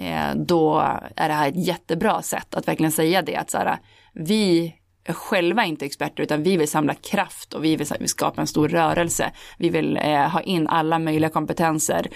Eh, 0.00 0.34
då 0.34 0.78
är 1.16 1.28
det 1.28 1.34
här 1.34 1.48
ett 1.48 1.66
jättebra 1.66 2.22
sätt 2.22 2.54
att 2.54 2.68
verkligen 2.68 2.92
säga 2.92 3.22
det. 3.22 3.36
Att 3.36 3.50
så 3.50 3.58
här, 3.58 3.78
vi 4.14 4.74
är 5.04 5.12
själva 5.12 5.64
inte 5.64 5.84
experter 5.86 6.22
utan 6.22 6.42
vi 6.42 6.56
vill 6.56 6.68
samla 6.68 6.94
kraft 6.94 7.54
och 7.54 7.64
vi 7.64 7.76
vill, 7.76 8.08
skapa 8.08 8.40
en 8.40 8.46
stor 8.46 8.68
rörelse. 8.68 9.32
Vi 9.58 9.68
vill 9.68 9.96
eh, 9.96 10.28
ha 10.28 10.40
in 10.40 10.68
alla 10.68 10.98
möjliga 10.98 11.30
kompetenser. 11.30 12.08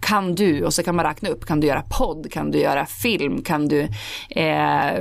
Kan 0.00 0.34
du, 0.34 0.64
och 0.64 0.74
så 0.74 0.82
kan 0.82 0.96
man 0.96 1.04
räkna 1.04 1.28
upp, 1.28 1.46
kan 1.46 1.60
du 1.60 1.66
göra 1.66 1.82
podd, 1.98 2.32
kan 2.32 2.50
du 2.50 2.58
göra 2.58 2.86
film, 2.86 3.42
kan 3.42 3.68
du 3.68 3.88
eh, 4.30 4.92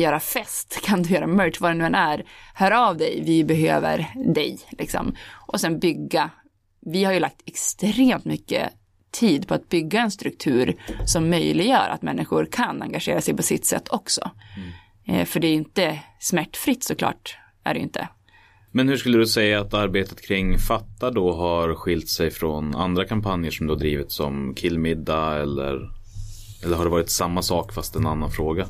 göra 0.00 0.20
fest, 0.20 0.80
kan 0.84 1.02
du 1.02 1.14
göra 1.14 1.26
merch, 1.26 1.60
vad 1.60 1.70
det 1.70 1.74
nu 1.74 1.84
än 1.84 1.94
är. 1.94 2.24
Hör 2.54 2.70
av 2.70 2.96
dig, 2.96 3.22
vi 3.24 3.44
behöver 3.44 4.06
dig. 4.34 4.58
Liksom. 4.70 5.14
Och 5.46 5.60
sen 5.60 5.78
bygga. 5.78 6.30
Vi 6.86 7.04
har 7.04 7.12
ju 7.12 7.20
lagt 7.20 7.42
extremt 7.46 8.24
mycket 8.24 8.72
tid 9.10 9.48
på 9.48 9.54
att 9.54 9.68
bygga 9.68 10.00
en 10.00 10.10
struktur 10.10 10.74
som 11.06 11.30
möjliggör 11.30 11.88
att 11.88 12.02
människor 12.02 12.48
kan 12.50 12.82
engagera 12.82 13.20
sig 13.20 13.36
på 13.36 13.42
sitt 13.42 13.64
sätt 13.64 13.88
också. 13.90 14.30
Eh, 15.06 15.24
För 15.24 15.40
det 15.40 15.46
är 15.46 15.54
inte 15.54 15.98
smärtfritt 16.18 16.84
såklart, 16.84 17.36
är 17.64 17.74
det 17.74 17.80
inte. 17.80 18.08
Men 18.72 18.88
hur 18.88 18.96
skulle 18.96 19.18
du 19.18 19.26
säga 19.26 19.60
att 19.60 19.74
arbetet 19.74 20.22
kring 20.22 20.58
Fatta 20.58 21.10
då 21.10 21.32
har 21.32 21.74
skilt 21.74 22.08
sig 22.08 22.30
från 22.30 22.74
andra 22.74 23.04
kampanjer 23.04 23.50
som 23.50 23.66
du 23.66 23.72
har 23.72 23.78
drivit 23.78 24.12
som 24.12 24.54
Killmiddag 24.54 25.42
eller, 25.42 25.90
eller 26.64 26.76
har 26.76 26.84
det 26.84 26.90
varit 26.90 27.10
samma 27.10 27.42
sak 27.42 27.72
fast 27.72 27.96
en 27.96 28.06
annan 28.06 28.30
fråga? 28.30 28.66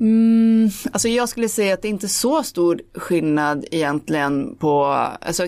Mm, 0.00 0.70
alltså 0.92 1.08
jag 1.08 1.28
skulle 1.28 1.48
säga 1.48 1.74
att 1.74 1.82
det 1.82 1.88
är 1.88 1.90
inte 1.90 2.08
så 2.08 2.42
stor 2.42 2.80
skillnad 2.94 3.64
egentligen 3.70 4.56
på, 4.56 4.84
alltså 5.20 5.46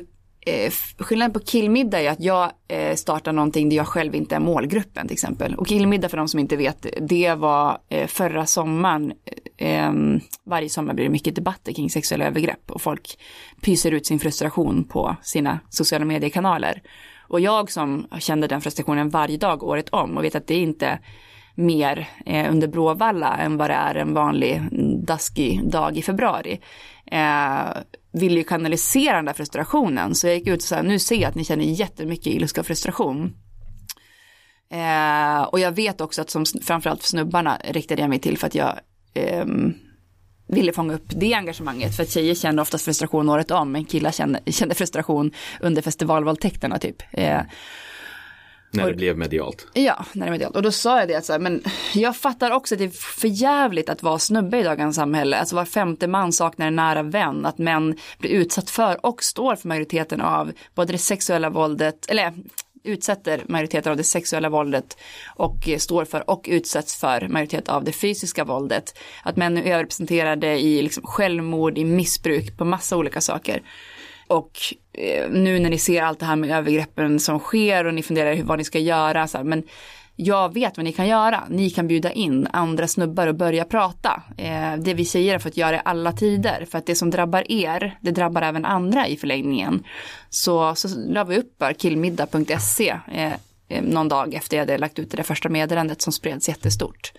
eh, 0.51 0.73
skillnaden 0.99 1.33
på 1.33 1.41
killmiddag 1.41 2.01
är 2.01 2.11
att 2.11 2.21
jag 2.21 2.53
eh, 2.69 2.95
startar 2.95 3.33
någonting 3.33 3.69
där 3.69 3.77
jag 3.77 3.87
själv 3.87 4.15
inte 4.15 4.35
är 4.35 4.41
målgruppen 4.41 5.07
till 5.07 5.15
exempel. 5.15 5.55
Och 5.55 5.67
killmiddag 5.67 6.09
för 6.09 6.17
de 6.17 6.29
som 6.29 6.41
inte 6.41 6.57
vet, 6.57 6.87
det 7.01 7.35
var 7.35 7.79
eh, 7.89 8.07
förra 8.07 8.47
sommaren, 8.47 9.13
eh, 9.57 9.87
ehm, 9.87 10.21
varje 10.45 10.69
sommar 10.69 10.95
blir 10.95 11.05
det 11.05 11.11
mycket 11.11 11.35
debatter 11.35 11.73
kring 11.73 11.91
sexuella 11.91 12.25
övergrepp 12.25 12.71
och 12.71 12.83
folk 12.83 13.19
pyser 13.61 13.93
ut 13.93 14.07
sin 14.07 14.19
frustration 14.19 14.85
på 14.85 15.17
sina 15.23 15.61
sociala 15.69 16.05
mediekanaler. 16.05 16.83
Och 17.29 17.41
jag 17.41 17.71
som 17.71 18.07
kände 18.19 18.47
den 18.47 18.61
frustrationen 18.61 19.09
varje 19.09 19.37
dag 19.37 19.63
året 19.63 19.89
om 19.89 20.17
och 20.17 20.25
vet 20.25 20.35
att 20.35 20.47
det 20.47 20.55
är 20.55 20.63
inte 20.63 20.99
mer 21.55 22.09
eh, 22.27 22.51
under 22.51 22.69
Bråvalla 22.69 23.37
än 23.37 23.57
vad 23.57 23.71
det 23.71 23.75
är 23.75 23.95
en 23.95 24.15
vanlig 24.15 24.57
mm, 24.57 25.05
daskig 25.05 25.71
dag 25.71 25.97
i 25.97 26.03
februari. 26.03 26.61
Eh, 27.07 27.71
ville 28.13 28.39
ju 28.39 28.45
kanalisera 28.45 29.17
den 29.17 29.25
där 29.25 29.33
frustrationen. 29.33 30.15
Så 30.15 30.27
jag 30.27 30.35
gick 30.35 30.47
ut 30.47 30.61
och 30.61 30.63
sa, 30.63 30.83
nu 30.83 30.99
ser 30.99 31.17
jag 31.17 31.29
att 31.29 31.35
ni 31.35 31.45
känner 31.45 31.65
jättemycket 31.65 32.27
ilska 32.27 32.61
och 32.61 32.67
frustration. 32.67 33.35
Eh, 34.71 35.43
och 35.43 35.61
jag 35.61 35.73
vet 35.73 36.01
också 36.01 36.23
att 36.23 36.31
som 36.31 36.45
framförallt 36.63 37.01
för 37.01 37.09
snubbarna 37.09 37.61
riktade 37.65 38.01
jag 38.01 38.09
mig 38.09 38.19
till 38.19 38.39
för 38.39 38.47
att 38.47 38.55
jag 38.55 38.81
eh, 39.15 39.45
ville 40.49 40.73
fånga 40.73 40.95
upp 40.95 41.07
det 41.07 41.35
engagemanget. 41.35 41.97
För 41.97 42.03
att 42.03 42.11
tjejer 42.11 42.35
känner 42.35 42.63
oftast 42.63 42.85
frustration 42.85 43.29
året 43.29 43.51
om, 43.51 43.73
men 43.73 43.85
killar 43.85 44.11
känner, 44.11 44.41
känner 44.47 44.75
frustration 44.75 45.33
under 45.61 45.83
festivalvåldtäkterna 45.83 46.79
typ. 46.79 47.03
Eh, 47.11 47.41
när 48.73 48.85
det 48.85 48.91
Och- 48.91 48.97
blev 48.97 49.19
medialt. 49.19 49.67
Ja, 49.73 50.05
när 50.13 50.27
det 50.27 50.29
är 50.29 50.33
medialt. 50.33 50.57
Och 50.57 50.63
då 50.63 50.73
sa 50.73 50.99
jag 50.99 51.09
det 51.09 51.15
att 51.15 51.25
så 51.25 51.33
här, 51.33 51.41
men 51.41 51.63
jag 51.95 52.17
fattar 52.17 52.51
också 52.51 52.75
att 52.75 52.79
det 52.79 52.85
är 52.85 53.19
för 53.21 53.29
jävligt 53.29 53.89
att 53.89 54.03
vara 54.03 54.19
snubbe 54.19 54.59
i 54.59 54.63
dagens 54.63 54.97
samhälle. 54.97 55.37
Alltså 55.37 55.57
var 55.57 55.65
femte 55.65 56.07
man 56.07 56.33
saknar 56.33 56.67
en 56.67 56.77
nära 56.77 57.03
vän. 57.03 57.47
Att 57.47 57.59
män 57.59 57.97
blir 58.19 58.31
utsatt 58.31 58.71
för 58.71 59.07
och 59.07 59.23
står 59.23 59.57
för 59.57 59.69
majoriteten 59.69 60.21
av 60.21 60.53
både 60.75 60.93
det 60.93 60.99
sexuella 60.99 61.51
våldet, 61.51 62.11
eller 62.11 62.33
utsätter 62.85 63.43
majoriteten 63.49 63.91
av 63.91 63.97
det 63.97 64.05
sexuella 64.05 64.49
våldet 64.49 64.97
och 65.37 65.69
står 65.79 66.05
för 66.05 66.31
och 66.31 66.47
utsätts 66.49 66.97
för 67.01 67.29
majoritet 67.29 67.69
av 67.69 67.85
det 67.85 67.93
fysiska 67.93 68.45
våldet. 68.45 68.99
Att 69.23 69.37
män 69.37 69.57
är 69.57 69.63
överrepresenterade 69.63 70.59
i 70.61 70.83
liksom 70.83 71.03
självmord, 71.07 71.79
i 71.79 71.85
missbruk, 71.85 72.57
på 72.59 72.65
massa 72.65 72.97
olika 72.97 73.21
saker. 73.21 73.63
Och 74.27 74.59
Eh, 74.93 75.31
nu 75.31 75.59
när 75.59 75.71
ni 75.71 75.79
ser 75.79 76.03
allt 76.03 76.19
det 76.19 76.27
här 76.27 76.37
med 76.37 76.51
övergreppen 76.51 77.21
som 77.21 77.39
sker 77.39 77.85
och 77.85 77.95
ni 77.95 78.03
funderar 78.03 78.35
hur, 78.35 78.45
vad 78.45 78.59
ni 78.59 78.65
ska 78.65 78.79
göra, 78.79 79.27
så 79.27 79.39
här, 79.39 79.45
men 79.45 79.63
jag 80.23 80.55
vet 80.55 80.77
vad 80.77 80.85
ni 80.85 80.93
kan 80.93 81.09
göra. 81.09 81.45
Ni 81.49 81.71
kan 81.71 81.89
bjuda 81.89 82.13
in 82.13 82.49
andra 82.51 82.89
snubbar 82.89 83.27
och 83.27 83.35
börja 83.35 83.65
prata. 83.65 84.23
Eh, 84.37 84.77
det 84.77 84.95
vi 84.95 85.05
säger 85.05 85.35
är 85.35 85.39
för 85.39 85.49
att 85.49 85.57
göra 85.57 85.77
i 85.77 85.81
alla 85.85 86.13
tider. 86.13 86.67
För 86.71 86.79
att 86.79 86.87
det 86.87 86.95
som 86.95 87.11
drabbar 87.11 87.53
er, 87.53 87.99
det 88.01 88.11
drabbar 88.11 88.43
även 88.43 88.65
andra 88.65 89.09
i 89.09 89.17
förlängningen. 89.17 89.85
Så, 90.31 90.75
så 90.75 90.89
la 90.89 91.25
vi 91.25 91.39
upp 91.39 91.63
killmiddag.se 91.79 92.97
eh, 93.13 93.33
eh, 93.69 93.83
någon 93.83 94.09
dag 94.09 94.35
efter 94.35 94.57
jag 94.57 94.63
hade 94.63 94.79
lagt 94.79 94.99
ut 94.99 95.11
det 95.11 95.17
där 95.17 95.25
första 95.25 95.49
meddelandet 95.49 96.03
som 96.03 96.13
spreds 96.13 96.49
jättestort. 96.49 97.13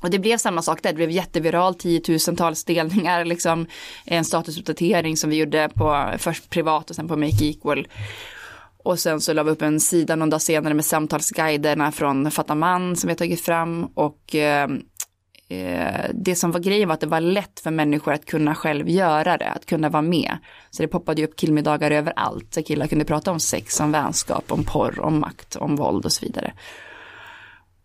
Och 0.00 0.10
det 0.10 0.18
blev 0.18 0.36
samma 0.36 0.62
sak 0.62 0.82
där, 0.82 0.90
det 0.90 0.96
blev 0.96 1.10
jätteviralt, 1.10 1.78
tiotusentals 1.78 2.64
delningar, 2.64 3.24
liksom 3.24 3.66
en 4.04 4.24
statusuppdatering 4.24 5.16
som 5.16 5.30
vi 5.30 5.36
gjorde 5.36 5.70
på 5.74 6.10
först 6.18 6.50
privat 6.50 6.90
och 6.90 6.96
sen 6.96 7.08
på 7.08 7.16
Make 7.16 7.44
Equal. 7.44 7.88
Och 8.84 8.98
sen 8.98 9.20
så 9.20 9.32
la 9.32 9.42
vi 9.42 9.50
upp 9.50 9.62
en 9.62 9.80
sida 9.80 10.16
någon 10.16 10.30
dag 10.30 10.42
senare 10.42 10.74
med 10.74 10.84
samtalsguiderna 10.84 11.92
från 11.92 12.30
Fataman 12.30 12.96
som 12.96 13.08
vi 13.08 13.12
har 13.12 13.18
tagit 13.18 13.40
fram 13.40 13.84
och 13.94 14.34
eh, 14.34 14.70
eh, 15.48 16.10
det 16.14 16.34
som 16.34 16.50
var 16.50 16.60
grejen 16.60 16.88
var 16.88 16.94
att 16.94 17.00
det 17.00 17.06
var 17.06 17.20
lätt 17.20 17.60
för 17.60 17.70
människor 17.70 18.12
att 18.12 18.26
kunna 18.26 18.54
själv 18.54 18.88
göra 18.88 19.36
det, 19.36 19.48
att 19.48 19.66
kunna 19.66 19.88
vara 19.88 20.02
med. 20.02 20.38
Så 20.70 20.82
det 20.82 20.88
poppade 20.88 21.20
ju 21.20 21.26
upp 21.26 21.36
killmiddagar 21.36 21.90
överallt, 21.90 22.54
så 22.54 22.62
killar 22.62 22.86
kunde 22.86 23.04
prata 23.04 23.30
om 23.30 23.40
sex, 23.40 23.80
om 23.80 23.92
vänskap, 23.92 24.52
om 24.52 24.64
porr, 24.64 25.00
om 25.00 25.20
makt, 25.20 25.56
om 25.56 25.76
våld 25.76 26.04
och 26.04 26.12
så 26.12 26.26
vidare. 26.26 26.52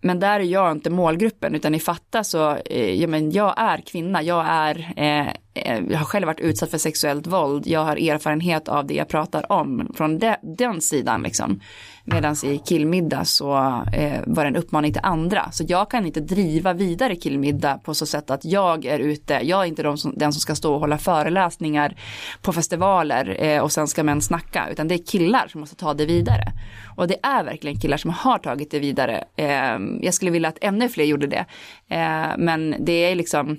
Men 0.06 0.20
där 0.20 0.40
är 0.40 0.44
jag 0.44 0.72
inte 0.72 0.90
målgruppen, 0.90 1.56
utan 1.56 1.76
i 1.76 1.80
Fatta 1.80 2.24
så, 2.24 2.56
eh, 2.56 2.94
ja 3.02 3.08
men 3.08 3.32
jag 3.32 3.54
är 3.58 3.78
kvinna, 3.78 4.24
jag 4.24 4.46
är, 4.48 4.94
eh, 4.96 5.34
Eh, 5.56 5.82
jag 5.90 5.98
har 5.98 6.06
själv 6.06 6.26
varit 6.26 6.40
utsatt 6.40 6.72
för 6.72 6.78
sexuellt 6.78 7.28
våld, 7.28 7.68
jag 7.68 7.86
har 7.86 7.96
erfarenhet 7.96 8.68
av 8.68 8.88
det 8.88 8.94
jag 8.94 9.08
pratar 9.08 9.52
om 9.52 9.92
från 9.96 10.20
de, 10.20 10.36
den 10.42 10.82
sidan 10.82 11.22
liksom. 11.22 11.60
Medan 12.04 12.36
i 12.46 12.58
killmiddag 12.58 13.26
så 13.26 13.56
eh, 13.94 14.22
var 14.26 14.44
det 14.44 14.50
en 14.50 14.56
uppmaning 14.56 14.94
till 14.94 15.02
andra, 15.04 15.52
så 15.52 15.64
jag 15.68 15.92
kan 15.92 16.06
inte 16.06 16.20
driva 16.20 16.74
vidare 16.74 17.16
killmiddag 17.16 17.78
på 17.78 17.94
så 17.94 18.06
sätt 18.06 18.30
att 18.30 18.46
jag 18.46 18.86
är 18.86 19.00
ute, 19.00 19.34
jag 19.34 19.62
är 19.62 19.66
inte 19.66 19.84
de 19.84 19.98
som, 19.98 20.14
den 20.18 20.34
som 20.34 20.40
ska 20.40 20.56
stå 20.56 20.74
och 20.74 20.80
hålla 20.80 20.98
föreläsningar 20.98 21.96
på 22.42 22.54
festivaler 22.54 23.44
eh, 23.44 23.62
och 23.62 23.72
sen 23.72 23.88
ska 23.88 24.04
män 24.04 24.22
snacka, 24.22 24.68
utan 24.72 24.88
det 24.88 24.96
är 24.96 25.06
killar 25.06 25.48
som 25.48 25.60
måste 25.60 25.76
ta 25.76 25.94
det 25.94 26.06
vidare. 26.06 26.52
Och 26.96 27.08
det 27.08 27.18
är 27.24 27.44
verkligen 27.44 27.80
killar 27.80 27.98
som 27.98 28.12
har 28.12 28.38
tagit 28.38 28.72
det 28.72 28.80
vidare. 28.80 29.24
Eh, 29.36 29.78
jag 30.02 30.14
skulle 30.14 30.32
vilja 30.32 30.50
att 30.50 30.58
ännu 30.62 30.90
fler 30.90 31.06
gjorde 31.06 31.28
det. 31.28 31.46
Eh, 31.90 32.38
men 32.38 32.76
det 32.80 32.92
är 32.92 33.16
liksom, 33.16 33.58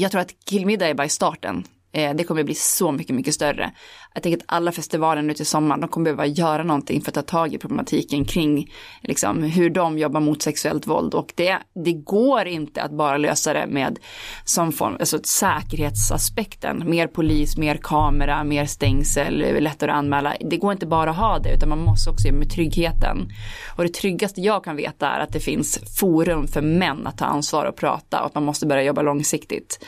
jag 0.00 0.10
tror 0.10 0.20
att 0.20 0.44
killmiddag 0.44 0.88
är 0.88 0.94
bara 0.94 1.04
i 1.04 1.08
starten. 1.08 1.64
Eh, 1.92 2.14
det 2.14 2.24
kommer 2.24 2.42
bli 2.42 2.54
så 2.54 2.92
mycket, 2.92 3.16
mycket 3.16 3.34
större. 3.34 3.70
Jag 4.14 4.22
tänker 4.22 4.38
att 4.38 4.44
alla 4.46 4.72
festivaler 4.72 5.22
nu 5.22 5.34
till 5.34 5.46
sommaren, 5.46 5.80
de 5.80 5.88
kommer 5.88 6.04
behöva 6.04 6.26
göra 6.26 6.62
någonting 6.62 7.00
för 7.00 7.10
att 7.10 7.14
ta 7.14 7.22
tag 7.22 7.54
i 7.54 7.58
problematiken 7.58 8.24
kring 8.24 8.72
liksom, 9.02 9.42
hur 9.42 9.70
de 9.70 9.98
jobbar 9.98 10.20
mot 10.20 10.42
sexuellt 10.42 10.86
våld. 10.86 11.14
Och 11.14 11.32
det, 11.36 11.58
det 11.84 11.92
går 11.92 12.46
inte 12.46 12.82
att 12.82 12.92
bara 12.92 13.16
lösa 13.16 13.52
det 13.52 13.66
med 13.66 13.98
som 14.44 14.72
form, 14.72 14.96
alltså 15.00 15.18
säkerhetsaspekten. 15.24 16.82
Mer 16.90 17.06
polis, 17.06 17.56
mer 17.56 17.78
kamera, 17.82 18.44
mer 18.44 18.66
stängsel, 18.66 19.62
lättare 19.62 19.90
att 19.90 19.96
anmäla. 19.96 20.36
Det 20.40 20.56
går 20.56 20.72
inte 20.72 20.86
bara 20.86 21.10
att 21.10 21.16
ha 21.16 21.38
det, 21.38 21.54
utan 21.54 21.68
man 21.68 21.84
måste 21.84 22.10
också 22.10 22.28
göra 22.28 22.38
med 22.38 22.50
tryggheten. 22.50 23.28
Och 23.76 23.82
det 23.82 23.94
tryggaste 23.94 24.40
jag 24.40 24.64
kan 24.64 24.76
veta 24.76 25.08
är 25.08 25.20
att 25.20 25.32
det 25.32 25.40
finns 25.40 25.98
forum 26.00 26.46
för 26.46 26.62
män 26.62 27.06
att 27.06 27.18
ta 27.18 27.24
ansvar 27.24 27.64
och 27.64 27.76
prata 27.76 28.20
och 28.20 28.26
att 28.26 28.34
man 28.34 28.44
måste 28.44 28.66
börja 28.66 28.82
jobba 28.82 29.02
långsiktigt. 29.02 29.78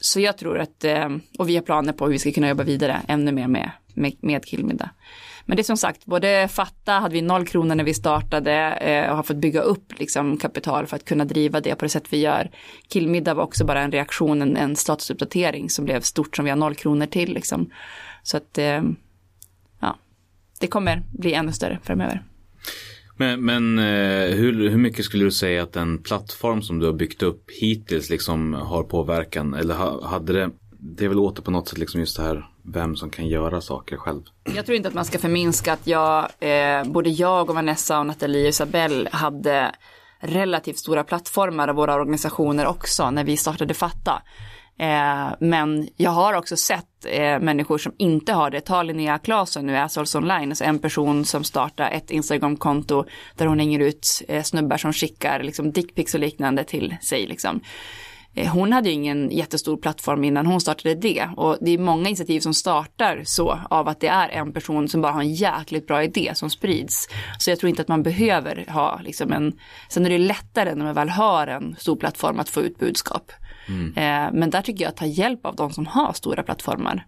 Så 0.00 0.20
jag 0.20 0.38
tror 0.38 0.58
att, 0.58 0.84
eh, 0.84 1.08
och 1.38 1.48
vi 1.48 1.54
har 1.54 1.62
planer 1.62 1.92
på 1.92 2.04
hur 2.04 2.12
vi 2.12 2.18
ska 2.18 2.32
kunna 2.32 2.48
jobba 2.48 2.62
vidare 2.62 3.02
ännu 3.08 3.32
mer 3.32 3.48
med, 3.48 3.70
med, 3.94 4.12
med 4.20 4.44
killmiddag. 4.44 4.90
Men 5.48 5.56
det 5.56 5.60
är 5.60 5.64
som 5.64 5.76
sagt, 5.76 6.06
både 6.06 6.48
Fatta 6.48 6.92
hade 6.92 7.14
vi 7.14 7.22
noll 7.22 7.46
kronor 7.46 7.74
när 7.74 7.84
vi 7.84 7.94
startade 7.94 8.52
eh, 8.72 9.10
och 9.10 9.16
har 9.16 9.22
fått 9.22 9.36
bygga 9.36 9.60
upp 9.60 9.98
liksom, 9.98 10.36
kapital 10.36 10.86
för 10.86 10.96
att 10.96 11.04
kunna 11.04 11.24
driva 11.24 11.60
det 11.60 11.74
på 11.74 11.84
det 11.84 11.88
sätt 11.88 12.12
vi 12.12 12.18
gör. 12.18 12.50
Killmiddag 12.88 13.34
var 13.34 13.44
också 13.44 13.64
bara 13.64 13.80
en 13.80 13.92
reaktion, 13.92 14.42
en, 14.42 14.56
en 14.56 14.76
statusuppdatering 14.76 15.70
som 15.70 15.84
blev 15.84 16.00
stort 16.00 16.36
som 16.36 16.44
vi 16.44 16.50
har 16.50 16.56
noll 16.56 16.74
kronor 16.74 17.06
till. 17.06 17.34
Liksom. 17.34 17.70
Så 18.22 18.36
att, 18.36 18.58
eh, 18.58 18.82
ja, 19.80 19.96
det 20.60 20.66
kommer 20.66 21.02
bli 21.10 21.34
ännu 21.34 21.52
större 21.52 21.78
framöver. 21.82 22.27
Men, 23.18 23.44
men 23.44 23.78
eh, 23.78 24.36
hur, 24.36 24.70
hur 24.70 24.78
mycket 24.78 25.04
skulle 25.04 25.24
du 25.24 25.30
säga 25.30 25.62
att 25.62 25.72
den 25.72 26.02
plattform 26.02 26.62
som 26.62 26.78
du 26.78 26.86
har 26.86 26.92
byggt 26.92 27.22
upp 27.22 27.50
hittills 27.60 28.10
liksom 28.10 28.54
har 28.54 28.82
påverkan? 28.82 29.54
Eller 29.54 29.74
hade 30.06 30.32
det, 30.32 30.50
det 30.70 31.04
är 31.04 31.08
väl 31.08 31.18
åter 31.18 31.42
på 31.42 31.50
något 31.50 31.68
sätt 31.68 31.78
liksom 31.78 32.00
just 32.00 32.16
det 32.16 32.22
här 32.22 32.46
vem 32.62 32.96
som 32.96 33.10
kan 33.10 33.26
göra 33.26 33.60
saker 33.60 33.96
själv? 33.96 34.22
Jag 34.54 34.66
tror 34.66 34.76
inte 34.76 34.88
att 34.88 34.94
man 34.94 35.04
ska 35.04 35.18
förminska 35.18 35.72
att 35.72 35.86
jag, 35.86 36.28
eh, 36.40 36.84
både 36.84 37.10
jag 37.10 37.48
och 37.48 37.54
Vanessa 37.54 37.98
och 37.98 38.06
Nathalie 38.06 38.42
och 38.42 38.48
Isabelle 38.48 39.08
hade 39.12 39.74
relativt 40.20 40.78
stora 40.78 41.04
plattformar 41.04 41.68
av 41.68 41.76
våra 41.76 41.94
organisationer 41.94 42.66
också 42.66 43.10
när 43.10 43.24
vi 43.24 43.36
startade 43.36 43.74
Fatta. 43.74 44.22
Eh, 44.78 45.28
men 45.40 45.88
jag 45.96 46.10
har 46.10 46.34
också 46.34 46.56
sett 46.56 47.06
eh, 47.06 47.40
människor 47.40 47.78
som 47.78 47.92
inte 47.98 48.32
har 48.32 48.50
det. 48.50 48.60
Ta 48.60 48.82
Linnea 48.82 49.18
Claesson 49.18 49.66
nu, 49.66 49.76
Assholes 49.76 50.14
Online, 50.14 50.48
alltså 50.48 50.64
en 50.64 50.78
person 50.78 51.24
som 51.24 51.44
startar 51.44 51.90
ett 51.90 52.10
Instagramkonto 52.10 53.04
där 53.36 53.46
hon 53.46 53.58
hänger 53.58 53.80
ut 53.80 54.22
eh, 54.28 54.42
snubbar 54.42 54.76
som 54.76 54.92
skickar 54.92 55.42
liksom 55.42 55.72
dickpics 55.72 56.14
och 56.14 56.20
liknande 56.20 56.64
till 56.64 56.96
sig. 57.02 57.26
Liksom. 57.26 57.60
Eh, 58.34 58.52
hon 58.52 58.72
hade 58.72 58.88
ju 58.88 58.94
ingen 58.94 59.30
jättestor 59.30 59.76
plattform 59.76 60.24
innan 60.24 60.46
hon 60.46 60.60
startade 60.60 60.94
det 60.94 61.28
och 61.36 61.56
det 61.60 61.70
är 61.70 61.78
många 61.78 62.08
initiativ 62.08 62.40
som 62.40 62.54
startar 62.54 63.22
så 63.24 63.58
av 63.70 63.88
att 63.88 64.00
det 64.00 64.08
är 64.08 64.28
en 64.28 64.52
person 64.52 64.88
som 64.88 65.00
bara 65.00 65.12
har 65.12 65.20
en 65.20 65.34
jäkligt 65.34 65.86
bra 65.86 66.02
idé 66.02 66.32
som 66.34 66.50
sprids. 66.50 67.08
Så 67.38 67.50
jag 67.50 67.58
tror 67.58 67.70
inte 67.70 67.82
att 67.82 67.88
man 67.88 68.02
behöver 68.02 68.64
ha 68.68 69.00
liksom 69.04 69.32
en, 69.32 69.52
sen 69.88 70.06
är 70.06 70.10
det 70.10 70.18
lättare 70.18 70.74
när 70.74 70.84
man 70.84 70.94
väl 70.94 71.08
har 71.08 71.46
en 71.46 71.76
stor 71.78 71.96
plattform 71.96 72.40
att 72.40 72.48
få 72.48 72.60
ut 72.60 72.78
budskap. 72.78 73.32
Mm. 73.68 74.38
Men 74.38 74.50
där 74.50 74.62
tycker 74.62 74.84
jag 74.84 74.88
att 74.88 74.96
ta 74.96 75.06
hjälp 75.06 75.46
av 75.46 75.56
de 75.56 75.72
som 75.72 75.86
har 75.86 76.12
stora 76.12 76.42
plattformar. 76.42 77.06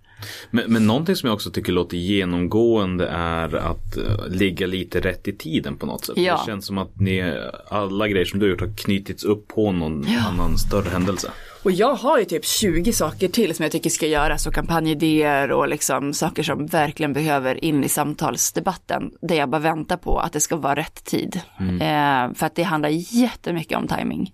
Men, 0.50 0.72
men 0.72 0.86
någonting 0.86 1.16
som 1.16 1.26
jag 1.26 1.34
också 1.34 1.50
tycker 1.50 1.72
låter 1.72 1.96
genomgående 1.96 3.08
är 3.08 3.56
att 3.56 3.96
uh, 3.98 4.28
ligga 4.28 4.66
lite 4.66 5.00
rätt 5.00 5.28
i 5.28 5.32
tiden 5.32 5.76
på 5.76 5.86
något 5.86 6.04
sätt. 6.04 6.16
Ja. 6.18 6.40
Det 6.40 6.50
känns 6.50 6.66
som 6.66 6.78
att 6.78 7.00
ni, 7.00 7.38
alla 7.68 8.08
grejer 8.08 8.24
som 8.24 8.38
du 8.38 8.46
har 8.46 8.50
gjort 8.50 8.60
har 8.60 8.76
knutits 8.76 9.24
upp 9.24 9.48
på 9.48 9.72
någon 9.72 10.06
ja. 10.08 10.20
annan 10.20 10.58
större 10.58 10.88
händelse. 10.88 11.30
Och 11.62 11.70
jag 11.70 11.94
har 11.94 12.18
ju 12.18 12.24
typ 12.24 12.44
20 12.44 12.92
saker 12.92 13.28
till 13.28 13.54
som 13.54 13.62
jag 13.62 13.72
tycker 13.72 13.90
ska 13.90 14.06
göras 14.06 14.46
och 14.46 14.54
kampanjidéer 14.54 15.52
och 15.52 15.68
liksom 15.68 16.12
saker 16.12 16.42
som 16.42 16.66
verkligen 16.66 17.12
behöver 17.12 17.64
in 17.64 17.84
i 17.84 17.88
samtalsdebatten. 17.88 19.10
Där 19.20 19.36
jag 19.36 19.50
bara 19.50 19.60
väntar 19.60 19.96
på 19.96 20.18
att 20.18 20.32
det 20.32 20.40
ska 20.40 20.56
vara 20.56 20.74
rätt 20.74 21.04
tid. 21.04 21.40
Mm. 21.58 21.74
Eh, 21.80 22.34
för 22.34 22.46
att 22.46 22.54
det 22.54 22.62
handlar 22.62 22.88
jättemycket 22.92 23.78
om 23.78 23.88
timing. 23.88 24.32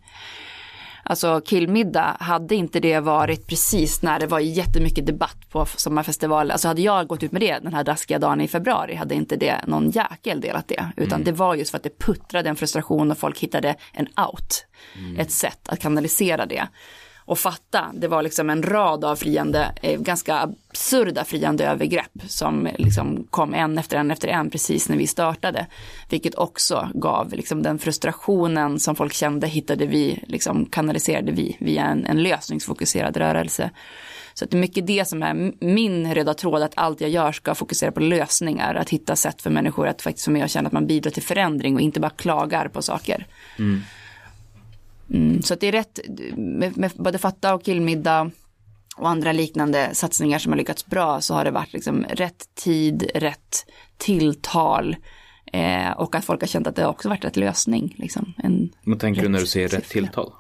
Alltså 1.08 1.40
killmiddag, 1.40 2.16
hade 2.20 2.54
inte 2.54 2.80
det 2.80 3.00
varit 3.00 3.46
precis 3.46 4.02
när 4.02 4.18
det 4.18 4.26
var 4.26 4.40
jättemycket 4.40 5.06
debatt 5.06 5.50
på 5.50 5.66
sommarfestivalen, 5.66 6.50
alltså 6.50 6.68
hade 6.68 6.82
jag 6.82 7.06
gått 7.06 7.22
ut 7.22 7.32
med 7.32 7.42
det 7.42 7.58
den 7.58 7.74
här 7.74 7.84
daskiga 7.84 8.18
dagen 8.18 8.40
i 8.40 8.48
februari, 8.48 8.94
hade 8.94 9.14
inte 9.14 9.36
det 9.36 9.60
någon 9.66 9.90
jäkel 9.90 10.40
delat 10.40 10.68
det, 10.68 10.86
utan 10.96 11.12
mm. 11.12 11.24
det 11.24 11.32
var 11.32 11.54
just 11.54 11.70
för 11.70 11.76
att 11.76 11.82
det 11.82 11.98
puttrade 11.98 12.48
en 12.48 12.56
frustration 12.56 13.10
och 13.10 13.18
folk 13.18 13.38
hittade 13.38 13.74
en 13.92 14.06
out, 14.06 14.66
mm. 14.98 15.20
ett 15.20 15.30
sätt 15.30 15.68
att 15.68 15.80
kanalisera 15.80 16.46
det 16.46 16.68
och 17.26 17.38
fatta. 17.38 17.86
Det 17.94 18.08
var 18.08 18.22
liksom 18.22 18.50
en 18.50 18.62
rad 18.62 19.04
av 19.04 19.16
friande, 19.16 19.72
eh, 19.82 20.00
ganska 20.00 20.36
absurda 20.36 21.24
friande 21.24 21.66
övergrepp 21.66 22.22
som 22.28 22.66
eh, 22.66 22.74
liksom 22.78 23.26
kom 23.30 23.54
en 23.54 23.78
efter 23.78 23.96
en 23.96 24.10
efter 24.10 24.28
en 24.28 24.50
precis 24.50 24.88
när 24.88 24.96
vi 24.96 25.06
startade. 25.06 25.66
Vilket 26.08 26.34
också 26.34 26.88
gav 26.94 27.32
liksom 27.32 27.62
den 27.62 27.78
frustrationen 27.78 28.80
som 28.80 28.96
folk 28.96 29.12
kände 29.12 29.46
hittade 29.46 29.86
vi, 29.86 30.24
liksom 30.26 30.66
kanaliserade 30.66 31.32
vi 31.32 31.56
via 31.60 31.84
en, 31.84 32.06
en 32.06 32.22
lösningsfokuserad 32.22 33.16
rörelse. 33.16 33.70
Så 34.34 34.44
det 34.44 34.56
är 34.56 34.60
mycket 34.60 34.86
det 34.86 35.08
som 35.08 35.22
är 35.22 35.52
min 35.64 36.14
röda 36.14 36.34
tråd, 36.34 36.62
att 36.62 36.72
allt 36.74 37.00
jag 37.00 37.10
gör 37.10 37.32
ska 37.32 37.54
fokusera 37.54 37.92
på 37.92 38.00
lösningar, 38.00 38.74
att 38.74 38.90
hitta 38.90 39.16
sätt 39.16 39.42
för 39.42 39.50
människor 39.50 39.88
att 39.88 40.02
faktiskt 40.02 40.24
få 40.24 40.30
med 40.30 40.42
och 40.42 40.50
känna 40.50 40.66
att 40.66 40.72
man 40.72 40.86
bidrar 40.86 41.10
till 41.10 41.22
förändring 41.22 41.74
och 41.74 41.80
inte 41.80 42.00
bara 42.00 42.10
klagar 42.10 42.68
på 42.68 42.82
saker. 42.82 43.26
Mm. 43.58 43.82
Mm, 45.10 45.42
så 45.42 45.54
att 45.54 45.60
det 45.60 45.66
är 45.66 45.72
rätt, 45.72 46.00
med, 46.36 46.76
med 46.76 46.92
både 46.94 47.18
Fatta 47.18 47.54
och 47.54 47.64
Killmiddag 47.64 48.30
och 48.96 49.08
andra 49.08 49.32
liknande 49.32 49.90
satsningar 49.92 50.38
som 50.38 50.52
har 50.52 50.56
lyckats 50.56 50.86
bra 50.86 51.20
så 51.20 51.34
har 51.34 51.44
det 51.44 51.50
varit 51.50 51.72
liksom 51.72 52.04
rätt 52.04 52.54
tid, 52.54 53.10
rätt 53.14 53.66
tilltal 53.96 54.96
eh, 55.52 55.90
och 55.90 56.14
att 56.14 56.24
folk 56.24 56.40
har 56.40 56.46
känt 56.46 56.66
att 56.66 56.76
det 56.76 56.86
också 56.86 57.08
varit 57.08 57.24
rätt 57.24 57.36
lösning. 57.36 57.94
Liksom, 57.98 58.34
en 58.38 58.72
Vad 58.84 59.00
tänker 59.00 59.22
du 59.22 59.28
när 59.28 59.40
du 59.40 59.46
säger 59.46 59.68
rätt 59.68 59.88
tilltal? 59.88 60.32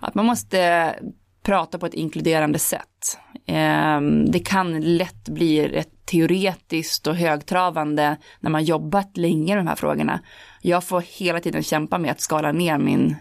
Att 0.00 0.14
man 0.14 0.26
måste 0.26 0.94
prata 1.42 1.78
på 1.78 1.86
ett 1.86 1.94
inkluderande 1.94 2.58
sätt. 2.58 3.18
Eh, 3.46 4.00
det 4.28 4.38
kan 4.44 4.80
lätt 4.80 5.28
bli 5.28 5.68
rätt 5.68 6.06
teoretiskt 6.06 7.06
och 7.06 7.16
högtravande 7.16 8.16
när 8.40 8.50
man 8.50 8.64
jobbat 8.64 9.16
länge 9.16 9.54
med 9.54 9.64
de 9.64 9.68
här 9.68 9.76
frågorna. 9.76 10.20
Jag 10.62 10.84
får 10.84 11.00
hela 11.00 11.40
tiden 11.40 11.62
kämpa 11.62 11.98
med 11.98 12.10
att 12.10 12.20
skala 12.20 12.52
ner 12.52 12.78
min 12.78 13.16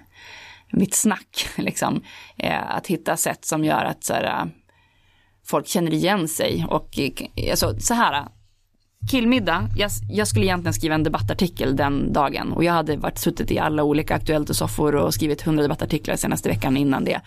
mitt 0.76 0.96
snack. 0.96 1.48
Liksom. 1.58 2.02
Eh, 2.38 2.76
att 2.76 2.88
hitta 2.88 3.18
sätt 3.18 3.46
som 3.46 3.64
gör 3.64 3.84
att 3.86 4.04
så 4.04 4.14
här, 4.14 4.24
eh, 4.24 4.46
folk 5.46 5.68
känner 5.68 5.94
igen 5.94 6.28
sig. 6.28 6.66
Och 6.70 7.00
eh, 7.00 7.12
alltså, 7.52 7.80
så 7.80 7.94
här, 7.94 8.14
eh, 8.14 8.26
killmiddag, 9.12 9.68
jag, 9.78 9.92
jag, 10.10 10.28
skulle 10.28 10.46
egentligen 10.46 10.74
skriva 10.74 10.96
en 10.96 11.04
debattartikel 11.04 11.76
den 11.76 12.14
dagen 12.14 12.52
och 12.52 12.64
jag 12.64 12.74
hade 12.74 12.98
varit 12.98 13.18
suttit 13.18 13.52
i 13.52 13.60
alla 13.60 13.84
olika 13.84 14.16
Aktuellt 14.16 14.50
och 14.50 14.56
soffor 14.56 14.96
och 14.96 15.14
skrivit 15.14 15.42
hundra 15.42 15.64
debattartiklar 15.64 16.16
senaste 16.16 16.50
veckan 16.50 16.78
innan 16.78 17.04
det. 17.04 17.22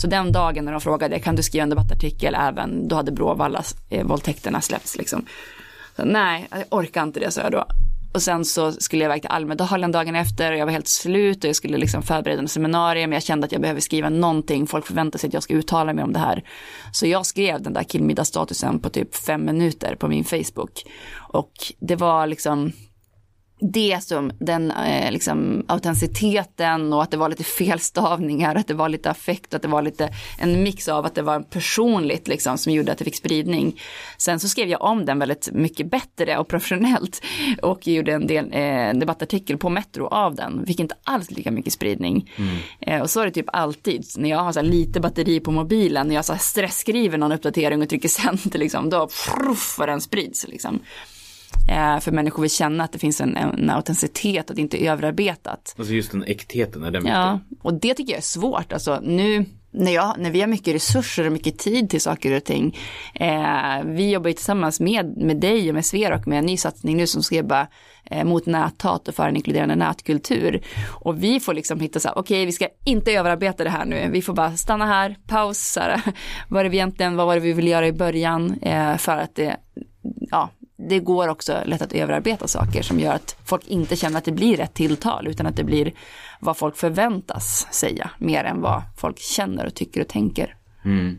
Så 0.00 0.06
den 0.06 0.32
dagen 0.32 0.64
när 0.64 0.72
de 0.72 0.80
frågade, 0.80 1.18
kan 1.18 1.36
du 1.36 1.42
skriva 1.42 1.62
en 1.62 1.70
debattartikel 1.70 2.34
även, 2.34 2.88
då 2.88 2.96
hade 2.96 3.12
Bråvalla 3.12 3.62
eh, 3.90 4.06
våldtäkterna 4.06 4.60
släppts 4.60 4.96
liksom. 4.96 5.26
Så, 5.96 6.04
nej, 6.04 6.48
jag 6.50 6.64
orkar 6.70 7.02
inte 7.02 7.20
det, 7.20 7.30
sa 7.30 7.40
jag 7.40 7.52
då. 7.52 7.64
Och 8.12 8.22
sen 8.22 8.44
så 8.44 8.72
skulle 8.72 9.04
jag 9.04 9.10
iväg 9.10 9.22
till 9.22 9.30
Almedalen 9.30 9.92
dagen 9.92 10.16
efter 10.16 10.52
och 10.52 10.58
jag 10.58 10.66
var 10.66 10.72
helt 10.72 10.88
slut 10.88 11.44
och 11.44 11.48
jag 11.48 11.56
skulle 11.56 11.78
liksom 11.78 12.02
förbereda 12.02 12.40
en 12.40 12.48
seminarium. 12.48 13.12
Jag 13.12 13.22
kände 13.22 13.44
att 13.44 13.52
jag 13.52 13.60
behöver 13.60 13.80
skriva 13.80 14.08
någonting. 14.08 14.66
Folk 14.66 14.86
förväntar 14.86 15.18
sig 15.18 15.28
att 15.28 15.34
jag 15.34 15.42
ska 15.42 15.54
uttala 15.54 15.92
mig 15.92 16.04
om 16.04 16.12
det 16.12 16.18
här. 16.18 16.44
Så 16.92 17.06
jag 17.06 17.26
skrev 17.26 17.62
den 17.62 17.72
där 17.72 17.82
killmiddagsstatusen 17.82 18.80
på 18.80 18.90
typ 18.90 19.14
fem 19.14 19.44
minuter 19.44 19.94
på 19.94 20.08
min 20.08 20.24
Facebook. 20.24 20.82
Och 21.28 21.52
det 21.78 21.96
var 21.96 22.26
liksom 22.26 22.72
det 23.60 23.98
som 24.02 24.32
den 24.38 24.70
eh, 24.70 25.12
liksom, 25.12 25.64
autenticiteten 25.68 26.92
och 26.92 27.02
att 27.02 27.10
det 27.10 27.16
var 27.16 27.28
lite 27.28 27.44
felstavningar, 27.44 28.54
att 28.54 28.66
det 28.66 28.74
var 28.74 28.88
lite 28.88 29.10
affekt, 29.10 29.54
att 29.54 29.62
det 29.62 29.68
var 29.68 29.82
lite 29.82 30.08
en 30.38 30.62
mix 30.62 30.88
av 30.88 31.06
att 31.06 31.14
det 31.14 31.22
var 31.22 31.40
personligt 31.40 32.28
liksom 32.28 32.58
som 32.58 32.72
gjorde 32.72 32.92
att 32.92 32.98
det 32.98 33.04
fick 33.04 33.16
spridning. 33.16 33.80
Sen 34.18 34.40
så 34.40 34.48
skrev 34.48 34.68
jag 34.68 34.82
om 34.82 35.04
den 35.04 35.18
väldigt 35.18 35.48
mycket 35.52 35.90
bättre 35.90 36.38
och 36.38 36.48
professionellt 36.48 37.22
och 37.62 37.86
gjorde 37.86 38.12
en 38.12 38.26
del 38.26 38.44
eh, 38.52 38.98
debattartikel 38.98 39.58
på 39.58 39.68
Metro 39.68 40.06
av 40.06 40.34
den, 40.34 40.66
fick 40.66 40.80
inte 40.80 40.94
alls 41.04 41.30
lika 41.30 41.50
mycket 41.50 41.72
spridning. 41.72 42.30
Mm. 42.36 42.56
Eh, 42.80 43.02
och 43.02 43.10
så 43.10 43.20
är 43.20 43.24
det 43.24 43.32
typ 43.32 43.48
alltid, 43.52 44.04
när 44.16 44.30
jag 44.30 44.38
har 44.38 44.52
så 44.52 44.62
lite 44.62 45.00
batteri 45.00 45.40
på 45.40 45.50
mobilen, 45.50 46.08
när 46.08 46.14
jag 46.14 46.24
så 46.24 46.36
stressskriver 46.38 47.18
någon 47.18 47.32
uppdatering 47.32 47.82
och 47.82 47.88
trycker 47.88 48.08
send, 48.08 48.54
liksom, 48.54 48.90
då 48.90 49.08
vad 49.78 49.88
den 49.88 50.00
sprids. 50.00 50.48
Liksom. 50.48 50.80
Eh, 51.68 52.00
för 52.00 52.12
människor 52.12 52.42
vill 52.42 52.50
känna 52.50 52.84
att 52.84 52.92
det 52.92 52.98
finns 52.98 53.20
en, 53.20 53.36
en 53.36 53.70
autenticitet 53.70 54.44
och 54.44 54.50
att 54.50 54.56
det 54.56 54.62
inte 54.62 54.84
är 54.84 54.92
överarbetat. 54.92 55.74
Alltså 55.78 55.94
just 55.94 56.12
den 56.12 56.24
äktheten, 56.24 56.82
är 56.82 56.90
den 56.90 57.06
Ja, 57.06 57.40
och 57.62 57.74
det 57.74 57.94
tycker 57.94 58.12
jag 58.12 58.18
är 58.18 58.22
svårt. 58.22 58.72
Alltså 58.72 59.00
nu, 59.02 59.44
när, 59.70 59.92
jag, 59.92 60.14
när 60.18 60.30
vi 60.30 60.40
har 60.40 60.48
mycket 60.48 60.74
resurser 60.74 61.26
och 61.26 61.32
mycket 61.32 61.58
tid 61.58 61.90
till 61.90 62.00
saker 62.00 62.36
och 62.36 62.44
ting. 62.44 62.76
Eh, 63.14 63.84
vi 63.84 64.10
jobbar 64.10 64.28
ju 64.28 64.34
tillsammans 64.34 64.80
med, 64.80 65.16
med 65.16 65.36
dig 65.36 65.68
och 65.68 65.74
med 65.74 65.86
Sverok 65.86 66.26
med 66.26 66.38
en 66.38 66.46
ny 66.46 66.56
satsning 66.56 66.96
nu 66.96 67.06
som 67.06 67.22
ska 67.22 67.36
jobba 67.36 67.66
eh, 68.04 68.24
mot 68.24 68.46
näthat 68.46 69.08
och 69.08 69.14
för 69.14 69.28
en 69.28 69.36
inkluderande 69.36 69.76
nätkultur. 69.76 70.62
Och 70.88 71.22
vi 71.22 71.40
får 71.40 71.54
liksom 71.54 71.80
hitta 71.80 72.00
så 72.00 72.08
här, 72.08 72.18
okej 72.18 72.36
okay, 72.36 72.46
vi 72.46 72.52
ska 72.52 72.68
inte 72.84 73.12
överarbeta 73.12 73.64
det 73.64 73.70
här 73.70 73.84
nu, 73.84 74.08
vi 74.12 74.22
får 74.22 74.34
bara 74.34 74.56
stanna 74.56 74.86
här, 74.86 75.16
paus, 75.26 75.72
så 75.72 75.80
här, 75.80 76.00
vad 76.48 76.60
är 76.60 76.64
det 76.64 76.70
vi 76.70 76.76
egentligen, 76.76 77.16
vad 77.16 77.26
var 77.26 77.34
det 77.34 77.40
vi 77.40 77.52
ville 77.52 77.70
göra 77.70 77.86
i 77.86 77.92
början, 77.92 78.58
eh, 78.62 78.96
för 78.96 79.16
att 79.16 79.34
det, 79.34 79.56
ja, 80.30 80.50
det 80.88 80.98
går 80.98 81.28
också 81.28 81.62
lätt 81.64 81.82
att 81.82 81.92
överarbeta 81.92 82.46
saker 82.46 82.82
som 82.82 83.00
gör 83.00 83.14
att 83.14 83.36
folk 83.44 83.66
inte 83.66 83.96
känner 83.96 84.18
att 84.18 84.24
det 84.24 84.32
blir 84.32 84.56
rätt 84.56 84.74
tilltal 84.74 85.26
utan 85.28 85.46
att 85.46 85.56
det 85.56 85.64
blir 85.64 85.92
vad 86.40 86.56
folk 86.56 86.76
förväntas 86.76 87.66
säga 87.70 88.10
mer 88.18 88.44
än 88.44 88.60
vad 88.60 88.82
folk 88.96 89.18
känner 89.18 89.66
och 89.66 89.74
tycker 89.74 90.00
och 90.00 90.08
tänker. 90.08 90.56
Mm. 90.84 91.18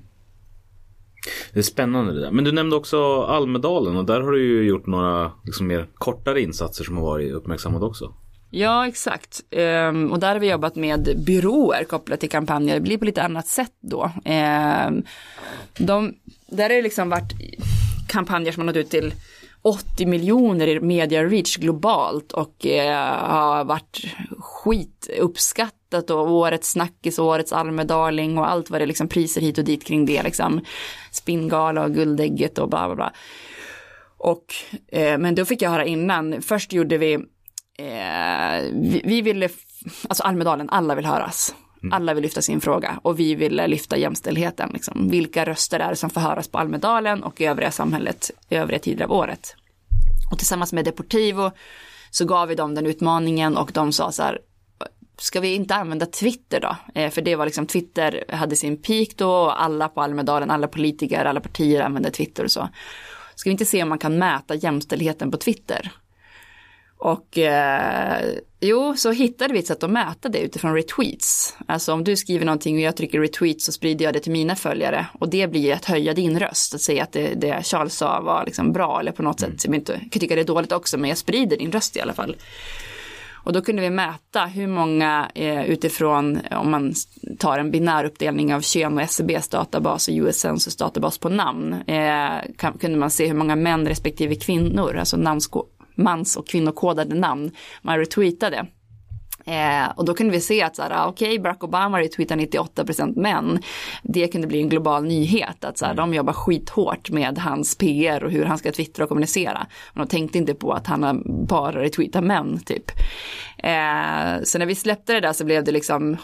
Det 1.54 1.60
är 1.60 1.64
spännande 1.64 2.14
det 2.14 2.22
där. 2.22 2.32
Men 2.32 2.44
du 2.44 2.52
nämnde 2.52 2.76
också 2.76 3.22
Almedalen 3.22 3.96
och 3.96 4.06
där 4.06 4.22
har 4.22 4.32
du 4.32 4.44
ju 4.44 4.64
gjort 4.64 4.88
några 4.88 5.32
liksom, 5.46 5.68
mer 5.68 5.88
kortare 5.94 6.42
insatser 6.42 6.84
som 6.84 6.98
har 6.98 7.04
varit 7.04 7.34
uppmärksammade 7.34 7.86
också. 7.86 8.14
Ja, 8.50 8.88
exakt. 8.88 9.42
Ehm, 9.52 10.12
och 10.12 10.20
där 10.20 10.34
har 10.34 10.40
vi 10.40 10.52
jobbat 10.52 10.76
med 10.76 11.24
byråer 11.26 11.84
kopplat 11.84 12.20
till 12.20 12.30
kampanjer. 12.30 12.76
Det 12.76 12.82
blir 12.82 12.98
på 12.98 13.06
lite 13.06 13.24
annat 13.24 13.48
sätt 13.48 13.74
då. 13.82 14.12
Ehm, 14.26 15.04
de, 15.78 16.14
där 16.48 16.64
har 16.64 16.70
det 16.70 16.82
liksom 16.82 17.10
varit 17.10 17.34
kampanjer 18.08 18.52
som 18.52 18.62
har 18.62 18.66
nått 18.66 18.76
ut 18.76 18.90
till 18.90 19.14
80 19.62 20.06
miljoner 20.06 20.68
i 20.68 20.80
media 20.80 21.24
reach 21.24 21.58
globalt 21.58 22.32
och 22.32 22.66
eh, 22.66 23.16
har 23.16 23.64
varit 23.64 24.02
skituppskattat 24.40 26.10
och 26.10 26.32
årets 26.32 26.72
snackis, 26.72 27.20
årets 27.20 27.54
Almedaling 27.54 28.38
och 28.38 28.50
allt 28.50 28.70
vad 28.70 28.82
det 28.82 28.86
är 28.86 28.88
liksom 28.88 29.08
priser 29.08 29.42
hit 29.42 29.58
och 29.58 29.64
dit 29.64 29.86
kring 29.86 30.06
det 30.06 30.24
liksom. 30.24 30.62
Spinngala 31.12 31.84
och 31.84 31.94
Guldägget 31.94 32.58
och 32.58 32.70
bla 32.70 32.88
bla 32.88 32.96
bla. 32.96 33.14
Och, 34.18 34.46
eh, 34.88 35.18
men 35.18 35.36
då 35.36 35.46
fick 35.46 35.62
jag 35.62 35.70
höra 35.70 35.86
innan, 35.86 36.42
först 36.42 36.74
gjorde 36.74 36.98
vi, 36.98 37.14
eh, 37.78 38.62
vi, 38.74 39.02
vi 39.04 39.22
ville, 39.22 39.50
alltså 40.10 40.24
Almedalen, 40.24 40.70
alla 40.70 40.96
vill 40.96 41.06
höras. 41.06 41.56
Mm. 41.84 41.94
Alla 41.94 42.14
vill 42.14 42.24
lyfta 42.24 42.42
sin 42.42 42.62
fråga 42.62 43.00
och 43.02 43.20
vi 43.20 43.36
vill 43.36 43.56
lyfta 43.68 43.98
jämställdheten. 43.98 44.70
Liksom. 44.74 45.10
Vilka 45.10 45.46
röster 45.46 45.80
är 45.80 45.90
det 45.90 45.96
som 45.96 46.10
får 46.10 46.22
höras 46.22 46.48
på 46.48 46.58
Almedalen 46.58 47.24
och 47.24 47.42
i 47.42 47.46
övriga 47.46 47.72
samhället 47.72 48.32
i 48.50 48.56
övriga 48.56 48.80
tider 48.80 49.06
av 49.06 49.12
året? 49.12 49.56
Och 50.32 50.38
tillsammans 50.38 50.74
med 50.74 50.86
Deportivo 50.86 51.52
så 52.12 52.26
gav 52.26 52.48
vi 52.48 52.56
dem 52.56 52.76
den 52.76 52.86
utmaningen 52.86 53.58
och 53.58 53.72
de 53.74 53.92
sa 53.92 54.12
så 54.12 54.24
här, 54.24 54.40
ska 55.18 55.40
vi 55.40 55.56
inte 55.56 55.76
använda 55.76 56.06
Twitter 56.06 56.60
då? 56.60 56.76
Eh, 56.96 57.10
för 57.10 57.22
det 57.22 57.36
var 57.36 57.46
liksom 57.46 57.66
Twitter 57.66 58.24
hade 58.30 58.56
sin 58.56 58.78
peak 58.78 59.10
då 59.16 59.32
och 59.32 59.64
alla 59.64 59.90
på 59.90 60.02
Almedalen, 60.02 60.52
alla 60.52 60.68
politiker, 60.68 61.26
alla 61.26 61.40
partier 61.40 61.82
använde 61.82 62.12
Twitter 62.12 62.44
och 62.44 62.52
så. 62.52 62.70
Ska 63.36 63.50
vi 63.50 63.52
inte 63.52 63.66
se 63.66 63.84
om 63.84 63.90
man 63.90 63.98
kan 63.98 64.18
mäta 64.18 64.56
jämställdheten 64.56 65.32
på 65.32 65.38
Twitter? 65.38 65.92
Och 67.02 67.38
eh, 67.38 68.26
jo, 68.60 68.96
så 68.98 69.12
hittade 69.12 69.54
vi 69.54 69.60
ett 69.60 69.68
sätt 69.68 69.84
att 69.84 69.90
mäta 69.90 70.30
det 70.30 70.40
utifrån 70.40 70.76
retweets. 70.76 71.58
Alltså 71.66 71.94
om 71.94 72.04
du 72.04 72.16
skriver 72.16 72.46
någonting 72.46 72.76
och 72.76 72.82
jag 72.82 72.98
trycker 72.98 73.20
retweet 73.20 73.62
så 73.62 73.72
sprider 73.72 74.06
jag 74.06 74.14
det 74.14 74.20
till 74.20 74.32
mina 74.32 74.56
följare. 74.56 75.06
Och 75.20 75.30
det 75.30 75.48
blir 75.48 75.74
att 75.74 75.86
höja 75.86 76.14
din 76.14 76.40
röst, 76.40 76.76
att 76.76 76.82
säga 76.82 77.04
att 77.04 77.12
det, 77.12 77.34
det 77.34 77.66
Charles 77.66 77.96
sa 77.96 78.22
var 78.22 78.46
liksom 78.46 78.74
bra 78.74 79.00
eller 79.00 79.12
på 79.12 79.24
något 79.24 79.40
sätt. 79.40 79.66
Jag 79.66 79.76
inte, 79.76 80.00
kan 80.12 80.20
tycka 80.20 80.36
det 80.36 80.42
är 80.42 80.46
dåligt 80.46 80.72
också, 80.72 80.98
men 80.98 81.10
jag 81.10 81.18
sprider 81.18 81.58
din 81.58 81.72
röst 81.72 81.98
i 81.98 82.02
alla 82.02 82.14
fall. 82.14 82.36
Och 83.44 83.54
då 83.54 83.62
kunde 83.62 83.82
vi 83.82 83.90
mäta 83.90 84.46
hur 84.46 84.68
många 84.68 85.32
eh, 85.36 85.66
utifrån, 85.66 86.40
om 86.52 86.72
man 86.72 86.94
tar 87.40 87.60
en 87.60 87.72
binär 87.72 88.04
uppdelning 88.04 88.56
av 88.56 88.62
kön 88.62 88.94
och 88.94 89.02
SCBs 89.02 89.48
databas 89.48 90.08
och 90.08 90.14
US 90.14 90.40
Census 90.40 90.76
databas 90.76 91.18
på 91.18 91.30
namn, 91.30 91.74
eh, 91.74 92.32
kan, 92.58 92.78
kunde 92.80 92.98
man 92.98 93.12
se 93.12 93.28
hur 93.28 93.34
många 93.34 93.56
män 93.56 93.88
respektive 93.88 94.36
kvinnor, 94.36 94.98
alltså 94.98 95.18
namnsko 95.18 95.66
mans 95.96 96.38
och 96.38 96.48
kvinnokodade 96.48 97.16
namn 97.16 97.52
man 97.82 97.98
retweetade. 97.98 98.68
Eh, 99.46 99.90
och 99.96 100.06
då 100.06 100.14
kunde 100.14 100.34
vi 100.34 100.42
se 100.42 100.62
att 100.62 100.80
ah, 100.80 101.06
okej, 101.06 101.28
okay, 101.28 101.40
Barack 101.40 101.64
Obama 101.64 102.00
retweetar 102.00 102.36
98% 102.36 103.20
män. 103.20 103.60
Det 104.04 104.28
kunde 104.28 104.48
bli 104.48 104.62
en 104.62 104.70
global 104.70 105.04
nyhet, 105.04 105.64
att 105.64 105.78
så 105.78 105.86
här, 105.86 105.94
de 105.94 106.14
jobbar 106.14 106.34
skithårt 106.34 107.10
med 107.10 107.38
hans 107.38 107.78
PR 107.78 108.24
och 108.24 108.32
hur 108.32 108.46
han 108.46 108.58
ska 108.58 108.72
twittra 108.72 109.04
och 109.04 109.10
kommunicera. 109.10 109.68
Men 109.94 110.06
de 110.06 110.10
tänkte 110.10 110.38
inte 110.38 110.54
på 110.54 110.74
att 110.74 110.88
han 110.88 111.24
bara 111.48 111.82
retweetar 111.82 112.22
män, 112.22 112.60
typ. 112.66 112.92
Eh, 113.58 114.44
så 114.44 114.58
när 114.58 114.66
vi 114.66 114.76
släppte 114.76 115.14
det 115.14 115.20
där 115.20 115.34
så 115.34 115.46
blev 115.46 115.64
det 115.64 115.72
liksom 115.72 116.18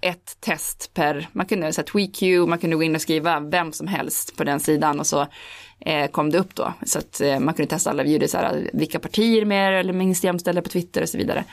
ett 0.00 0.36
test 0.40 0.90
per, 0.94 1.28
man 1.32 1.46
kunde 1.46 1.72
säga 1.72 1.84
TweetQ, 1.84 2.48
man 2.48 2.58
kunde 2.58 2.76
gå 2.76 2.82
in 2.82 2.94
och 2.94 3.00
skriva 3.00 3.40
vem 3.40 3.72
som 3.72 3.86
helst 3.86 4.36
på 4.36 4.44
den 4.44 4.60
sidan 4.60 5.00
och 5.00 5.06
så 5.06 5.26
Eh, 5.86 6.10
kom 6.10 6.30
det 6.30 6.38
upp 6.38 6.54
då. 6.54 6.72
Så 6.86 6.98
att 6.98 7.20
eh, 7.20 7.38
man 7.38 7.54
kunde 7.54 7.70
testa 7.70 7.90
alla 7.90 8.02
videor, 8.02 8.28
så 8.28 8.36
här, 8.36 8.70
vilka 8.72 8.98
partier 8.98 9.44
mer 9.44 9.72
eller 9.72 9.92
minst 9.92 10.24
jämställda 10.24 10.62
på 10.62 10.68
Twitter 10.68 11.02
och 11.02 11.08
så 11.08 11.18
vidare. 11.18 11.44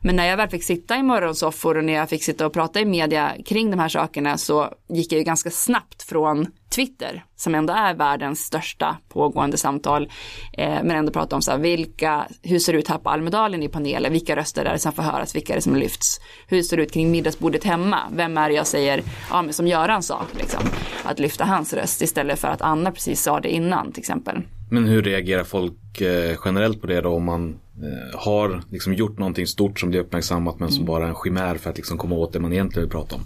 Men 0.00 0.16
när 0.16 0.26
jag 0.26 0.36
väl 0.36 0.48
fick 0.48 0.64
sitta 0.64 0.96
i 0.96 1.02
morgonsoffor 1.02 1.76
och 1.76 1.84
när 1.84 1.92
jag 1.92 2.08
fick 2.08 2.24
sitta 2.24 2.46
och 2.46 2.52
prata 2.52 2.80
i 2.80 2.84
media 2.84 3.32
kring 3.46 3.70
de 3.70 3.80
här 3.80 3.88
sakerna 3.88 4.38
så 4.38 4.74
gick 4.88 5.12
jag 5.12 5.18
ju 5.18 5.24
ganska 5.24 5.50
snabbt 5.50 6.02
från 6.02 6.46
Twitter, 6.74 7.24
som 7.36 7.54
ändå 7.54 7.72
är 7.72 7.94
världens 7.94 8.40
största 8.40 8.96
pågående 9.08 9.56
samtal, 9.56 10.10
eh, 10.52 10.68
men 10.68 10.90
ändå 10.90 11.12
prata 11.12 11.36
om 11.36 11.42
så 11.42 11.50
här, 11.50 11.58
vilka, 11.58 12.26
hur 12.42 12.58
ser 12.58 12.72
det 12.72 12.78
ut 12.78 12.88
här 12.88 12.98
på 12.98 13.10
Almedalen 13.10 13.62
i 13.62 13.68
panelen, 13.68 14.12
vilka 14.12 14.36
röster 14.36 14.64
är 14.64 14.72
det 14.72 14.78
som 14.78 14.92
får 14.92 15.02
höras, 15.02 15.34
vilka 15.34 15.52
är 15.52 15.56
det 15.56 15.62
som 15.62 15.76
lyfts, 15.76 16.20
hur 16.46 16.62
ser 16.62 16.76
det 16.76 16.82
ut 16.82 16.92
kring 16.92 17.10
middagsbordet 17.10 17.64
hemma, 17.64 18.00
vem 18.12 18.38
är 18.38 18.48
det 18.48 18.54
jag 18.54 18.66
säger, 18.66 19.02
ja 19.30 19.42
men 19.42 19.52
som 19.52 19.66
Göran 19.66 20.02
sa, 20.02 20.22
liksom, 20.32 20.60
att 21.04 21.18
lyfta 21.18 21.44
hans 21.44 21.72
röst 21.72 22.02
istället 22.02 22.38
för 22.38 22.48
att 22.48 22.62
Anna 22.62 22.90
precis 22.90 23.22
sa 23.22 23.40
det 23.40 23.48
innan 23.48 23.92
till 23.92 24.00
exempel. 24.00 24.42
Men 24.70 24.84
hur 24.84 25.02
reagerar 25.02 25.44
folk 25.44 26.00
eh, 26.00 26.36
generellt 26.44 26.80
på 26.80 26.86
det 26.86 27.00
då 27.00 27.08
om 27.08 27.24
man 27.24 27.48
eh, 27.82 28.20
har 28.20 28.62
liksom 28.70 28.94
gjort 28.94 29.18
någonting 29.18 29.46
stort 29.46 29.80
som 29.80 29.90
blir 29.90 30.00
uppmärksammat 30.00 30.58
men 30.58 30.68
som 30.68 30.82
mm. 30.82 30.86
bara 30.86 31.04
är 31.04 31.08
en 31.08 31.16
chimär 31.24 31.54
för 31.54 31.70
att 31.70 31.76
liksom 31.76 31.98
komma 31.98 32.14
åt 32.14 32.32
det 32.32 32.40
man 32.40 32.52
egentligen 32.52 32.88
vill 32.88 32.92
prata 32.92 33.16
om? 33.16 33.22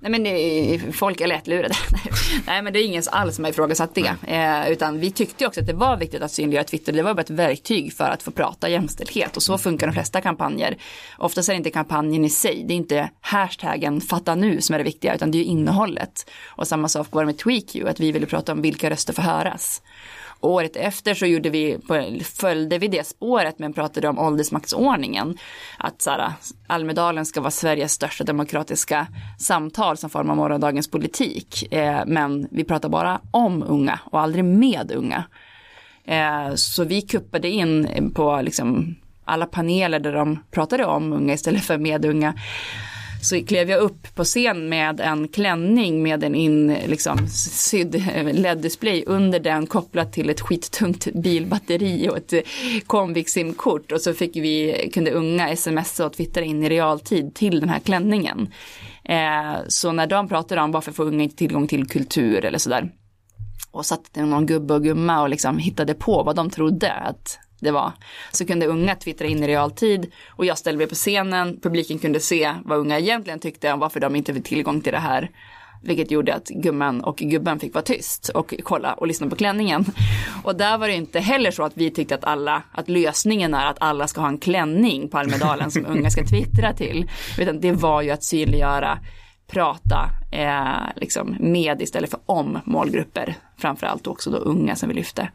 Nej 0.00 0.10
men 0.10 0.24
det, 0.24 0.80
folk 0.92 1.20
är 1.20 1.26
lättlurade. 1.26 1.74
Nej 2.46 2.62
men 2.62 2.72
det 2.72 2.78
är 2.78 2.84
ingen 2.84 3.02
alls 3.10 3.34
som 3.34 3.44
har 3.44 3.50
ifrågasatt 3.50 3.94
det. 3.94 4.14
Eh, 4.26 4.72
utan 4.72 5.00
vi 5.00 5.10
tyckte 5.10 5.46
också 5.46 5.60
att 5.60 5.66
det 5.66 5.72
var 5.72 5.96
viktigt 5.96 6.22
att 6.22 6.32
synliggöra 6.32 6.64
Twitter. 6.64 6.92
Det 6.92 7.02
var 7.02 7.14
bara 7.14 7.20
ett 7.20 7.30
verktyg 7.30 7.92
för 7.92 8.10
att 8.10 8.22
få 8.22 8.30
prata 8.30 8.68
jämställdhet. 8.68 9.36
Och 9.36 9.42
så 9.42 9.58
funkar 9.58 9.86
de 9.86 9.92
flesta 9.92 10.20
kampanjer. 10.20 10.76
Oftast 11.18 11.48
är 11.48 11.52
det 11.52 11.56
inte 11.56 11.70
kampanjen 11.70 12.24
i 12.24 12.30
sig. 12.30 12.64
Det 12.68 12.74
är 12.74 12.76
inte 12.76 13.10
hashtaggen 13.20 14.00
fatta 14.00 14.34
nu 14.34 14.60
som 14.60 14.74
är 14.74 14.78
det 14.78 14.84
viktiga. 14.84 15.14
Utan 15.14 15.30
det 15.30 15.38
är 15.38 15.44
innehållet. 15.44 16.30
Och 16.46 16.68
samma 16.68 16.88
sak 16.88 17.06
var 17.10 17.22
det 17.22 17.26
med 17.26 17.38
TweetQ. 17.38 17.76
Att 17.88 18.00
vi 18.00 18.12
ville 18.12 18.26
prata 18.26 18.52
om 18.52 18.62
vilka 18.62 18.90
röster 18.90 19.12
får 19.12 19.22
höras. 19.22 19.82
Året 20.40 20.76
efter 20.76 21.14
så 21.14 21.26
gjorde 21.26 21.50
vi, 21.50 21.78
följde 22.40 22.78
vi 22.78 22.88
det 22.88 23.06
spåret 23.06 23.58
men 23.58 23.72
pratade 23.72 24.08
om 24.08 24.18
åldersmaktsordningen. 24.18 25.38
Att 25.78 26.02
så 26.02 26.10
här, 26.10 26.32
Almedalen 26.66 27.26
ska 27.26 27.40
vara 27.40 27.50
Sveriges 27.50 27.92
största 27.92 28.24
demokratiska 28.24 29.06
samtal 29.38 29.96
som 29.96 30.10
formar 30.10 30.34
morgondagens 30.34 30.90
politik. 30.90 31.72
Eh, 31.72 32.00
men 32.06 32.48
vi 32.50 32.64
pratar 32.64 32.88
bara 32.88 33.20
om 33.30 33.62
unga 33.62 34.00
och 34.04 34.20
aldrig 34.20 34.44
med 34.44 34.92
unga. 34.92 35.24
Eh, 36.04 36.54
så 36.54 36.84
vi 36.84 37.02
kuppade 37.02 37.48
in 37.48 38.10
på 38.14 38.40
liksom 38.42 38.96
alla 39.24 39.46
paneler 39.46 40.00
där 40.00 40.12
de 40.12 40.44
pratade 40.50 40.84
om 40.84 41.12
unga 41.12 41.34
istället 41.34 41.64
för 41.64 41.78
med 41.78 42.04
unga 42.04 42.34
så 43.22 43.44
klev 43.44 43.70
jag 43.70 43.80
upp 43.80 44.14
på 44.14 44.24
scen 44.24 44.68
med 44.68 45.00
en 45.00 45.28
klänning 45.28 46.02
med 46.02 46.24
en 46.24 46.34
in, 46.34 46.76
liksom, 46.86 47.28
sydd 47.28 47.94
eh, 47.94 48.34
LED-display 48.34 49.04
under 49.06 49.40
den 49.40 49.66
kopplat 49.66 50.12
till 50.12 50.30
ett 50.30 50.40
skittungt 50.40 51.14
bilbatteri 51.14 52.08
och 52.08 52.16
ett 52.16 52.32
eh, 52.32 52.40
Comvik-simkort 52.86 53.92
och 53.92 54.00
så 54.00 54.14
fick 54.14 54.36
vi, 54.36 54.90
kunde 54.94 55.10
unga 55.10 55.56
smsa 55.56 56.06
och 56.06 56.12
twittra 56.12 56.44
in 56.44 56.62
i 56.62 56.68
realtid 56.68 57.34
till 57.34 57.60
den 57.60 57.68
här 57.68 57.80
klänningen. 57.80 58.52
Eh, 59.04 59.56
så 59.68 59.92
när 59.92 60.06
de 60.06 60.28
pratade 60.28 60.60
om 60.60 60.72
varför 60.72 60.92
får 60.92 61.04
unga 61.04 61.24
inte 61.24 61.36
tillgång 61.36 61.66
till 61.66 61.88
kultur 61.88 62.44
eller 62.44 62.58
sådär 62.58 62.90
och 63.70 63.86
satt 63.86 64.16
någon 64.16 64.46
gubbe 64.46 64.74
och 64.74 64.82
gumma 64.82 65.22
och 65.22 65.28
liksom 65.28 65.58
hittade 65.58 65.94
på 65.94 66.22
vad 66.22 66.36
de 66.36 66.50
trodde 66.50 66.92
att 66.92 67.38
det 67.60 67.70
var. 67.70 67.92
Så 68.32 68.46
kunde 68.46 68.66
unga 68.66 68.94
twittra 68.94 69.26
in 69.26 69.42
i 69.42 69.46
realtid 69.46 70.12
och 70.28 70.44
jag 70.44 70.58
ställde 70.58 70.78
mig 70.78 70.86
på 70.86 70.94
scenen, 70.94 71.60
publiken 71.60 71.98
kunde 71.98 72.20
se 72.20 72.54
vad 72.64 72.78
unga 72.78 72.98
egentligen 72.98 73.38
tyckte 73.38 73.72
om 73.72 73.80
varför 73.80 74.00
de 74.00 74.16
inte 74.16 74.34
fick 74.34 74.44
tillgång 74.44 74.80
till 74.80 74.92
det 74.92 74.98
här. 74.98 75.30
Vilket 75.82 76.10
gjorde 76.10 76.34
att 76.34 76.48
gumman 76.48 77.04
och 77.04 77.16
gubben 77.16 77.60
fick 77.60 77.74
vara 77.74 77.84
tyst 77.84 78.28
och 78.28 78.54
kolla 78.62 78.94
och 78.94 79.06
lyssna 79.06 79.28
på 79.28 79.36
klänningen. 79.36 79.84
Och 80.44 80.56
där 80.56 80.78
var 80.78 80.88
det 80.88 80.94
inte 80.94 81.20
heller 81.20 81.50
så 81.50 81.62
att 81.62 81.72
vi 81.74 81.90
tyckte 81.90 82.14
att 82.14 82.24
alla, 82.24 82.62
att 82.72 82.88
lösningen 82.88 83.54
är 83.54 83.66
att 83.66 83.76
alla 83.80 84.08
ska 84.08 84.20
ha 84.20 84.28
en 84.28 84.38
klänning 84.38 85.08
på 85.08 85.18
Almedalen 85.18 85.70
som 85.70 85.86
unga 85.86 86.10
ska 86.10 86.24
twittra 86.24 86.72
till. 86.72 87.10
Utan 87.38 87.60
det 87.60 87.72
var 87.72 88.02
ju 88.02 88.10
att 88.10 88.24
synliggöra 88.24 88.98
prata 89.48 90.10
eh, 90.30 91.00
liksom 91.00 91.36
med 91.40 91.82
istället 91.82 92.10
för 92.10 92.20
om 92.26 92.58
målgrupper. 92.64 93.34
Framförallt 93.56 94.06
också 94.06 94.30
då 94.30 94.36
unga 94.36 94.76
som 94.76 94.88
vi 94.88 94.94
lyfter. 94.94 95.30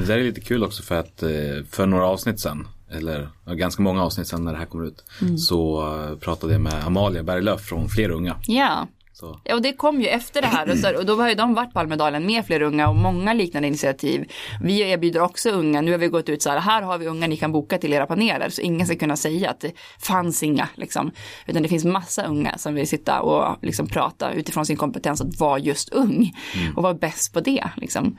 Det 0.00 0.06
där 0.06 0.18
är 0.18 0.24
lite 0.24 0.40
kul 0.40 0.64
också 0.64 0.82
för 0.82 0.98
att 0.98 1.22
eh, 1.22 1.30
för 1.70 1.86
några 1.86 2.06
avsnitt 2.06 2.40
sedan, 2.40 2.68
eller 2.90 3.28
ganska 3.46 3.82
många 3.82 4.04
avsnitt 4.04 4.26
sedan 4.26 4.44
när 4.44 4.52
det 4.52 4.58
här 4.58 4.66
kommer 4.66 4.84
ut, 4.84 5.04
mm. 5.20 5.38
så 5.38 5.88
uh, 5.96 6.18
pratade 6.18 6.52
jag 6.52 6.60
med 6.60 6.84
Amalia 6.84 7.22
Berglöf 7.22 7.60
från 7.60 7.88
Fler 7.88 8.10
Unga. 8.10 8.36
Ja. 8.46 8.86
Och... 9.22 9.40
Ja, 9.44 9.54
och 9.54 9.62
det 9.62 9.72
kom 9.72 10.00
ju 10.00 10.06
efter 10.06 10.40
det 10.40 10.46
här 10.46 10.70
och, 10.70 10.78
så, 10.78 10.96
och 10.96 11.06
då 11.06 11.16
har 11.16 11.28
ju 11.28 11.34
de 11.34 11.54
varit 11.54 11.72
på 11.72 11.78
Almedalen 11.78 12.26
med 12.26 12.46
fler 12.46 12.62
unga 12.62 12.88
och 12.88 12.96
många 12.96 13.32
liknande 13.32 13.68
initiativ. 13.68 14.32
Vi 14.60 14.80
erbjuder 14.80 15.20
också 15.20 15.50
unga, 15.50 15.80
nu 15.80 15.90
har 15.90 15.98
vi 15.98 16.08
gått 16.08 16.28
ut 16.28 16.42
så 16.42 16.50
här, 16.50 16.60
här 16.60 16.82
har 16.82 16.98
vi 16.98 17.06
unga 17.06 17.26
ni 17.26 17.36
kan 17.36 17.52
boka 17.52 17.78
till 17.78 17.92
era 17.92 18.06
paneler 18.06 18.48
så 18.48 18.60
ingen 18.60 18.86
ska 18.86 18.96
kunna 18.96 19.16
säga 19.16 19.50
att 19.50 19.60
det 19.60 19.72
fanns 19.98 20.42
inga 20.42 20.68
liksom. 20.74 21.10
Utan 21.46 21.62
det 21.62 21.68
finns 21.68 21.84
massa 21.84 22.26
unga 22.26 22.58
som 22.58 22.74
vill 22.74 22.88
sitta 22.88 23.20
och 23.20 23.56
liksom 23.62 23.86
prata 23.86 24.32
utifrån 24.32 24.66
sin 24.66 24.76
kompetens 24.76 25.20
att 25.20 25.40
vara 25.40 25.58
just 25.58 25.88
ung 25.88 26.32
och 26.76 26.82
vara 26.82 26.94
bäst 26.94 27.32
på 27.32 27.40
det 27.40 27.68
liksom. 27.76 28.16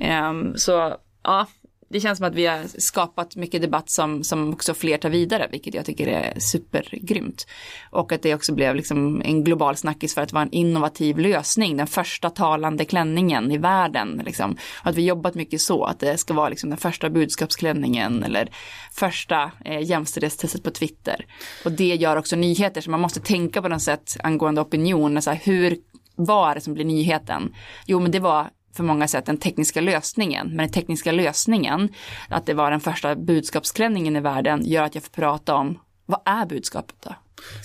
Ehm, 0.00 0.56
så 0.56 0.96
ja, 1.24 1.46
det 1.88 2.00
känns 2.00 2.18
som 2.18 2.26
att 2.26 2.34
vi 2.34 2.46
har 2.46 2.80
skapat 2.80 3.36
mycket 3.36 3.62
debatt 3.62 3.90
som, 3.90 4.24
som 4.24 4.52
också 4.52 4.74
fler 4.74 4.98
tar 4.98 5.10
vidare, 5.10 5.48
vilket 5.50 5.74
jag 5.74 5.84
tycker 5.84 6.06
är 6.06 6.40
supergrymt. 6.40 7.46
Och 7.90 8.12
att 8.12 8.22
det 8.22 8.34
också 8.34 8.54
blev 8.54 8.74
liksom 8.74 9.22
en 9.24 9.44
global 9.44 9.76
snackis 9.76 10.14
för 10.14 10.22
att 10.22 10.32
vara 10.32 10.42
en 10.42 10.52
innovativ 10.52 11.18
lösning, 11.18 11.76
den 11.76 11.86
första 11.86 12.30
talande 12.30 12.84
klänningen 12.84 13.52
i 13.52 13.58
världen. 13.58 14.22
Liksom. 14.24 14.56
Och 14.82 14.86
att 14.90 14.96
vi 14.96 15.06
jobbat 15.06 15.34
mycket 15.34 15.60
så, 15.60 15.84
att 15.84 16.00
det 16.00 16.18
ska 16.18 16.34
vara 16.34 16.48
liksom 16.48 16.70
den 16.70 16.78
första 16.78 17.10
budskapsklänningen 17.10 18.22
eller 18.22 18.48
första 18.92 19.50
eh, 19.64 19.80
jämställdhetstestet 19.80 20.62
på 20.62 20.70
Twitter. 20.70 21.26
Och 21.64 21.72
det 21.72 21.94
gör 21.94 22.16
också 22.16 22.36
nyheter, 22.36 22.80
så 22.80 22.90
man 22.90 23.00
måste 23.00 23.20
tänka 23.20 23.62
på 23.62 23.68
något 23.68 23.82
sätt 23.82 24.16
angående 24.22 24.60
opinion, 24.60 25.22
så 25.22 25.30
här, 25.30 25.40
hur, 25.44 25.76
vad 26.14 26.50
är 26.50 26.54
det 26.54 26.60
som 26.60 26.74
blir 26.74 26.84
nyheten? 26.84 27.54
Jo, 27.86 28.00
men 28.00 28.10
det 28.10 28.20
var 28.20 28.50
för 28.76 28.84
många 28.84 29.08
sätt 29.08 29.26
den 29.26 29.36
tekniska 29.36 29.80
lösningen. 29.80 30.46
Men 30.48 30.56
den 30.56 30.68
tekniska 30.68 31.12
lösningen, 31.12 31.88
att 32.28 32.46
det 32.46 32.54
var 32.54 32.70
den 32.70 32.80
första 32.80 33.14
budskapsklänningen 33.14 34.16
i 34.16 34.20
världen, 34.20 34.66
gör 34.66 34.82
att 34.82 34.94
jag 34.94 35.04
får 35.04 35.10
prata 35.10 35.54
om 35.54 35.78
vad 36.06 36.20
är 36.24 36.46
budskapet 36.46 36.96
då? 37.00 37.14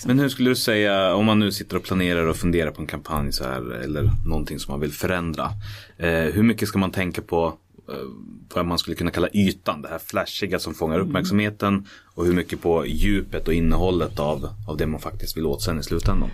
Men 0.04 0.18
hur 0.18 0.28
skulle 0.28 0.50
du 0.50 0.56
säga, 0.56 1.14
om 1.14 1.26
man 1.26 1.38
nu 1.38 1.52
sitter 1.52 1.76
och 1.76 1.82
planerar 1.82 2.26
och 2.26 2.36
funderar 2.36 2.70
på 2.70 2.80
en 2.80 2.86
kampanj 2.86 3.32
så 3.32 3.44
här, 3.44 3.72
eller 3.84 4.10
någonting 4.26 4.58
som 4.58 4.72
man 4.72 4.80
vill 4.80 4.92
förändra. 4.92 5.50
Eh, 5.96 6.08
hur 6.08 6.42
mycket 6.42 6.68
ska 6.68 6.78
man 6.78 6.90
tänka 6.90 7.22
på 7.22 7.54
eh, 7.88 7.94
vad 8.54 8.66
man 8.66 8.78
skulle 8.78 8.96
kunna 8.96 9.10
kalla 9.10 9.28
ytan, 9.32 9.82
det 9.82 9.88
här 9.88 9.98
flashiga 9.98 10.58
som 10.58 10.74
fångar 10.74 10.98
uppmärksamheten 10.98 11.86
och 12.14 12.26
hur 12.26 12.32
mycket 12.32 12.62
på 12.62 12.86
djupet 12.86 13.48
och 13.48 13.54
innehållet 13.54 14.18
av, 14.18 14.48
av 14.68 14.76
det 14.76 14.86
man 14.86 15.00
faktiskt 15.00 15.36
vill 15.36 15.46
åt 15.46 15.62
sen 15.62 15.78
i 15.78 15.82
slutändan. 15.82 16.30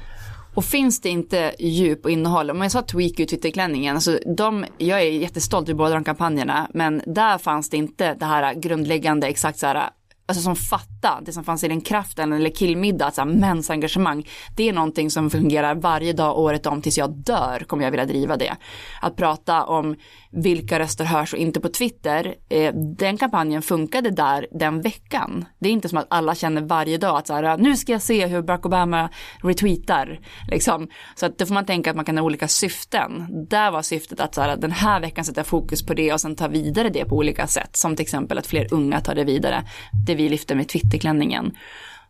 Och 0.59 0.65
finns 0.65 1.01
det 1.01 1.09
inte 1.09 1.55
djup 1.59 2.05
och 2.05 2.11
innehåll, 2.11 2.51
om 2.51 2.63
jag 2.63 2.73
sa 2.73 2.83
tweak 2.83 3.21
ut 3.21 3.29
Twitterklänningen, 3.29 3.95
alltså 3.95 4.19
de, 4.37 4.65
jag 4.79 5.01
är 5.03 5.11
jättestolt 5.11 5.69
över 5.69 5.79
båda 5.79 5.95
de 5.95 6.05
kampanjerna, 6.05 6.71
men 6.75 7.03
där 7.07 7.39
fanns 7.39 7.71
det 7.71 7.77
inte 7.77 8.15
det 8.15 8.25
här 8.25 8.55
grundläggande 8.55 9.27
exakt 9.27 9.59
så 9.59 9.67
här 9.67 9.91
alltså 10.29 10.43
som 10.43 10.57
fatta, 10.57 11.21
det 11.23 11.33
som 11.33 11.45
fanns 11.45 11.65
i 11.65 11.69
den 11.69 11.81
kraften 11.81 12.33
eller 12.33 12.51
killmiddag, 12.51 13.05
alltså 13.05 13.25
mäns 13.25 13.71
engagemang, 13.71 14.29
det 14.57 14.69
är 14.69 14.73
någonting 14.73 15.11
som 15.11 15.31
fungerar 15.31 15.75
varje 15.75 16.13
dag 16.13 16.39
året 16.39 16.67
om 16.67 16.83
tills 16.83 16.99
jag 16.99 17.11
dör 17.11 17.65
kommer 17.67 17.85
jag 17.85 17.91
vilja 17.91 18.07
driva 18.07 18.37
det. 18.37 18.57
Att 19.01 19.17
prata 19.17 19.65
om 19.65 19.97
vilka 20.31 20.79
röster 20.79 21.05
hörs 21.05 21.33
och 21.33 21.39
inte 21.39 21.61
på 21.61 21.69
Twitter, 21.69 22.35
eh, 22.49 22.75
den 22.75 23.17
kampanjen 23.17 23.63
funkade 23.63 24.11
där 24.11 24.47
den 24.51 24.81
veckan. 24.81 25.45
Det 25.59 25.69
är 25.69 25.73
inte 25.73 25.89
som 25.89 25.99
att 25.99 26.07
alla 26.11 26.35
känner 26.35 26.63
varje 26.63 26.99
dag 26.99 27.19
att 27.19 27.27
så 27.27 27.35
här, 27.35 27.59
nu 27.59 27.77
ska 27.77 27.93
jag 27.93 28.03
se 28.03 28.27
hur 28.27 28.43
Barack 28.43 28.67
Obama 28.67 29.11
retweetar, 29.43 30.21
liksom. 30.51 30.89
Så 31.15 31.27
att 31.27 31.39
då 31.39 31.47
får 31.47 31.55
man 31.55 31.67
tänka 31.67 31.91
att 31.91 31.97
man 31.97 32.05
kan 32.05 32.19
ha 32.19 32.25
olika 32.25 32.49
syften. 32.49 33.27
Där 33.49 33.71
var 33.71 33.83
syftet 33.83 34.21
att 34.21 34.35
så 34.35 34.41
här, 34.41 34.57
den 34.57 34.73
här 34.73 35.01
veckan 35.01 35.25
sätta 35.25 35.45
fokus 35.45 35.87
på 35.87 35.95
det 35.95 36.13
och 36.13 36.21
sen 36.21 36.37
ta 36.37 36.49
vidare 36.49 36.89
det 36.89 37.05
på 37.05 37.17
olika 37.17 37.47
sätt, 37.47 37.77
som 37.77 37.97
till 37.97 38.03
exempel 38.03 38.39
att 38.39 38.47
fler 38.47 38.75
unga 38.75 39.01
tar 39.01 39.15
det 39.15 39.25
vidare. 39.25 39.65
Det 40.07 40.15
vi 40.15 40.29
lyfter 40.29 40.55
med 40.55 40.69
Twitterklänningen. 40.69 41.57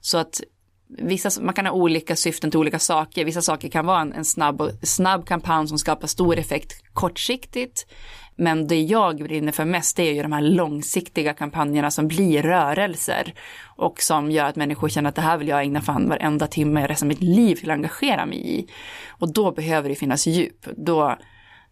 Så 0.01 0.19
att 0.19 0.41
vissa, 0.89 1.43
man 1.43 1.55
kan 1.55 1.67
ha 1.67 1.73
olika 1.73 2.17
syften 2.17 2.51
till 2.51 2.61
olika 2.61 2.79
saker. 2.79 3.25
Vissa 3.25 3.43
saker 3.43 3.69
kan 3.69 3.87
vara 3.87 4.01
en, 4.01 4.13
en 4.13 4.25
snabb, 4.25 4.63
snabb 4.83 5.27
kampanj 5.27 5.69
som 5.69 5.79
skapar 5.79 6.07
stor 6.07 6.39
effekt 6.39 6.83
kortsiktigt. 6.93 7.87
Men 8.37 8.67
det 8.67 8.81
jag 8.81 9.17
brinner 9.17 9.53
för 9.53 9.65
mest 9.65 9.99
är 9.99 10.13
ju 10.13 10.23
de 10.23 10.33
här 10.33 10.41
långsiktiga 10.41 11.35
kampanjerna 11.35 11.91
som 11.91 12.09
blir 12.09 12.43
rörelser 12.43 13.35
och 13.77 14.03
som 14.03 14.31
gör 14.31 14.45
att 14.45 14.57
människor 14.57 14.89
känner 14.89 15.09
att 15.09 15.15
det 15.15 15.23
här 15.23 15.39
vill 15.39 15.49
jag 15.49 15.63
ägna 15.63 15.81
fan 15.81 16.09
varenda 16.09 16.47
timme 16.47 16.87
resten 16.87 17.07
av 17.07 17.09
mitt 17.09 17.23
liv 17.23 17.57
till 17.57 17.71
att 17.71 17.75
engagera 17.75 18.27
mig 18.27 18.59
i. 18.59 18.69
Och 19.09 19.33
då 19.33 19.53
behöver 19.53 19.89
det 19.89 19.95
finnas 19.95 20.27
djup. 20.27 20.67
Då, 20.77 21.19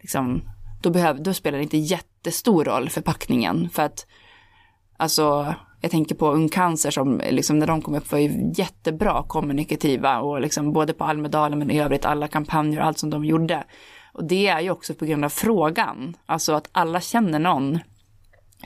liksom, 0.01 0.43
då, 0.83 0.91
behöver, 0.91 1.21
då 1.21 1.35
spelar 1.35 1.59
det 1.59 1.63
inte 1.63 1.77
jättestor 1.77 2.65
roll 2.65 2.89
förpackningen 2.89 3.69
för 3.73 3.83
att 3.83 4.07
alltså 4.97 5.55
jag 5.87 5.91
tänker 5.91 6.15
på 6.15 6.31
Ung 6.31 6.49
Cancer 6.49 6.91
som 6.91 7.21
eh, 7.21 7.33
liksom 7.33 7.59
när 7.59 7.67
de 7.67 7.83
kom 7.83 7.95
upp 7.95 8.13
var 8.13 8.19
ju 8.19 8.53
jättebra 8.55 9.25
kommunikativa 9.29 10.21
och 10.21 10.41
liksom 10.41 10.73
både 10.73 10.93
på 10.93 11.05
Almedalen 11.05 11.59
men 11.59 11.71
i 11.71 11.81
övrigt 11.81 12.05
alla 12.05 12.29
kampanjer 12.29 12.81
och 12.81 12.87
allt 12.87 12.99
som 12.99 13.11
de 13.11 13.25
gjorde. 13.25 13.65
Och 14.13 14.25
det 14.25 14.47
är 14.47 14.61
ju 14.61 14.71
också 14.71 14.95
på 14.95 15.05
grund 15.05 15.25
av 15.25 15.29
frågan, 15.29 16.17
alltså 16.27 16.53
att 16.53 16.69
alla 16.73 17.01
känner 17.01 17.39
någon 17.39 17.79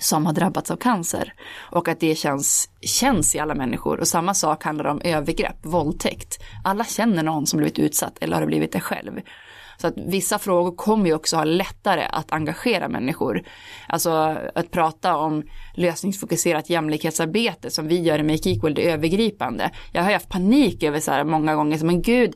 som 0.01 0.27
har 0.27 0.33
drabbats 0.33 0.71
av 0.71 0.77
cancer 0.77 1.35
och 1.71 1.89
att 1.89 2.01
det 2.01 2.15
känns, 2.15 2.71
känns 2.81 3.35
i 3.35 3.39
alla 3.39 3.55
människor. 3.55 4.01
Och 4.01 4.09
samma 4.09 4.35
sak 4.35 4.65
handlar 4.65 4.85
om 4.85 5.01
övergrepp, 5.05 5.67
våldtäkt. 5.67 6.39
Alla 6.65 6.85
känner 6.85 7.23
någon 7.23 7.47
som 7.47 7.57
blivit 7.57 7.79
utsatt 7.79 8.19
eller 8.21 8.37
har 8.37 8.47
blivit 8.47 8.73
det 8.73 8.81
själv. 8.81 9.21
Så 9.81 9.87
att 9.87 9.95
vissa 9.97 10.39
frågor 10.39 10.77
kommer 10.77 11.07
ju 11.07 11.15
också 11.15 11.37
ha 11.37 11.45
lättare 11.45 12.07
att 12.13 12.33
engagera 12.33 12.89
människor. 12.89 13.43
Alltså 13.89 14.11
att 14.55 14.71
prata 14.71 15.17
om 15.17 15.43
lösningsfokuserat 15.75 16.71
jämlikhetsarbete 16.71 17.71
som 17.71 17.89
vi 17.89 18.01
gör 18.01 18.19
i 18.19 18.23
Make 18.23 18.51
Equal, 18.51 18.75
det 18.75 18.91
övergripande. 18.91 19.71
Jag 19.93 20.03
har 20.03 20.11
ju 20.11 20.15
haft 20.15 20.29
panik 20.29 20.83
över 20.83 21.01
så 21.01 21.11
här 21.11 21.25
många 21.25 21.55
gånger, 21.55 21.79
så, 21.79 21.87
men 21.87 22.03
gud, 22.03 22.35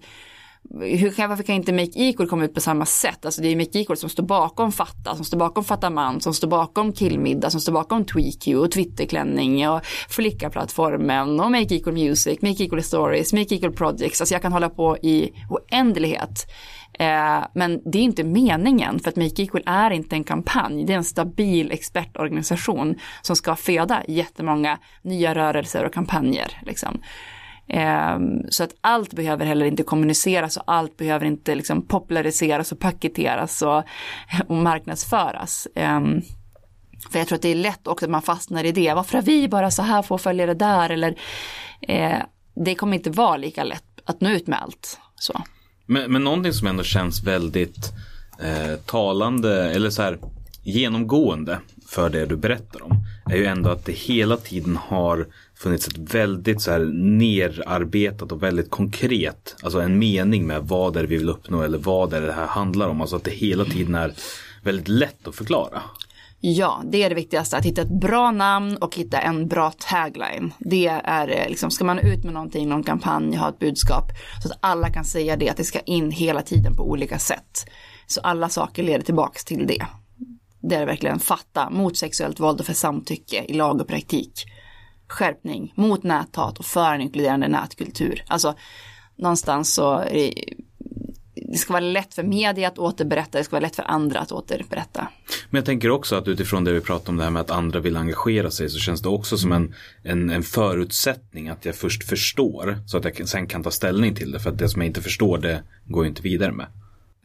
hur 0.80 1.10
kan, 1.10 1.30
varför 1.30 1.44
kan 1.44 1.54
inte 1.54 1.72
Make 1.72 1.90
Equal 1.94 2.28
komma 2.28 2.44
ut 2.44 2.54
på 2.54 2.60
samma 2.60 2.86
sätt? 2.86 3.24
Alltså 3.24 3.42
det 3.42 3.48
är 3.48 3.56
Make 3.56 3.78
Equal 3.78 3.96
som 3.96 4.10
står 4.10 4.22
bakom 4.22 4.72
Fatta, 4.72 5.16
som 5.16 5.24
står 5.24 5.38
bakom 5.38 5.64
Fatta 5.64 5.90
Man, 5.90 6.20
som 6.20 6.34
står 6.34 6.48
bakom 6.48 6.92
Killmiddag, 6.92 7.50
som 7.50 7.60
står 7.60 7.72
bakom 7.72 8.04
TweakQ 8.04 8.48
och 8.48 8.70
Twitterklänning 8.70 9.68
och 9.68 9.80
flickaplattformen 10.08 11.40
och 11.40 11.50
Make 11.50 11.74
Equal 11.74 11.94
Music, 11.94 12.42
Make 12.42 12.64
Equal 12.64 12.82
Stories, 12.82 13.32
Make 13.32 13.54
Equal 13.54 13.72
Projects. 13.72 14.20
Alltså 14.20 14.34
jag 14.34 14.42
kan 14.42 14.52
hålla 14.52 14.68
på 14.68 14.96
i 14.96 15.32
oändlighet. 15.48 16.46
Eh, 16.98 17.44
men 17.54 17.80
det 17.84 17.98
är 17.98 18.02
inte 18.02 18.24
meningen 18.24 19.00
för 19.00 19.10
att 19.10 19.16
Make 19.16 19.42
Equal 19.42 19.62
är 19.66 19.90
inte 19.90 20.16
en 20.16 20.24
kampanj. 20.24 20.84
Det 20.84 20.92
är 20.92 20.96
en 20.96 21.04
stabil 21.04 21.72
expertorganisation 21.72 22.98
som 23.22 23.36
ska 23.36 23.56
föda 23.56 24.02
jättemånga 24.08 24.78
nya 25.02 25.34
rörelser 25.34 25.84
och 25.84 25.94
kampanjer. 25.94 26.60
Liksom. 26.62 27.00
Eh, 27.66 28.18
så 28.48 28.64
att 28.64 28.74
allt 28.80 29.12
behöver 29.12 29.46
heller 29.46 29.66
inte 29.66 29.82
kommuniceras 29.82 30.56
och 30.56 30.64
allt 30.66 30.96
behöver 30.96 31.26
inte 31.26 31.54
liksom 31.54 31.86
populariseras 31.86 32.72
och 32.72 32.78
paketeras 32.78 33.62
och, 33.62 33.82
och 34.48 34.56
marknadsföras. 34.56 35.68
Eh, 35.74 36.00
för 37.10 37.18
jag 37.18 37.28
tror 37.28 37.36
att 37.36 37.42
det 37.42 37.48
är 37.48 37.54
lätt 37.54 37.86
också 37.86 38.04
att 38.04 38.10
man 38.10 38.22
fastnar 38.22 38.64
i 38.64 38.72
det. 38.72 38.94
Varför 38.94 39.18
har 39.18 39.22
vi 39.22 39.48
bara 39.48 39.70
så 39.70 39.82
här 39.82 40.02
få 40.02 40.18
följare 40.18 40.54
där? 40.54 40.90
Eller, 40.90 41.18
eh, 41.80 42.18
det 42.64 42.74
kommer 42.74 42.96
inte 42.96 43.10
vara 43.10 43.36
lika 43.36 43.64
lätt 43.64 44.00
att 44.04 44.20
nå 44.20 44.30
ut 44.30 44.46
med 44.46 44.62
allt. 44.62 45.00
Så. 45.14 45.40
Men, 45.86 46.12
men 46.12 46.24
någonting 46.24 46.52
som 46.52 46.68
ändå 46.68 46.82
känns 46.82 47.22
väldigt 47.22 47.92
eh, 48.40 48.78
talande 48.86 49.70
eller 49.70 49.90
så 49.90 50.02
här 50.02 50.18
genomgående 50.62 51.58
för 51.86 52.10
det 52.10 52.26
du 52.26 52.36
berättar 52.36 52.82
om 52.82 53.04
är 53.30 53.36
ju 53.36 53.46
ändå 53.46 53.70
att 53.70 53.84
det 53.84 53.92
hela 53.92 54.36
tiden 54.36 54.76
har 54.76 55.26
funnits 55.54 55.88
ett 55.88 56.14
väldigt 56.14 56.62
så 56.62 56.70
här 56.70 56.84
nerarbetat 56.94 58.32
och 58.32 58.42
väldigt 58.42 58.70
konkret, 58.70 59.56
alltså 59.62 59.80
en 59.80 59.98
mening 59.98 60.46
med 60.46 60.62
vad 60.62 60.94
det 60.94 61.00
är 61.00 61.04
vi 61.04 61.16
vill 61.16 61.28
uppnå 61.28 61.62
eller 61.62 61.78
vad 61.78 62.10
det 62.10 62.16
är 62.16 62.20
det 62.20 62.32
här 62.32 62.46
handlar 62.46 62.88
om. 62.88 63.00
Alltså 63.00 63.16
att 63.16 63.24
det 63.24 63.30
hela 63.30 63.64
tiden 63.64 63.94
är 63.94 64.12
väldigt 64.62 64.88
lätt 64.88 65.28
att 65.28 65.34
förklara. 65.34 65.82
Ja, 66.46 66.82
det 66.84 67.02
är 67.02 67.08
det 67.08 67.14
viktigaste, 67.14 67.56
att 67.56 67.64
hitta 67.64 67.82
ett 67.82 68.00
bra 68.00 68.30
namn 68.30 68.76
och 68.76 68.96
hitta 68.96 69.20
en 69.20 69.48
bra 69.48 69.70
tagline. 69.70 70.52
Det 70.58 70.86
är 71.04 71.28
eh, 71.28 71.48
liksom, 71.48 71.70
ska 71.70 71.84
man 71.84 71.98
ut 71.98 72.24
med 72.24 72.32
någonting, 72.32 72.68
någon 72.68 72.82
kampanj, 72.82 73.36
ha 73.36 73.48
ett 73.48 73.58
budskap, 73.58 74.04
så 74.42 74.48
att 74.48 74.58
alla 74.60 74.92
kan 74.92 75.04
säga 75.04 75.36
det, 75.36 75.50
att 75.50 75.56
det 75.56 75.64
ska 75.64 75.80
in 75.80 76.10
hela 76.10 76.42
tiden 76.42 76.76
på 76.76 76.90
olika 76.90 77.18
sätt. 77.18 77.70
Så 78.06 78.20
alla 78.20 78.48
saker 78.48 78.82
leder 78.82 79.04
tillbaks 79.04 79.44
till 79.44 79.66
det. 79.66 79.86
Det 80.60 80.74
är 80.74 80.86
verkligen 80.86 81.20
fatta 81.20 81.70
mot 81.70 81.96
sexuellt 81.96 82.40
våld 82.40 82.60
och 82.60 82.66
för 82.66 82.72
samtycke 82.72 83.44
i 83.48 83.52
lag 83.52 83.80
och 83.80 83.88
praktik. 83.88 84.44
Skärpning 85.08 85.72
mot 85.76 86.02
näthat 86.02 86.58
och 86.58 86.64
för 86.64 86.94
en 86.94 87.00
inkluderande 87.00 87.48
nätkultur. 87.48 88.24
Alltså 88.26 88.54
någonstans 89.16 89.74
så 89.74 90.02
det 91.52 91.58
ska 91.58 91.72
vara 91.72 91.80
lätt 91.80 92.14
för 92.14 92.22
media 92.22 92.68
att 92.68 92.78
återberätta, 92.78 93.38
det 93.38 93.44
ska 93.44 93.56
vara 93.56 93.60
lätt 93.60 93.76
för 93.76 93.90
andra 93.90 94.20
att 94.20 94.32
återberätta. 94.32 95.08
Men 95.50 95.58
jag 95.58 95.64
tänker 95.64 95.90
också 95.90 96.16
att 96.16 96.28
utifrån 96.28 96.64
det 96.64 96.72
vi 96.72 96.80
pratar 96.80 97.10
om 97.12 97.16
det 97.16 97.24
här 97.24 97.30
med 97.30 97.40
att 97.40 97.50
andra 97.50 97.80
vill 97.80 97.96
engagera 97.96 98.50
sig 98.50 98.68
så 98.68 98.78
känns 98.78 99.02
det 99.02 99.08
också 99.08 99.38
som 99.38 99.52
en, 99.52 99.74
en, 100.02 100.30
en 100.30 100.42
förutsättning 100.42 101.48
att 101.48 101.64
jag 101.64 101.74
först 101.74 102.04
förstår 102.04 102.78
så 102.86 102.98
att 102.98 103.04
jag 103.04 103.28
sen 103.28 103.46
kan 103.46 103.62
ta 103.62 103.70
ställning 103.70 104.14
till 104.14 104.32
det. 104.32 104.40
För 104.40 104.50
att 104.50 104.58
det 104.58 104.68
som 104.68 104.82
jag 104.82 104.86
inte 104.86 105.02
förstår 105.02 105.38
det 105.38 105.62
går 105.84 106.04
jag 106.04 106.10
inte 106.10 106.22
vidare 106.22 106.52
med. 106.52 106.66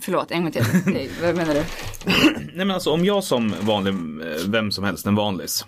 Förlåt, 0.01 0.31
en 0.31 0.43
gång 0.43 0.51
till. 0.51 0.63
Vad 1.21 1.35
menar 1.35 1.53
du? 1.53 1.63
Nej 2.53 2.65
men 2.65 2.71
alltså 2.71 2.91
om 2.91 3.05
jag 3.05 3.23
som 3.23 3.53
vanlig, 3.61 3.93
vem 4.47 4.71
som 4.71 4.83
helst, 4.83 5.05
en 5.05 5.15
vanlis, 5.15 5.65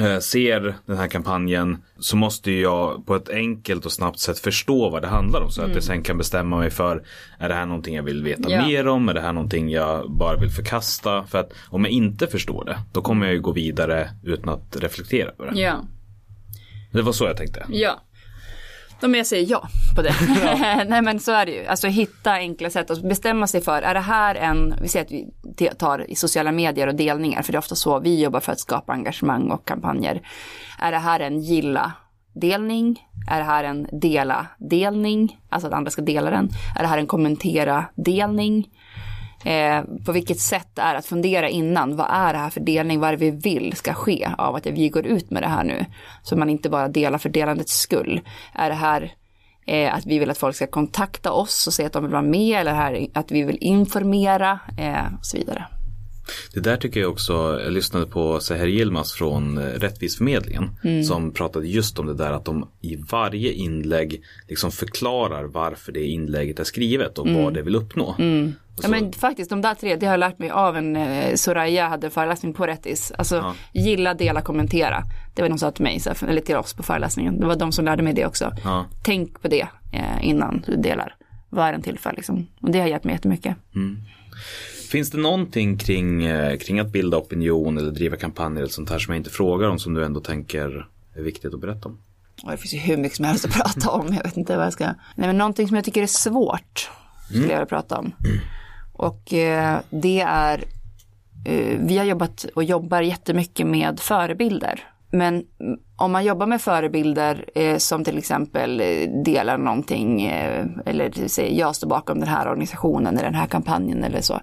eh, 0.00 0.18
ser 0.18 0.74
den 0.86 0.96
här 0.96 1.08
kampanjen 1.08 1.82
så 1.98 2.16
måste 2.16 2.50
jag 2.52 3.06
på 3.06 3.14
ett 3.16 3.28
enkelt 3.28 3.86
och 3.86 3.92
snabbt 3.92 4.18
sätt 4.18 4.38
förstå 4.38 4.90
vad 4.90 5.02
det 5.02 5.08
handlar 5.08 5.40
om 5.40 5.50
så 5.50 5.62
att 5.62 5.74
jag 5.74 5.82
sen 5.82 6.02
kan 6.02 6.18
bestämma 6.18 6.58
mig 6.58 6.70
för 6.70 7.02
är 7.38 7.48
det 7.48 7.54
här 7.54 7.66
någonting 7.66 7.94
jag 7.96 8.02
vill 8.02 8.22
veta 8.22 8.50
Ja. 8.50 8.66
mer 8.66 8.88
om, 8.88 9.08
är 9.08 9.14
det 9.14 9.20
här 9.20 9.32
någonting 9.32 9.70
jag 9.70 10.10
bara 10.10 10.36
vill 10.36 10.50
förkasta 10.50 11.24
för 11.26 11.38
att 11.38 11.52
om 11.68 11.84
jag 11.84 11.90
inte 11.92 12.26
förstår 12.26 12.64
det 12.64 12.78
då 12.92 13.02
kommer 13.02 13.26
jag 13.26 13.34
ju 13.34 13.40
gå 13.40 13.52
vidare 13.52 14.10
utan 14.24 14.48
att 14.48 14.76
reflektera 14.76 15.30
över 15.38 15.50
det. 15.52 15.60
Ja. 15.60 15.84
Det 16.92 17.02
var 17.02 17.12
så 17.12 17.24
jag 17.24 17.36
tänkte. 17.36 17.66
Ja. 17.68 18.00
Ja, 19.00 19.08
men 19.08 19.18
jag 19.18 19.26
säger 19.26 19.50
ja 19.50 19.68
på 19.96 20.02
det. 20.02 20.14
Nej 20.88 21.02
men 21.02 21.20
så 21.20 21.32
är 21.32 21.46
det 21.46 21.52
ju. 21.52 21.66
Alltså 21.66 21.86
hitta 21.86 22.32
enkla 22.32 22.70
sätt 22.70 22.90
att 22.90 23.02
bestämma 23.02 23.46
sig 23.46 23.60
för, 23.60 23.82
är 23.82 23.94
det 23.94 24.00
här 24.00 24.34
en, 24.34 24.74
vi 24.82 24.88
säger 24.88 25.04
att 25.04 25.12
vi 25.58 25.68
tar 25.68 26.10
i 26.10 26.14
sociala 26.14 26.52
medier 26.52 26.86
och 26.86 26.94
delningar, 26.94 27.42
för 27.42 27.52
det 27.52 27.56
är 27.56 27.60
ofta 27.60 27.74
så 27.74 28.00
vi 28.00 28.22
jobbar 28.22 28.40
för 28.40 28.52
att 28.52 28.60
skapa 28.60 28.92
engagemang 28.92 29.50
och 29.50 29.64
kampanjer. 29.64 30.22
Är 30.78 30.92
det 30.92 30.98
här 30.98 31.20
en 31.20 31.40
gilla-delning? 31.40 33.00
Är 33.30 33.38
det 33.38 33.44
här 33.44 33.64
en 33.64 33.88
dela-delning? 33.92 35.40
Alltså 35.48 35.68
att 35.68 35.74
andra 35.74 35.90
ska 35.90 36.02
dela 36.02 36.30
den. 36.30 36.48
Är 36.78 36.82
det 36.82 36.88
här 36.88 36.98
en 36.98 37.06
kommentera-delning? 37.06 38.68
Eh, 39.44 39.82
på 40.04 40.12
vilket 40.12 40.40
sätt 40.40 40.78
är 40.78 40.94
att 40.94 41.06
fundera 41.06 41.48
innan, 41.48 41.96
vad 41.96 42.06
är 42.10 42.32
det 42.32 42.38
här 42.38 42.50
för 42.50 42.60
delning, 42.60 43.00
vad 43.00 43.08
är 43.08 43.16
det 43.16 43.30
vi 43.30 43.30
vill 43.30 43.76
ska 43.76 43.94
ske 43.94 44.28
av 44.38 44.54
att 44.54 44.66
vi 44.66 44.88
går 44.88 45.06
ut 45.06 45.30
med 45.30 45.42
det 45.42 45.48
här 45.48 45.64
nu. 45.64 45.84
Så 46.22 46.36
man 46.36 46.50
inte 46.50 46.70
bara 46.70 46.88
delar 46.88 47.18
för 47.18 47.28
delandets 47.28 47.80
skull. 47.80 48.20
Är 48.54 48.68
det 48.68 48.74
här 48.74 49.12
eh, 49.66 49.94
att 49.94 50.06
vi 50.06 50.18
vill 50.18 50.30
att 50.30 50.38
folk 50.38 50.56
ska 50.56 50.66
kontakta 50.66 51.32
oss 51.32 51.66
och 51.66 51.72
säga 51.72 51.86
att 51.86 51.92
de 51.92 52.02
vill 52.02 52.12
vara 52.12 52.22
med, 52.22 52.60
eller 52.60 52.74
här, 52.74 53.06
att 53.14 53.30
vi 53.30 53.42
vill 53.42 53.58
informera 53.60 54.60
eh, 54.78 55.14
och 55.18 55.26
så 55.26 55.36
vidare. 55.36 55.66
Det 56.52 56.60
där 56.60 56.76
tycker 56.76 57.00
jag 57.00 57.10
också, 57.10 57.60
jag 57.64 57.72
lyssnade 57.72 58.06
på 58.06 58.40
Seher 58.40 58.66
Yilmaz 58.66 59.12
från 59.12 59.58
eh, 59.58 59.62
Rättvisförmedlingen 59.62 60.70
som 61.06 61.32
pratade 61.32 61.66
just 61.66 61.98
om 61.98 62.06
det 62.06 62.14
där 62.14 62.32
att 62.32 62.44
de 62.44 62.68
i 62.80 62.96
varje 62.96 63.52
inlägg 63.52 64.22
liksom 64.48 64.70
förklarar 64.72 65.44
varför 65.44 65.92
det 65.92 66.04
inlägget 66.04 66.58
är 66.58 66.64
skrivet 66.64 67.18
och 67.18 67.28
vad 67.28 67.54
det 67.54 67.62
vill 67.62 67.76
uppnå. 67.76 68.14
Och 68.76 68.84
Ja 68.84 68.88
men 68.88 69.12
faktiskt 69.12 69.50
de 69.50 69.62
där 69.62 69.74
tre, 69.74 69.96
det 69.96 70.06
har 70.06 70.12
jag 70.12 70.20
lärt 70.20 70.38
mig 70.38 70.50
av 70.50 70.76
en 70.76 70.96
eh, 70.96 71.34
Soraya 71.34 71.88
hade 71.88 72.10
föreläsning 72.10 72.54
på 72.54 72.66
Rättis. 72.66 73.12
Alltså 73.18 73.54
gilla, 73.72 74.14
dela, 74.14 74.40
kommentera. 74.40 75.02
Det 75.34 75.42
var 75.42 75.48
de 75.48 75.58
sa 75.58 75.70
till 75.70 75.82
mig, 75.82 76.02
här, 76.06 76.28
eller 76.28 76.40
till 76.40 76.56
oss 76.56 76.74
på 76.74 76.82
föreläsningen. 76.82 77.40
Det 77.40 77.46
var 77.46 77.56
de 77.56 77.72
som 77.72 77.84
lärde 77.84 78.02
mig 78.02 78.14
det 78.14 78.26
också. 78.26 78.52
Ja. 78.64 78.86
Tänk 79.04 79.42
på 79.42 79.48
det 79.48 79.66
eh, 79.92 80.28
innan 80.28 80.64
du 80.66 80.76
delar. 80.76 81.14
Vad 81.50 81.66
är 81.66 81.72
den 81.72 81.82
till 81.82 81.98
för 81.98 82.12
liksom? 82.12 82.46
Och 82.60 82.70
det 82.70 82.80
har 82.80 82.86
hjälpt 82.86 83.04
mig 83.04 83.14
jättemycket. 83.14 83.56
Finns 84.86 85.10
det 85.10 85.18
någonting 85.18 85.78
kring, 85.78 86.24
eh, 86.24 86.58
kring 86.58 86.78
att 86.78 86.92
bilda 86.92 87.16
opinion 87.16 87.78
eller 87.78 87.90
driva 87.90 88.16
kampanjer 88.16 88.62
eller 88.62 88.72
sånt 88.72 88.90
här 88.90 88.98
som 88.98 89.14
jag 89.14 89.20
inte 89.20 89.30
frågar 89.30 89.68
om 89.68 89.78
som 89.78 89.94
du 89.94 90.04
ändå 90.04 90.20
tänker 90.20 90.88
är 91.16 91.22
viktigt 91.22 91.54
att 91.54 91.60
berätta 91.60 91.88
om? 91.88 91.98
Och 92.42 92.50
det 92.50 92.56
finns 92.56 92.74
ju 92.74 92.78
hur 92.78 92.96
mycket 92.96 93.16
som 93.16 93.24
helst 93.24 93.44
att 93.44 93.52
prata 93.52 93.90
om. 93.90 94.14
Jag 94.14 94.24
vet 94.24 94.36
inte 94.36 94.56
vad 94.56 94.66
jag 94.66 94.72
ska. 94.72 94.84
Nej 94.84 94.96
men 95.26 95.38
någonting 95.38 95.68
som 95.68 95.76
jag 95.76 95.84
tycker 95.84 96.02
är 96.02 96.06
svårt. 96.06 96.90
Skulle 97.28 97.42
jag 97.42 97.48
vilja 97.48 97.66
prata 97.66 97.98
om. 97.98 98.12
Och 98.92 99.32
eh, 99.32 99.78
det 99.90 100.20
är. 100.20 100.64
Eh, 101.44 101.78
vi 101.80 101.98
har 101.98 102.04
jobbat 102.04 102.46
och 102.54 102.64
jobbar 102.64 103.00
jättemycket 103.00 103.66
med 103.66 104.00
förebilder. 104.00 104.84
Men 105.10 105.34
mm, 105.34 105.78
om 105.96 106.12
man 106.12 106.24
jobbar 106.24 106.46
med 106.46 106.60
förebilder 106.60 107.44
eh, 107.54 107.76
som 107.76 108.04
till 108.04 108.18
exempel 108.18 108.80
eh, 108.80 109.22
delar 109.24 109.58
någonting 109.58 110.22
eh, 110.22 110.66
eller 110.86 111.28
säger 111.28 111.58
jag 111.58 111.76
står 111.76 111.88
bakom 111.88 112.20
den 112.20 112.28
här 112.28 112.48
organisationen 112.48 113.14
eller 113.14 113.24
den 113.24 113.34
här 113.34 113.46
kampanjen 113.46 114.04
eller 114.04 114.20
så. 114.20 114.40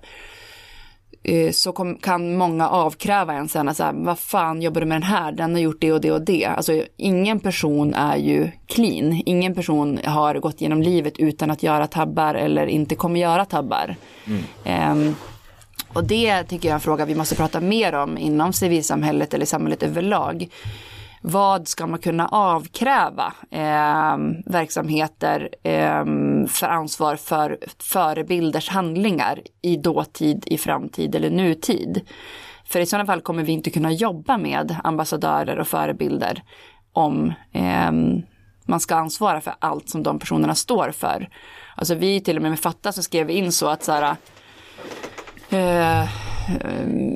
Eh, 1.23 1.51
så 1.51 1.71
kom, 1.71 1.95
kan 1.95 2.37
många 2.37 2.69
avkräva 2.69 3.33
en 3.33 3.49
sen 3.49 3.69
att 3.69 3.77
så 3.77 3.83
här, 3.83 3.93
vad 3.93 4.19
fan 4.19 4.61
jobbar 4.61 4.81
du 4.81 4.87
med 4.87 4.95
den 4.95 5.03
här, 5.03 5.31
den 5.31 5.53
har 5.53 5.61
gjort 5.61 5.81
det 5.81 5.93
och 5.93 6.01
det 6.01 6.11
och 6.11 6.21
det. 6.21 6.45
Alltså 6.45 6.83
ingen 6.97 7.39
person 7.39 7.93
är 7.93 8.17
ju 8.17 8.51
clean, 8.67 9.21
ingen 9.25 9.55
person 9.55 9.99
har 10.05 10.35
gått 10.35 10.61
genom 10.61 10.81
livet 10.81 11.19
utan 11.19 11.51
att 11.51 11.63
göra 11.63 11.87
tabbar 11.87 12.35
eller 12.35 12.67
inte 12.67 12.95
kommer 12.95 13.19
göra 13.19 13.45
tabbar. 13.45 13.95
Ehm, 14.63 15.15
och 15.93 16.03
det 16.03 16.43
tycker 16.43 16.67
jag 16.67 16.71
är 16.71 16.75
en 16.75 16.81
fråga 16.81 17.05
vi 17.05 17.15
måste 17.15 17.35
prata 17.35 17.59
mer 17.59 17.95
om 17.95 18.17
inom 18.17 18.53
civilsamhället 18.53 19.33
eller 19.33 19.45
samhället 19.45 19.83
överlag. 19.83 20.49
Vad 21.21 21.67
ska 21.67 21.87
man 21.87 21.99
kunna 21.99 22.27
avkräva 22.27 23.33
eh, 23.51 24.17
verksamheter 24.45 25.49
eh, 25.63 26.05
för 26.47 26.67
ansvar 26.67 27.15
för 27.15 27.57
förebilders 27.79 28.69
handlingar 28.69 29.41
i 29.61 29.77
dåtid, 29.77 30.43
i 30.47 30.57
framtid 30.57 31.15
eller 31.15 31.29
nutid? 31.29 32.01
För 32.65 32.79
i 32.79 32.85
sådana 32.85 33.05
fall 33.05 33.21
kommer 33.21 33.43
vi 33.43 33.51
inte 33.51 33.69
kunna 33.69 33.91
jobba 33.91 34.37
med 34.37 34.75
ambassadörer 34.83 35.59
och 35.59 35.67
förebilder 35.67 36.43
om 36.93 37.33
eh, 37.51 37.91
man 38.65 38.79
ska 38.79 38.95
ansvara 38.95 39.41
för 39.41 39.53
allt 39.59 39.89
som 39.89 40.03
de 40.03 40.19
personerna 40.19 40.55
står 40.55 40.91
för. 40.91 41.29
Alltså 41.75 41.95
vi 41.95 42.21
till 42.21 42.35
och 42.35 42.41
med 42.41 42.51
med 42.51 42.59
Fatta 42.59 42.91
så 42.91 43.03
skrev 43.03 43.27
vi 43.27 43.33
in 43.33 43.51
så 43.51 43.67
att 43.67 43.83
så 43.83 43.91
här, 43.91 44.15
Eh, 45.53 46.09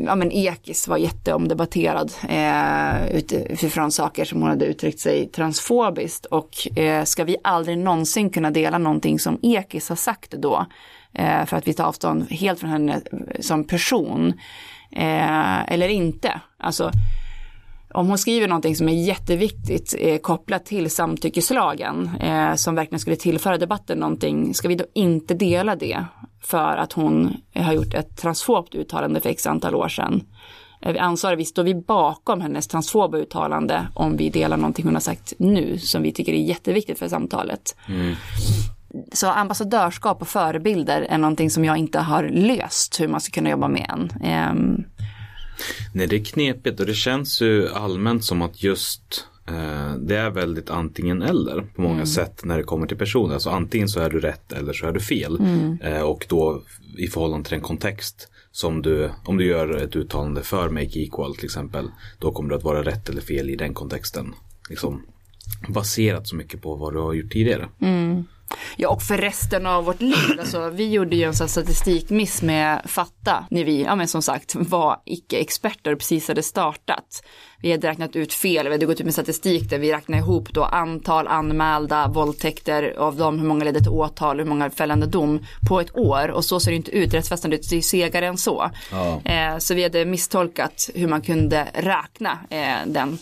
ja 0.06 0.16
men 0.16 0.32
Ekis 0.32 0.88
var 0.88 0.98
jätteomdebatterad 0.98 2.12
eh, 2.30 3.08
utifrån 3.08 3.92
saker 3.92 4.26
som 4.26 4.42
hon 4.42 4.50
hade 4.50 4.66
uttryckt 4.66 5.00
sig 5.00 5.28
transfobiskt. 5.28 6.26
Och 6.26 6.78
eh, 6.78 7.04
ska 7.04 7.24
vi 7.24 7.38
aldrig 7.44 7.78
någonsin 7.78 8.30
kunna 8.30 8.52
dela 8.52 8.78
någonting 8.78 9.20
som 9.20 9.40
Ekis 9.42 9.90
har 9.90 9.96
sagt 9.96 10.32
då 10.32 10.66
eh, 11.14 11.46
för 11.46 11.58
att 11.58 11.68
vi 11.68 11.74
tar 11.74 11.84
avstånd 11.86 12.32
helt 12.32 12.60
från 12.60 12.70
henne 12.70 12.94
eh, 12.94 13.42
som 13.42 13.64
person? 13.64 14.34
Eh, 14.92 15.74
eller 15.74 15.90
inte. 15.90 16.42
Alltså 16.58 16.92
om 17.94 18.08
hon 18.08 18.18
skriver 18.18 18.48
någonting 18.48 18.76
som 18.76 18.90
är 18.90 19.06
jätteviktigt 19.06 19.96
eh, 20.00 20.18
kopplat 20.18 20.66
till 20.66 20.90
samtyckeslagen 20.90 22.10
eh, 22.20 22.56
som 22.56 22.76
verkligen 22.76 23.00
skulle 23.00 23.16
tillföra 23.16 23.58
debatten 23.58 23.98
någonting, 23.98 24.54
ska 24.54 24.68
vi 24.68 24.76
då 24.76 24.86
inte 24.94 25.34
dela 25.34 25.76
det? 25.76 26.06
För 26.48 26.78
att 26.78 26.94
hon 26.94 27.38
eh, 27.54 27.64
har 27.64 27.74
gjort 27.74 27.94
ett 27.94 28.18
transfobt 28.18 28.76
uttalande 28.76 29.22
för 29.22 29.30
x 29.30 29.48
antal 29.48 29.76
år 29.76 29.90
sedan? 29.90 30.24
Är 30.82 30.94
vi 30.94 31.00
ansvariga, 31.00 31.38
vi 31.38 31.46
står 31.46 31.64
vi 31.64 31.76
bakom 31.76 32.42
hennes 32.42 32.68
transfoba 32.68 33.18
uttalande 33.18 33.88
om 33.94 34.18
vi 34.18 34.30
delar 34.30 34.58
någonting 34.58 34.86
hon 34.86 34.94
har 34.94 35.02
sagt 35.02 35.34
nu 35.38 35.78
som 35.78 36.04
vi 36.04 36.12
tycker 36.12 36.34
är 36.34 36.38
jätteviktigt 36.38 37.00
för 37.00 37.08
samtalet? 37.08 37.76
Så 39.14 39.28
ambassadörskap 39.28 40.22
och 40.22 40.28
förebilder 40.28 41.02
är 41.02 41.18
någonting 41.18 41.50
som 41.50 41.66
jag 41.66 41.78
inte 41.78 42.00
har 42.00 42.24
löst 42.24 43.00
hur 43.00 43.08
man 43.08 43.22
ska 43.22 43.32
kunna 43.32 43.50
jobba 43.50 43.68
med 43.68 43.90
än. 43.90 44.12
Ehm, 44.24 44.84
Nej, 45.94 46.08
det 46.08 46.16
är 46.16 46.24
knepigt 46.24 46.80
och 46.80 46.86
det 46.86 46.94
känns 46.94 47.42
ju 47.42 47.70
allmänt 47.70 48.26
som 48.26 48.42
att 48.42 48.64
just 48.64 49.28
eh, 49.34 49.37
det 50.00 50.16
är 50.16 50.30
väldigt 50.30 50.70
antingen 50.70 51.22
eller 51.22 51.62
på 51.76 51.82
många 51.82 52.06
sätt 52.06 52.42
när 52.44 52.58
det 52.58 52.64
kommer 52.64 52.88
till 52.88 52.98
personer. 52.98 53.34
Alltså 53.34 53.50
antingen 53.50 53.90
så 53.90 54.00
är 54.00 54.10
du 54.10 54.20
rätt 54.20 54.52
eller 54.52 54.74
så 54.74 54.88
är 54.88 54.92
du 54.92 55.00
fel. 55.00 55.38
Eh, 55.82 56.02
och 56.02 56.26
då 56.30 56.62
i 56.98 57.08
förhållande 57.08 57.50
till 57.50 57.56
den 57.56 57.64
kontext 57.64 58.28
som 58.52 58.82
du, 58.82 59.12
om 59.26 59.38
du 59.38 59.46
gör 59.46 59.76
ett 59.76 59.96
uttalande 59.96 60.44
för 60.44 60.70
Make 60.70 61.00
Equal 61.00 61.36
till 61.36 61.46
exempel, 61.46 61.88
då 62.20 62.32
kommer 62.32 62.50
det 62.50 62.56
att 62.56 62.64
vara 62.64 62.84
rätt 62.84 63.10
eller 63.10 63.22
fel 63.22 63.50
i 63.50 63.56
den 63.56 63.74
kontexten. 63.74 64.34
Liksom 64.70 65.02
baserat 65.68 66.28
så 66.28 66.36
mycket 66.36 66.62
på 66.62 66.76
vad 66.76 66.94
du 66.94 67.00
har 67.00 67.14
gjort 67.14 67.32
tidigare. 67.32 67.68
Ja, 68.76 68.90
och 68.90 69.02
för 69.02 69.18
resten 69.18 69.66
av 69.66 69.86
vårt 69.86 70.02
liv. 70.02 70.40
Alltså, 70.40 70.70
vi 70.70 70.90
gjorde 70.90 71.16
ju 71.16 71.24
en 71.24 71.36
sån 71.36 71.48
statistikmiss 71.48 72.42
med 72.42 72.82
Fatta 72.86 73.46
när 73.50 73.64
vi, 73.64 73.84
ja 73.84 73.96
men 73.96 74.08
som 74.08 74.22
sagt, 74.22 74.56
var 74.56 75.02
icke-experter 75.06 75.94
och 75.94 76.00
precis 76.00 76.28
hade 76.28 76.44
startat. 76.44 77.24
Vi 77.62 77.72
hade 77.72 77.88
räknat 77.88 78.16
ut 78.16 78.34
fel, 78.34 78.66
vi 78.66 78.72
hade 78.72 78.86
gått 78.86 79.00
ut 79.00 79.06
med 79.06 79.14
statistik 79.14 79.70
där 79.70 79.80
vi 79.80 79.94
räknade 79.94 80.22
ihop 80.22 80.54
då 80.54 80.64
antal 80.64 81.28
anmälda 81.28 82.08
våldtäkter, 82.08 82.94
av 82.98 83.16
dem 83.16 83.40
hur 83.40 83.48
många 83.48 83.64
ledde 83.64 83.80
till 83.80 83.90
åtal, 83.90 84.38
hur 84.38 84.46
många 84.46 84.70
fällande 84.70 85.06
dom 85.06 85.46
på 85.68 85.80
ett 85.80 85.98
år. 85.98 86.32
Och 86.32 86.46
så 86.46 86.60
ser 86.60 86.72
det 86.72 86.78
inte 86.78 86.92
ut, 86.92 87.14
rättsväsendet 87.14 87.72
är 87.72 87.76
ju 87.76 87.82
segare 87.82 88.28
än 88.28 88.38
så. 88.38 88.72
Eh, 89.26 89.58
så 89.58 89.74
vi 89.74 89.84
hade 89.84 90.06
misstolkat 90.06 90.90
hur 90.96 91.08
man 91.08 91.22
kunde 91.22 91.68
räkna 91.74 92.40
eh, 92.50 92.78
den 92.86 93.18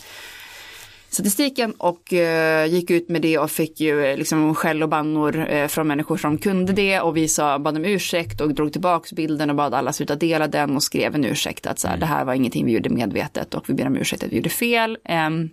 statistiken 1.16 1.72
och 1.78 2.14
eh, 2.14 2.66
gick 2.66 2.90
ut 2.90 3.10
med 3.10 3.22
det 3.22 3.38
och 3.38 3.52
fick 3.52 3.80
ju 3.80 4.06
eh, 4.06 4.18
liksom 4.18 4.56
skäll 4.56 4.84
och 4.84 4.90
bannor 4.90 5.50
eh, 5.50 5.68
från 5.68 5.88
människor 5.88 6.18
som 6.18 6.38
kunde 6.38 6.74
det 6.74 7.00
och 7.00 7.18
vi 7.18 7.28
sa, 7.28 7.60
bad 7.60 7.78
om 7.78 7.86
ursäkt 7.86 8.42
och 8.42 8.54
drog 8.54 8.72
tillbaks 8.72 9.14
bilden 9.14 9.50
och 9.50 9.56
bad 9.56 9.74
alla 9.74 9.94
sluta 9.94 10.16
dela 10.16 10.48
den 10.48 10.76
och 10.76 10.84
skrev 10.84 11.16
en 11.16 11.26
ursäkt 11.26 11.68
att 11.68 11.80
så 11.80 11.88
här, 11.88 11.98
det 11.98 12.06
här 12.06 12.26
var 12.26 12.34
ingenting 12.34 12.66
vi 12.66 12.72
gjorde 12.72 12.90
medvetet 12.90 13.54
och 13.54 13.70
vi 13.70 13.74
ber 13.74 13.88
om 13.88 13.96
ursäkt 13.96 14.24
att 14.24 14.32
vi 14.32 14.36
gjorde 14.36 14.50
fel. 14.50 14.98
Ehm, 15.06 15.50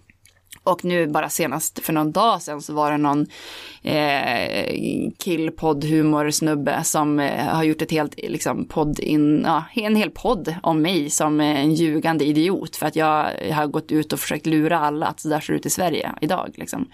och 0.64 0.84
nu 0.84 1.06
bara 1.06 1.28
senast 1.28 1.78
för 1.78 1.92
någon 1.92 2.12
dag 2.12 2.42
sedan 2.42 2.62
så 2.62 2.72
var 2.72 2.90
det 2.90 2.96
någon 2.96 3.26
eh, 3.82 5.10
killpodd-humorsnubbe 5.18 6.82
som 6.82 7.20
eh, 7.20 7.46
har 7.46 7.64
gjort 7.64 7.82
ett 7.82 7.90
helt 7.90 8.14
liksom, 8.16 8.64
podd 8.64 9.00
in, 9.00 9.42
ja, 9.46 9.64
en 9.74 9.96
hel 9.96 10.10
podd 10.10 10.54
om 10.62 10.82
mig 10.82 11.10
som 11.10 11.40
en 11.40 11.74
ljugande 11.74 12.24
idiot 12.24 12.76
för 12.76 12.86
att 12.86 12.96
jag 12.96 13.30
har 13.52 13.66
gått 13.66 13.92
ut 13.92 14.12
och 14.12 14.20
försökt 14.20 14.46
lura 14.46 14.78
alla 14.78 15.06
att 15.06 15.20
så 15.20 15.28
där 15.28 15.40
ser 15.40 15.52
det 15.52 15.58
ut 15.58 15.66
i 15.66 15.70
Sverige 15.70 16.12
idag. 16.20 16.54
Liksom. 16.54 16.88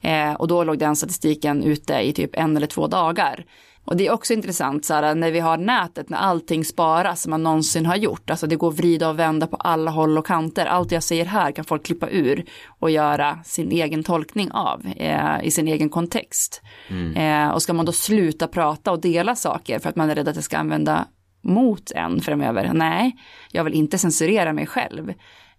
Eh, 0.00 0.32
och 0.32 0.48
då 0.48 0.64
låg 0.64 0.78
den 0.78 0.96
statistiken 0.96 1.62
ute 1.62 1.94
i 1.94 2.12
typ 2.12 2.30
en 2.32 2.56
eller 2.56 2.66
två 2.66 2.86
dagar. 2.86 3.44
Och 3.88 3.96
det 3.96 4.06
är 4.06 4.12
också 4.12 4.32
intressant 4.32 4.84
så 4.84 4.94
här, 4.94 5.14
när 5.14 5.30
vi 5.30 5.40
har 5.40 5.56
nätet, 5.56 6.08
när 6.08 6.18
allting 6.18 6.64
sparas 6.64 7.22
som 7.22 7.30
man 7.30 7.42
någonsin 7.42 7.86
har 7.86 7.96
gjort. 7.96 8.30
Alltså 8.30 8.46
det 8.46 8.56
går 8.56 8.68
att 8.68 8.78
vrida 8.78 9.08
och 9.08 9.18
vända 9.18 9.46
på 9.46 9.56
alla 9.56 9.90
håll 9.90 10.18
och 10.18 10.26
kanter. 10.26 10.66
Allt 10.66 10.92
jag 10.92 11.02
säger 11.02 11.24
här 11.24 11.52
kan 11.52 11.64
folk 11.64 11.86
klippa 11.86 12.08
ur 12.10 12.44
och 12.78 12.90
göra 12.90 13.38
sin 13.44 13.72
egen 13.72 14.04
tolkning 14.04 14.50
av 14.52 14.86
eh, 14.96 15.44
i 15.44 15.50
sin 15.50 15.68
egen 15.68 15.88
kontext. 15.88 16.62
Eh, 17.16 17.48
och 17.48 17.62
ska 17.62 17.72
man 17.72 17.86
då 17.86 17.92
sluta 17.92 18.48
prata 18.48 18.92
och 18.92 19.00
dela 19.00 19.36
saker 19.36 19.78
för 19.78 19.88
att 19.88 19.96
man 19.96 20.10
är 20.10 20.14
rädd 20.14 20.28
att 20.28 20.34
det 20.34 20.42
ska 20.42 20.58
använda 20.58 21.06
mot 21.42 21.90
en 21.90 22.20
framöver? 22.20 22.70
Nej, 22.74 23.16
jag 23.52 23.64
vill 23.64 23.74
inte 23.74 23.98
censurera 23.98 24.52
mig 24.52 24.66
själv. 24.66 25.12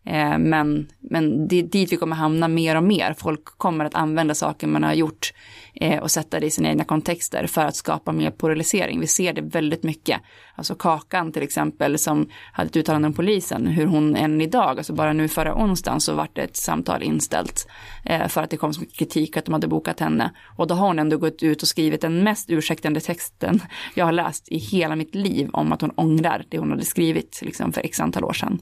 Eh, 0.06 0.38
men, 0.38 0.88
men 1.00 1.48
det 1.48 1.60
är 1.60 1.64
dit 1.64 1.92
vi 1.92 1.98
kommer 1.98 2.16
hamna 2.16 2.48
mer 2.48 2.76
och 2.76 2.84
mer. 2.84 3.16
Folk 3.18 3.46
kommer 3.46 3.86
att 3.86 3.96
använda 3.96 4.36
saker 4.36 4.68
man 4.68 4.84
har 4.84 4.94
gjort 4.94 5.34
eh, 5.80 6.00
och 6.00 6.12
sätta 6.12 6.40
det 6.40 6.46
i 6.46 6.52
sina 6.52 6.70
egna 6.70 6.84
kontexter 6.84 7.48
för 7.48 7.66
att 7.66 7.76
skapa 7.76 8.12
mer 8.12 8.32
polarisering. 8.32 9.00
Vi 9.00 9.08
ser 9.08 9.34
det 9.34 9.42
väldigt 9.42 9.84
mycket. 9.84 10.22
Alltså 10.56 10.76
Kakan 10.76 11.32
till 11.32 11.44
exempel 11.44 12.00
som 12.00 12.30
hade 12.54 12.68
ett 12.68 12.76
uttalande 12.76 13.08
om 13.08 13.14
polisen, 13.14 13.68
hur 13.68 13.86
hon 13.86 14.16
än 14.16 14.42
idag, 14.42 14.78
alltså 14.78 14.94
bara 14.94 15.14
nu 15.14 15.28
förra 15.28 15.56
onsdagen 15.56 16.02
så 16.02 16.14
vart 16.14 16.36
det 16.36 16.42
ett 16.42 16.58
samtal 16.58 17.04
inställt 17.04 17.68
eh, 18.06 18.28
för 18.28 18.44
att 18.44 18.50
det 18.50 18.58
kom 18.58 18.74
så 18.74 18.82
mycket 18.82 18.98
kritik 18.98 19.38
att 19.38 19.46
de 19.46 19.54
hade 19.54 19.68
bokat 19.68 20.00
henne. 20.00 20.32
Och 20.58 20.68
då 20.68 20.76
har 20.76 20.88
hon 20.88 21.00
ändå 21.00 21.18
gått 21.18 21.44
ut 21.44 21.62
och 21.62 21.68
skrivit 21.68 22.02
den 22.02 22.24
mest 22.24 22.50
ursäktande 22.50 23.00
texten 23.00 23.62
jag 23.94 24.06
har 24.06 24.12
läst 24.12 24.50
i 24.50 24.58
hela 24.58 24.96
mitt 24.96 25.16
liv 25.16 25.50
om 25.54 25.72
att 25.72 25.82
hon 25.82 25.92
ångrar 25.92 26.46
det 26.50 26.58
hon 26.58 26.70
hade 26.70 26.86
skrivit 26.86 27.40
liksom, 27.42 27.74
för 27.74 27.82
x 27.82 28.00
antal 28.00 28.24
år 28.24 28.34
sedan. 28.34 28.60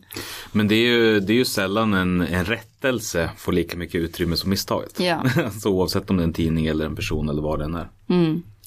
Men 0.51 0.67
det 0.67 0.75
är 0.75 0.87
ju, 0.87 1.19
det 1.19 1.33
är 1.33 1.37
ju 1.37 1.45
sällan 1.45 1.93
en, 1.93 2.21
en 2.21 2.45
rättelse 2.81 3.29
får 3.37 3.51
lika 3.51 3.77
mycket 3.77 4.01
utrymme 4.01 4.37
som 4.37 4.49
misstaget. 4.49 4.99
Ja. 4.99 5.15
alltså 5.45 5.69
oavsett 5.69 6.09
om 6.09 6.17
det 6.17 6.23
är 6.23 6.27
en 6.27 6.33
tidning 6.33 6.65
eller 6.65 6.85
en 6.85 6.95
person 6.95 7.29
eller 7.29 7.41
vad 7.41 7.59
den 7.59 7.75
är. 7.75 7.87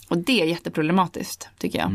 Och 0.09 0.19
det 0.19 0.43
är 0.43 0.47
jätteproblematiskt 0.47 1.49
tycker 1.59 1.79
jag. 1.79 1.91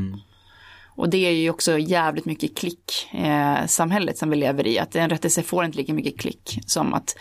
Och 0.98 1.10
det 1.10 1.18
är 1.18 1.32
ju 1.32 1.50
också 1.50 1.78
jävligt 1.78 2.26
mycket 2.26 2.58
klick 2.58 3.10
eh, 3.14 3.66
samhället 3.66 4.18
som 4.18 4.30
vi 4.30 4.36
lever 4.36 4.68
i. 4.68 4.80
Att 4.80 4.96
en 4.96 5.10
rättelse 5.10 5.44
får 5.44 5.66
inte 5.66 5.78
lika 5.78 5.94
mycket 5.94 6.20
klick 6.20 6.60
som 6.66 6.94
att 6.94 7.16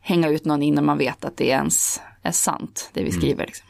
hänga 0.00 0.28
ut 0.28 0.44
någon 0.44 0.62
innan 0.62 0.84
man 0.84 0.98
vet 0.98 1.24
att 1.24 1.36
det 1.36 1.46
ens 1.46 2.00
är 2.22 2.32
sant, 2.32 2.90
det 2.92 3.04
vi 3.04 3.12
skriver. 3.12 3.46
Liksom. 3.46 3.66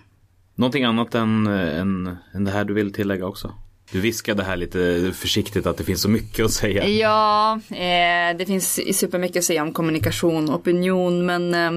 Någonting 0.55 0.85
annat 0.85 1.15
än, 1.15 1.47
än, 1.47 2.17
än 2.35 2.45
det 2.45 2.51
här 2.51 2.65
du 2.65 2.75
vill 2.75 2.93
tillägga 2.93 3.27
också? 3.27 3.55
Du 3.93 4.01
viskade 4.01 4.43
här 4.43 4.57
lite 4.57 5.13
försiktigt 5.15 5.67
att 5.67 5.77
det 5.77 5.85
finns 5.85 6.03
så 6.03 6.09
mycket 6.09 6.45
att 6.45 6.53
säga. 6.53 6.89
Ja, 6.89 7.61
eh, 7.71 8.37
det 8.39 8.47
finns 8.47 8.99
supermycket 8.99 9.37
att 9.37 9.45
säga 9.45 9.63
om 9.63 9.73
kommunikation 9.73 10.49
och 10.49 10.55
opinion, 10.55 11.27
men 11.27 11.55
eh, 11.55 11.71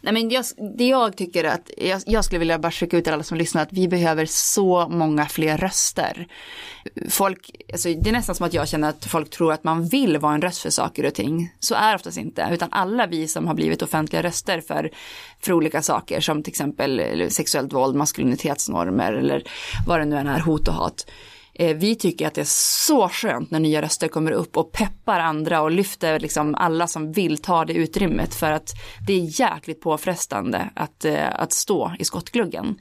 Nej 0.00 0.12
men 0.12 0.30
jag, 0.30 0.44
det 0.78 0.88
jag 0.88 1.16
tycker 1.16 1.44
att, 1.44 1.70
jag, 1.76 2.02
jag 2.06 2.24
skulle 2.24 2.38
vilja 2.38 2.58
bara 2.58 2.72
skicka 2.72 2.96
ut 2.96 3.04
till 3.04 3.12
alla 3.12 3.22
som 3.22 3.38
lyssnar 3.38 3.62
att 3.62 3.72
vi 3.72 3.88
behöver 3.88 4.26
så 4.26 4.88
många 4.88 5.26
fler 5.26 5.58
röster. 5.58 6.26
Folk, 7.10 7.50
alltså 7.72 7.88
det 7.88 8.08
är 8.08 8.12
nästan 8.12 8.34
som 8.34 8.46
att 8.46 8.54
jag 8.54 8.68
känner 8.68 8.88
att 8.88 9.04
folk 9.04 9.30
tror 9.30 9.52
att 9.52 9.64
man 9.64 9.88
vill 9.88 10.18
vara 10.18 10.34
en 10.34 10.42
röst 10.42 10.62
för 10.62 10.70
saker 10.70 11.06
och 11.06 11.14
ting. 11.14 11.54
Så 11.60 11.74
är 11.74 11.88
det 11.88 11.94
oftast 11.94 12.18
inte, 12.18 12.48
utan 12.52 12.68
alla 12.72 13.06
vi 13.06 13.28
som 13.28 13.46
har 13.46 13.54
blivit 13.54 13.82
offentliga 13.82 14.22
röster 14.22 14.60
för, 14.60 14.90
för 15.40 15.52
olika 15.52 15.82
saker 15.82 16.20
som 16.20 16.42
till 16.42 16.50
exempel 16.50 17.26
sexuellt 17.30 17.72
våld, 17.72 17.96
maskulinitetsnormer 17.96 19.12
eller 19.12 19.42
vad 19.86 20.00
det 20.00 20.04
nu 20.04 20.16
än 20.16 20.26
är, 20.26 20.40
hot 20.40 20.68
och 20.68 20.74
hat. 20.74 21.06
Eh, 21.54 21.76
Vi 21.76 21.94
tycker 21.94 22.26
att 22.26 22.34
det 22.34 22.40
är 22.40 22.44
så 22.84 23.08
skönt 23.08 23.50
när 23.50 23.60
nya 23.60 23.82
röster 23.82 24.08
kommer 24.08 24.32
upp 24.32 24.56
och 24.56 24.72
peppar 24.72 25.20
andra 25.20 25.62
och 25.62 25.70
lyfter 25.70 26.20
liksom 26.20 26.54
alla 26.54 26.86
som 26.86 27.12
vill 27.12 27.38
ta 27.38 27.64
det 27.64 27.72
utrymmet 27.72 28.34
för 28.34 28.52
att 28.52 28.70
det 29.06 29.12
är 29.12 29.40
jäkligt 29.40 29.80
påfrestande 29.80 30.70
att, 30.74 31.04
eh, 31.04 31.28
att 31.34 31.52
stå 31.52 31.92
i 31.98 32.04
skottgluggen. 32.04 32.76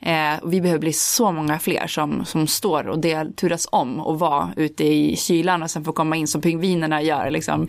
Eh, 0.00 0.34
vi 0.44 0.60
behöver 0.60 0.80
bli 0.80 0.92
så 0.92 1.32
många 1.32 1.58
fler 1.58 1.86
som, 1.86 2.24
som 2.24 2.46
står 2.46 2.88
och 2.88 2.98
det 2.98 3.36
turas 3.36 3.68
om 3.72 4.00
och 4.00 4.18
vara 4.18 4.52
ute 4.56 4.84
i 4.84 5.16
kylan 5.16 5.62
och 5.62 5.70
sen 5.70 5.84
får 5.84 5.92
komma 5.92 6.16
in 6.16 6.28
som 6.28 6.40
pingvinerna 6.40 7.02
gör. 7.02 7.30
Liksom. 7.30 7.68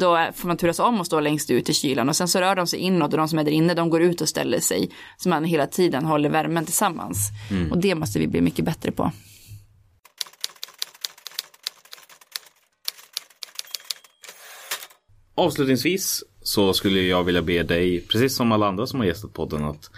Då 0.00 0.26
får 0.34 0.48
man 0.48 0.56
turas 0.56 0.78
om 0.78 1.00
och 1.00 1.06
stå 1.06 1.20
längst 1.20 1.50
ut 1.50 1.68
i 1.68 1.72
kylan 1.74 2.08
och 2.08 2.16
sen 2.16 2.28
så 2.28 2.40
rör 2.40 2.54
de 2.54 2.66
sig 2.66 2.78
inåt 2.78 3.12
och 3.12 3.18
de 3.18 3.28
som 3.28 3.38
är 3.38 3.44
där 3.44 3.52
inne 3.52 3.74
de 3.74 3.90
går 3.90 4.02
ut 4.02 4.20
och 4.20 4.28
ställer 4.28 4.60
sig. 4.60 4.90
Så 5.16 5.28
man 5.28 5.44
hela 5.44 5.66
tiden 5.66 6.04
håller 6.04 6.30
värmen 6.30 6.64
tillsammans. 6.64 7.30
Och 7.70 7.78
det 7.78 7.94
måste 7.94 8.18
vi 8.18 8.26
bli 8.26 8.40
mycket 8.40 8.64
bättre 8.64 8.90
på. 8.92 9.12
Avslutningsvis 15.42 16.24
så 16.42 16.72
skulle 16.72 17.00
jag 17.00 17.24
vilja 17.24 17.42
be 17.42 17.62
dig, 17.62 18.00
precis 18.00 18.36
som 18.36 18.52
alla 18.52 18.68
andra 18.68 18.86
som 18.86 19.00
har 19.00 19.06
gästat 19.06 19.32
podden, 19.32 19.64
att 19.64 19.90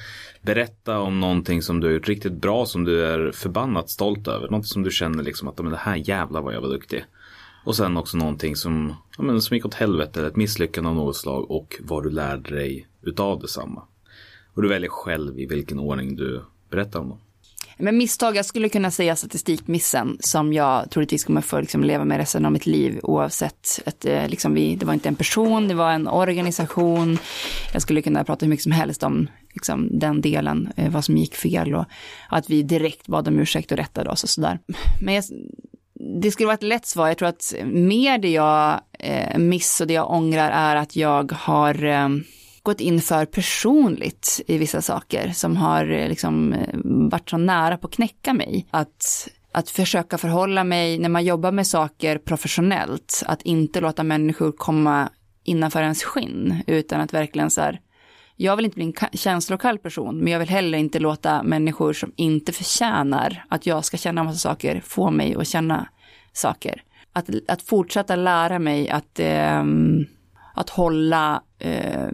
berätta 0.42 0.98
om 0.98 1.20
någonting 1.20 1.62
som 1.62 1.80
du 1.80 1.86
har 1.86 1.94
gjort 1.94 2.08
riktigt 2.08 2.32
bra, 2.32 2.66
som 2.66 2.84
du 2.84 3.06
är 3.06 3.32
förbannat 3.32 3.90
stolt 3.90 4.28
över. 4.28 4.46
Någonting 4.46 4.68
som 4.68 4.82
du 4.82 4.90
känner 4.90 5.22
liksom 5.22 5.48
att, 5.48 5.58
men 5.58 5.70
det 5.70 5.76
här 5.76 5.96
jävlar 5.96 6.42
vad 6.42 6.54
jag 6.54 6.60
var 6.60 6.68
duktig. 6.68 7.04
Och 7.64 7.76
sen 7.76 7.96
också 7.96 8.16
någonting 8.16 8.56
som, 8.56 8.94
ja, 9.16 9.22
men, 9.22 9.42
som 9.42 9.54
gick 9.54 9.66
åt 9.66 9.74
helvete, 9.74 10.20
eller 10.20 10.30
ett 10.30 10.36
misslyckande 10.36 10.90
av 10.90 10.96
något 10.96 11.16
slag 11.16 11.50
och 11.50 11.76
vad 11.80 12.02
du 12.02 12.10
lärde 12.10 12.54
dig 12.54 12.86
utav 13.02 13.40
detsamma. 13.40 13.82
Och 14.54 14.62
du 14.62 14.68
väljer 14.68 14.90
själv 14.90 15.40
i 15.40 15.46
vilken 15.46 15.78
ordning 15.78 16.16
du 16.16 16.42
berättar 16.70 17.00
om 17.00 17.08
dem. 17.08 17.18
Men 17.78 17.96
misstag, 17.96 18.36
jag 18.36 18.44
skulle 18.44 18.68
kunna 18.68 18.90
säga 18.90 19.16
statistikmissen 19.16 20.16
som 20.20 20.52
jag 20.52 20.90
troligtvis 20.90 21.24
kommer 21.24 21.40
få 21.40 21.60
liksom 21.60 21.84
leva 21.84 22.04
med 22.04 22.18
resten 22.18 22.46
av 22.46 22.52
mitt 22.52 22.66
liv 22.66 23.00
oavsett 23.02 23.80
att 23.86 24.04
eh, 24.04 24.28
liksom 24.28 24.54
vi, 24.54 24.76
det 24.76 24.86
var 24.86 24.94
inte 24.94 25.08
en 25.08 25.14
person, 25.14 25.68
det 25.68 25.74
var 25.74 25.92
en 25.92 26.08
organisation. 26.08 27.18
Jag 27.72 27.82
skulle 27.82 28.02
kunna 28.02 28.24
prata 28.24 28.46
hur 28.46 28.50
mycket 28.50 28.62
som 28.62 28.72
helst 28.72 29.02
om 29.02 29.28
liksom, 29.54 29.98
den 29.98 30.20
delen, 30.20 30.72
eh, 30.76 30.90
vad 30.90 31.04
som 31.04 31.16
gick 31.16 31.34
fel 31.34 31.74
och 31.74 31.84
att 32.28 32.50
vi 32.50 32.62
direkt 32.62 33.06
bad 33.06 33.28
om 33.28 33.38
ursäkt 33.38 33.72
och 33.72 33.78
rättade 33.78 34.10
oss 34.10 34.22
och 34.22 34.30
sådär. 34.30 34.58
Men 35.00 35.14
jag, 35.14 35.24
det 36.22 36.30
skulle 36.30 36.46
vara 36.46 36.54
ett 36.54 36.62
lätt 36.62 36.86
svar. 36.86 37.08
Jag 37.08 37.18
tror 37.18 37.28
att 37.28 37.54
mer 37.64 38.18
det 38.18 38.30
jag 38.30 38.80
eh, 38.98 39.38
miss 39.38 39.80
och 39.80 39.86
det 39.86 39.94
jag 39.94 40.10
ångrar 40.10 40.50
är 40.50 40.76
att 40.76 40.96
jag 40.96 41.32
har 41.32 41.84
eh, 41.84 42.08
gått 42.64 42.80
in 42.80 43.00
för 43.00 43.26
personligt 43.26 44.40
i 44.46 44.58
vissa 44.58 44.82
saker 44.82 45.32
som 45.32 45.56
har 45.56 45.90
eh, 45.90 46.08
liksom 46.08 46.52
eh, 46.52 46.78
varit 46.84 47.30
så 47.30 47.36
nära 47.36 47.78
på 47.78 47.86
att 47.86 47.94
knäcka 47.94 48.34
mig. 48.34 48.66
Att, 48.70 49.28
att 49.52 49.70
försöka 49.70 50.18
förhålla 50.18 50.64
mig 50.64 50.98
när 50.98 51.08
man 51.08 51.24
jobbar 51.24 51.52
med 51.52 51.66
saker 51.66 52.18
professionellt, 52.18 53.22
att 53.26 53.42
inte 53.42 53.80
låta 53.80 54.02
människor 54.02 54.52
komma 54.52 55.08
innanför 55.44 55.82
ens 55.82 56.04
skinn, 56.04 56.62
utan 56.66 57.00
att 57.00 57.14
verkligen 57.14 57.50
så 57.50 57.60
här, 57.60 57.80
jag 58.36 58.56
vill 58.56 58.64
inte 58.64 58.74
bli 58.74 58.84
en 58.84 59.18
känslokall 59.18 59.78
person, 59.78 60.18
men 60.18 60.32
jag 60.32 60.38
vill 60.38 60.48
heller 60.48 60.78
inte 60.78 60.98
låta 60.98 61.42
människor 61.42 61.92
som 61.92 62.12
inte 62.16 62.52
förtjänar 62.52 63.44
att 63.48 63.66
jag 63.66 63.84
ska 63.84 63.96
känna 63.96 64.24
massa 64.24 64.38
saker 64.38 64.80
få 64.80 65.10
mig 65.10 65.34
att 65.34 65.48
känna 65.48 65.88
saker. 66.32 66.82
Att, 67.12 67.30
att 67.48 67.62
fortsätta 67.62 68.16
lära 68.16 68.58
mig 68.58 68.88
att, 68.90 69.20
eh, 69.20 69.64
att 70.54 70.70
hålla, 70.70 71.42
eh, 71.58 72.08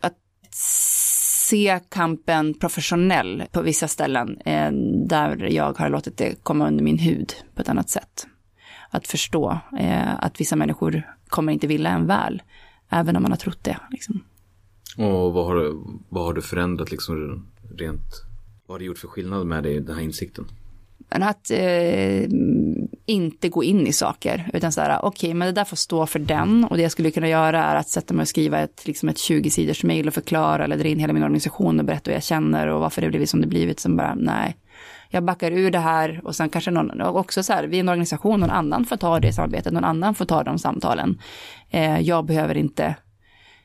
att 0.00 0.14
se 0.50 1.80
kampen 1.88 2.54
professionell 2.54 3.44
på 3.52 3.62
vissa 3.62 3.88
ställen 3.88 4.40
eh, 4.40 4.70
där 5.08 5.48
jag 5.52 5.78
har 5.78 5.88
låtit 5.88 6.16
det 6.16 6.34
komma 6.42 6.66
under 6.68 6.84
min 6.84 6.98
hud 6.98 7.32
på 7.54 7.62
ett 7.62 7.68
annat 7.68 7.90
sätt. 7.90 8.26
Att 8.90 9.06
förstå 9.08 9.58
eh, 9.78 10.14
att 10.24 10.40
vissa 10.40 10.56
människor 10.56 11.02
kommer 11.28 11.52
inte 11.52 11.66
vilja 11.66 11.90
en 11.90 12.06
väl, 12.06 12.42
även 12.90 13.16
om 13.16 13.22
man 13.22 13.32
har 13.32 13.36
trott 13.36 13.64
det. 13.64 13.76
Liksom. 13.90 14.24
Och 14.96 15.32
vad 15.32 15.46
har, 15.46 15.54
du- 15.54 15.82
vad 16.08 16.24
har 16.24 16.32
du 16.34 16.42
förändrat 16.42 16.90
liksom 16.90 17.46
rent, 17.78 18.22
vad 18.66 18.74
har 18.74 18.78
det 18.78 18.84
gjort 18.84 18.98
för 18.98 19.08
skillnad 19.08 19.46
med 19.46 19.62
dig, 19.62 19.80
den 19.80 19.94
här 19.96 20.02
insikten? 20.02 20.46
Men 21.10 21.22
att 21.22 21.50
eh, 21.50 22.22
inte 23.06 23.48
gå 23.48 23.64
in 23.64 23.86
i 23.86 23.92
saker, 23.92 24.50
utan 24.52 24.72
så 24.72 24.80
här, 24.80 25.04
okej, 25.04 25.34
men 25.34 25.46
det 25.46 25.52
där 25.52 25.64
får 25.64 25.76
stå 25.76 26.06
för 26.06 26.18
den. 26.18 26.64
Och 26.64 26.76
det 26.76 26.82
jag 26.82 26.92
skulle 26.92 27.10
kunna 27.10 27.28
göra 27.28 27.64
är 27.64 27.76
att 27.76 27.88
sätta 27.88 28.14
mig 28.14 28.22
och 28.22 28.28
skriva 28.28 28.58
ett, 28.58 28.86
liksom 28.86 29.08
ett 29.08 29.16
20-sidors 29.16 29.86
mejl 29.86 30.08
och 30.08 30.14
förklara 30.14 30.64
eller 30.64 30.76
dra 30.76 30.88
in 30.88 30.98
hela 30.98 31.12
min 31.12 31.22
organisation 31.22 31.78
och 31.78 31.84
berätta 31.84 32.10
hur 32.10 32.16
jag 32.16 32.22
känner 32.22 32.66
och 32.66 32.80
varför 32.80 33.02
det 33.02 33.08
blivit 33.08 33.30
som 33.30 33.40
det 33.40 33.46
blivit. 33.46 33.80
Som 33.80 33.96
bara, 33.96 34.14
nej, 34.14 34.56
jag 35.10 35.24
backar 35.24 35.52
ur 35.52 35.70
det 35.70 35.78
här 35.78 36.20
och 36.24 36.36
sen 36.36 36.48
kanske 36.48 36.70
någon, 36.70 37.00
och 37.00 37.16
också 37.16 37.42
så 37.42 37.52
här, 37.52 37.64
vi 37.64 37.76
är 37.76 37.80
en 37.80 37.88
organisation, 37.88 38.40
någon 38.40 38.50
annan 38.50 38.84
får 38.84 38.96
ta 38.96 39.20
det 39.20 39.32
samarbetet, 39.32 39.72
någon 39.72 39.84
annan 39.84 40.14
får 40.14 40.24
ta 40.24 40.42
de 40.42 40.58
samtalen. 40.58 41.18
Eh, 41.70 42.00
jag 42.00 42.24
behöver 42.24 42.56
inte 42.56 42.94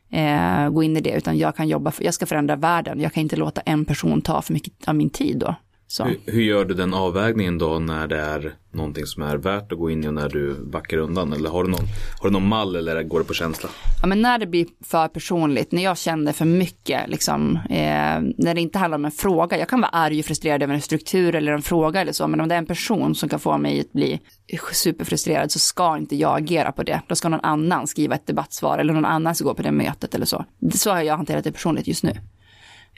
eh, 0.10 0.70
gå 0.70 0.84
in 0.84 0.98
i 0.98 1.02
det, 1.02 1.12
utan 1.12 1.38
jag 1.38 1.56
kan 1.56 1.68
jobba, 1.68 1.92
för, 1.92 2.04
jag 2.04 2.14
ska 2.14 2.26
förändra 2.26 2.56
världen, 2.56 3.00
jag 3.00 3.14
kan 3.14 3.22
inte 3.22 3.36
låta 3.36 3.62
en 3.62 3.86
person 3.86 4.22
ta 4.22 4.42
för 4.42 4.54
mycket 4.54 4.88
av 4.88 4.96
min 4.96 5.10
tid 5.10 5.38
då. 5.38 5.56
Så. 5.94 6.04
Hur, 6.04 6.20
hur 6.26 6.42
gör 6.42 6.66
du 6.66 6.74
den 6.74 6.94
avvägningen 6.94 7.58
då 7.58 7.80
när 7.80 8.08
det 8.08 8.20
är 8.20 8.56
någonting 8.72 9.06
som 9.06 9.24
är 9.24 9.38
värt 9.38 9.72
att 9.72 9.78
gå 9.78 9.90
in 9.90 10.04
i 10.04 10.08
och 10.08 10.14
när 10.14 10.30
du 10.30 10.54
backar 10.54 10.98
undan? 10.98 11.34
Eller 11.34 11.50
har 11.50 11.64
du 11.64 11.70
någon, 11.70 11.86
har 12.22 12.30
du 12.30 12.34
någon 12.34 12.48
mall 12.48 12.76
eller 12.76 13.04
går 13.04 13.20
det 13.20 13.26
på 13.26 13.34
känsla? 13.34 13.70
Ja, 14.02 14.08
men 14.08 14.22
när 14.22 14.38
det 14.38 14.48
blir 14.48 14.68
för 14.84 15.08
personligt, 15.08 15.72
när 15.72 15.84
jag 15.84 15.98
känner 15.98 16.34
för 16.34 16.46
mycket, 16.46 17.10
liksom, 17.10 17.56
eh, 17.56 18.22
när 18.38 18.54
det 18.54 18.62
inte 18.62 18.80
handlar 18.80 18.98
om 18.98 19.06
en 19.06 19.12
fråga, 19.12 19.58
jag 19.58 19.70
kan 19.70 19.82
vara 19.82 19.90
arg 19.90 20.20
och 20.20 20.26
frustrerad 20.26 20.64
över 20.64 20.74
en 20.74 20.82
struktur 20.82 21.36
eller 21.36 21.52
en 21.52 21.62
fråga 21.62 22.02
eller 22.02 22.12
så, 22.12 22.28
men 22.28 22.42
om 22.42 22.48
det 22.48 22.56
är 22.56 22.60
en 22.60 22.66
person 22.66 23.16
som 23.16 23.30
kan 23.30 23.40
få 23.40 23.58
mig 23.58 23.80
att 23.80 23.94
bli 23.94 24.20
superfrustrerad 24.74 25.52
så 25.52 25.60
ska 25.60 25.98
inte 25.98 26.16
jag 26.16 26.38
agera 26.38 26.72
på 26.72 26.84
det. 26.84 27.02
Då 27.08 27.16
ska 27.16 27.30
någon 27.30 27.40
annan 27.44 27.88
skriva 27.88 28.16
ett 28.16 28.28
debattsvar 28.28 28.78
eller 28.78 28.94
någon 28.94 29.06
annan 29.06 29.36
ska 29.36 29.46
gå 29.46 29.54
på 29.54 29.64
det 29.64 29.72
mötet 29.72 30.16
eller 30.16 30.26
så. 30.26 30.46
Så 30.74 30.92
har 30.92 31.02
jag 31.02 31.18
hanterat 31.18 31.44
det 31.44 31.52
personligt 31.52 31.88
just 31.88 32.04
nu. 32.04 32.12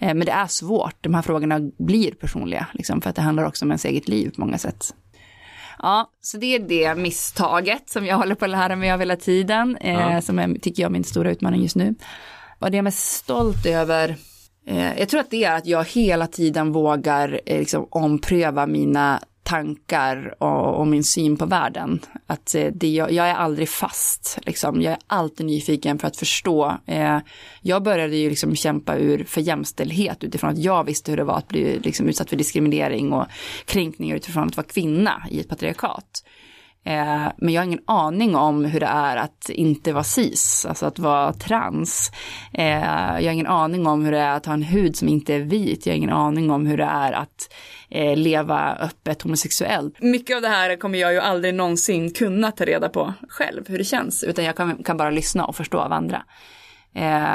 Eh, 0.02 0.14
men 0.14 0.26
det 0.26 0.32
är 0.32 0.48
svårt, 0.48 0.96
de 1.02 1.14
här 1.14 1.22
frågorna 1.22 1.60
blir 1.78 2.12
personliga, 2.12 2.68
liksom, 2.74 3.02
för 3.02 3.10
att 3.10 3.16
det 3.16 3.22
handlar 3.22 3.46
också 3.46 3.66
om 3.66 3.72
ens 3.72 3.86
eget 3.86 4.08
liv 4.08 4.32
på 4.36 4.42
många 4.42 4.58
sätt. 4.58 4.94
Ja, 5.80 6.12
så 6.22 6.38
det 6.38 6.56
är 6.56 6.60
det 6.60 6.96
misstaget 6.96 7.90
som 7.90 8.06
jag 8.06 8.18
håller 8.18 8.36
på 8.36 8.46
att 8.46 8.52
lära 8.52 8.76
mig 8.76 8.92
av 8.92 9.00
hela 9.00 9.16
tiden, 9.16 9.78
eh, 9.78 9.94
ja. 9.94 10.22
som 10.22 10.40
är, 10.40 10.60
tycker 10.60 10.84
jag 10.84 10.90
är 10.90 10.94
min 10.94 11.04
stora 11.04 11.32
utmaning 11.32 11.62
just 11.62 11.76
nu. 11.76 11.96
Och 12.60 12.72
det 12.72 12.78
jag 12.78 12.80
är 12.80 12.82
mest 12.82 13.12
stolt 13.12 13.66
över, 13.66 14.16
eh, 14.68 15.00
jag 15.00 15.10
tror 15.10 15.20
att 15.20 15.32
det 15.32 15.44
är 15.44 15.58
att 15.58 15.66
jag 15.66 15.84
hela 15.84 16.28
tiden 16.28 16.72
vågar 16.72 17.42
eh, 17.46 17.60
liksom, 17.60 17.88
ompröva 17.92 18.68
mina 18.68 19.22
tankar 19.46 20.36
och, 20.40 20.80
och, 20.80 20.88
min 20.88 21.04
syn 21.04 21.38
på 21.38 21.46
världen. 21.46 22.00
Att 22.28 22.56
eh, 22.56 22.68
det, 22.74 22.88
jag, 22.88 23.12
jag 23.12 23.28
är 23.28 23.34
aldrig 23.34 23.70
fast, 23.70 24.40
liksom. 24.42 24.82
jag 24.82 24.94
är 24.94 25.00
alltid 25.08 25.46
nyfiken 25.46 26.00
för 26.00 26.08
att 26.08 26.18
förstå. 26.18 26.78
Eh, 26.86 27.18
jag 27.62 27.84
började 27.84 28.16
ju 28.16 28.30
liksom 28.30 28.56
kämpa 28.56 28.98
ur 28.98 29.24
för 29.24 29.42
jämställdhet 29.42 30.24
utifrån 30.24 30.50
att 30.50 30.58
jag 30.58 30.84
visste 30.84 31.12
hur 31.12 31.18
det 31.18 31.24
var 31.24 31.38
att 31.38 31.48
bli 31.48 31.80
liksom, 31.80 32.10
utsatt 32.10 32.30
för 32.30 32.36
diskriminering 32.36 33.14
och 33.14 33.26
kränkningar 33.66 34.16
utifrån 34.16 34.48
att 34.48 34.58
vara 34.58 34.68
kvinna 34.68 35.24
i 35.32 35.40
ett 35.40 35.50
patriarkat. 35.50 36.24
Eh, 36.86 37.28
men 37.38 37.54
jag 37.54 37.62
har 37.62 37.66
ingen 37.66 37.84
aning 37.86 38.36
om 38.36 38.66
hur 38.66 38.80
det 38.80 38.86
är 38.86 39.18
att 39.18 39.50
inte 39.50 39.94
vara 39.94 40.04
cis, 40.04 40.66
alltså 40.70 40.86
att 40.86 41.00
vara 41.00 41.34
trans. 41.34 42.12
Eh, 42.54 42.80
jag 43.20 43.26
har 43.26 43.32
ingen 43.32 43.48
aning 43.48 43.88
om 43.88 44.06
hur 44.06 44.12
det 44.12 44.20
är 44.20 44.36
att 44.36 44.46
ha 44.46 44.54
en 44.54 44.64
hud 44.64 44.96
som 44.96 45.08
inte 45.08 45.34
är 45.34 45.40
vit. 45.40 45.86
Jag 45.86 45.94
har 45.94 45.98
ingen 45.98 46.14
aning 46.14 46.52
om 46.52 46.66
hur 46.66 46.78
det 46.78 46.84
är 46.84 47.12
att 47.12 47.54
eh, 47.90 48.18
leva 48.18 48.76
öppet 48.76 49.22
homosexuellt. 49.22 50.02
Mycket 50.02 50.36
av 50.36 50.42
det 50.42 50.48
här 50.48 50.76
kommer 50.76 51.00
jag 51.00 51.14
ju 51.14 51.20
aldrig 51.20 51.54
någonsin 51.54 52.14
kunna 52.14 52.52
ta 52.52 52.66
reda 52.66 52.90
på 52.90 53.14
själv, 53.30 53.64
hur 53.68 53.78
det 53.78 53.84
känns, 53.84 54.24
utan 54.24 54.46
jag 54.46 54.56
kan, 54.56 54.84
kan 54.84 54.98
bara 54.98 55.10
lyssna 55.10 55.46
och 55.46 55.56
förstå 55.56 55.78
av 55.78 55.94
andra. 55.94 56.24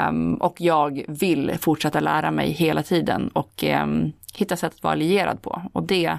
Um, 0.09 0.35
och 0.35 0.55
jag 0.57 1.03
vill 1.07 1.57
fortsätta 1.61 1.99
lära 1.99 2.31
mig 2.31 2.51
hela 2.51 2.83
tiden 2.83 3.27
och 3.27 3.63
um, 3.83 4.11
hitta 4.33 4.57
sätt 4.57 4.73
att 4.73 4.83
vara 4.83 4.93
allierad 4.93 5.41
på. 5.41 5.61
Och 5.73 5.83
det 5.83 6.05
Ehm, 6.05 6.17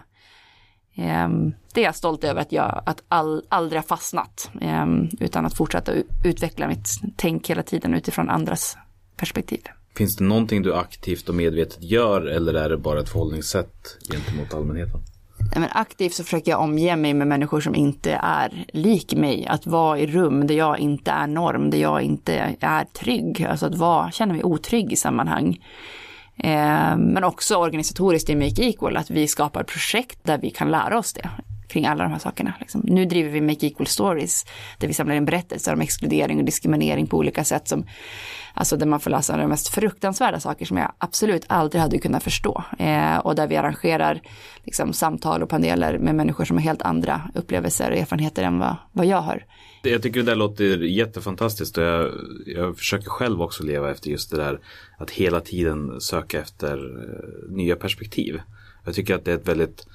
det 1.72 1.80
är 1.80 1.84
jag 1.84 1.94
stolt 1.94 2.24
över 2.24 2.40
att 2.40 2.52
jag 2.52 2.82
att 2.86 3.02
all, 3.08 3.42
aldrig 3.48 3.78
har 3.78 3.86
fastnat, 3.86 4.50
ehm, 4.60 5.08
utan 5.20 5.46
att 5.46 5.56
fortsätta 5.56 5.92
utveckla 6.24 6.68
mitt 6.68 6.88
tänk 7.16 7.50
hela 7.50 7.62
tiden 7.62 7.94
utifrån 7.94 8.30
andras 8.30 8.76
perspektiv. 9.16 9.60
Finns 9.96 10.16
det 10.16 10.24
någonting 10.24 10.62
du 10.62 10.74
aktivt 10.74 11.28
och 11.28 11.34
medvetet 11.34 11.82
gör 11.82 12.26
eller 12.26 12.54
är 12.54 12.68
det 12.68 12.76
bara 12.76 13.00
ett 13.00 13.08
förhållningssätt 13.08 13.98
gentemot 14.12 14.54
allmänheten? 14.54 15.00
men 15.54 15.68
aktivt 15.72 16.14
så 16.14 16.24
försöker 16.24 16.50
jag 16.50 16.60
omge 16.60 16.96
mig 16.96 17.14
med 17.14 17.26
människor 17.26 17.60
som 17.60 17.74
inte 17.74 18.12
är 18.12 18.64
lik 18.72 19.14
mig. 19.14 19.46
Att 19.46 19.66
vara 19.66 19.98
i 19.98 20.06
rum 20.06 20.46
där 20.46 20.54
jag 20.54 20.78
inte 20.78 21.10
är 21.10 21.26
norm, 21.26 21.70
där 21.70 21.78
jag 21.78 22.02
inte 22.02 22.56
är 22.60 22.84
trygg. 22.84 23.46
Alltså 23.50 23.66
att 23.66 23.74
vara, 23.74 24.10
känna 24.10 24.32
mig 24.32 24.44
otrygg 24.44 24.92
i 24.92 24.96
sammanhang. 24.96 25.58
Eh, 26.42 26.96
men 26.96 27.24
också 27.24 27.56
organisatoriskt 27.56 28.30
i 28.30 28.34
Make 28.34 28.62
Equal, 28.62 28.96
att 28.96 29.10
vi 29.10 29.28
skapar 29.28 29.62
projekt 29.62 30.18
där 30.22 30.38
vi 30.38 30.50
kan 30.50 30.70
lära 30.70 30.98
oss 30.98 31.12
det 31.12 31.30
kring 31.72 31.86
alla 31.86 32.04
de 32.04 32.12
här 32.12 32.18
sakerna. 32.18 32.54
Liksom. 32.60 32.80
Nu 32.84 33.04
driver 33.04 33.30
vi 33.30 33.40
Make 33.40 33.66
Equal 33.66 33.86
Stories, 33.86 34.44
där 34.78 34.88
vi 34.88 34.94
samlar 34.94 35.14
in 35.14 35.24
berättelser 35.24 35.72
om 35.72 35.80
exkludering 35.80 36.38
och 36.38 36.44
diskriminering 36.44 37.06
på 37.06 37.16
olika 37.16 37.44
sätt, 37.44 37.68
som, 37.68 37.86
alltså 38.54 38.76
där 38.76 38.86
man 38.86 39.00
får 39.00 39.10
läsa 39.10 39.36
de 39.36 39.48
mest 39.48 39.68
fruktansvärda 39.68 40.40
saker 40.40 40.66
som 40.66 40.76
jag 40.76 40.92
absolut 40.98 41.44
aldrig 41.46 41.82
hade 41.82 41.98
kunnat 41.98 42.22
förstå. 42.22 42.64
Eh, 42.78 43.16
och 43.16 43.34
där 43.34 43.46
vi 43.46 43.56
arrangerar 43.56 44.20
liksom, 44.64 44.92
samtal 44.92 45.42
och 45.42 45.48
paneler 45.48 45.98
med 45.98 46.14
människor 46.14 46.44
som 46.44 46.56
har 46.56 46.64
helt 46.64 46.82
andra 46.82 47.30
upplevelser 47.34 47.90
och 47.90 47.96
erfarenheter 47.96 48.42
än 48.42 48.58
vad, 48.58 48.76
vad 48.92 49.06
jag 49.06 49.20
har. 49.20 49.44
Jag 49.82 50.02
tycker 50.02 50.20
det 50.20 50.26
där 50.26 50.36
låter 50.36 50.78
jättefantastiskt 50.78 51.78
och 51.78 51.84
jag, 51.84 52.10
jag 52.46 52.78
försöker 52.78 53.10
själv 53.10 53.42
också 53.42 53.62
leva 53.62 53.90
efter 53.90 54.10
just 54.10 54.30
det 54.30 54.36
där 54.36 54.60
att 54.98 55.10
hela 55.10 55.40
tiden 55.40 56.00
söka 56.00 56.40
efter 56.40 56.72
eh, 56.74 57.54
nya 57.56 57.76
perspektiv. 57.76 58.40
Jag 58.84 58.94
tycker 58.94 59.14
att 59.14 59.24
det 59.24 59.30
är 59.32 59.36
ett 59.36 59.48
väldigt, 59.48 59.86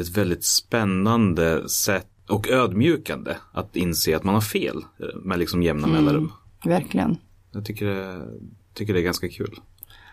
ett 0.00 0.08
väldigt 0.16 0.44
spännande 0.44 1.68
sätt 1.68 2.08
och 2.28 2.48
ödmjukande 2.48 3.36
att 3.52 3.76
inse 3.76 4.16
att 4.16 4.24
man 4.24 4.34
har 4.34 4.40
fel 4.40 4.76
eh, 4.76 5.20
med 5.20 5.38
liksom 5.38 5.62
jämna 5.62 5.88
mm, 5.88 6.04
mellanrum. 6.04 6.32
Verkligen. 6.64 7.16
Jag 7.52 7.64
tycker 7.64 7.86
det, 7.86 8.26
tycker 8.74 8.94
det 8.94 9.00
är 9.00 9.04
ganska 9.04 9.28
kul. 9.28 9.60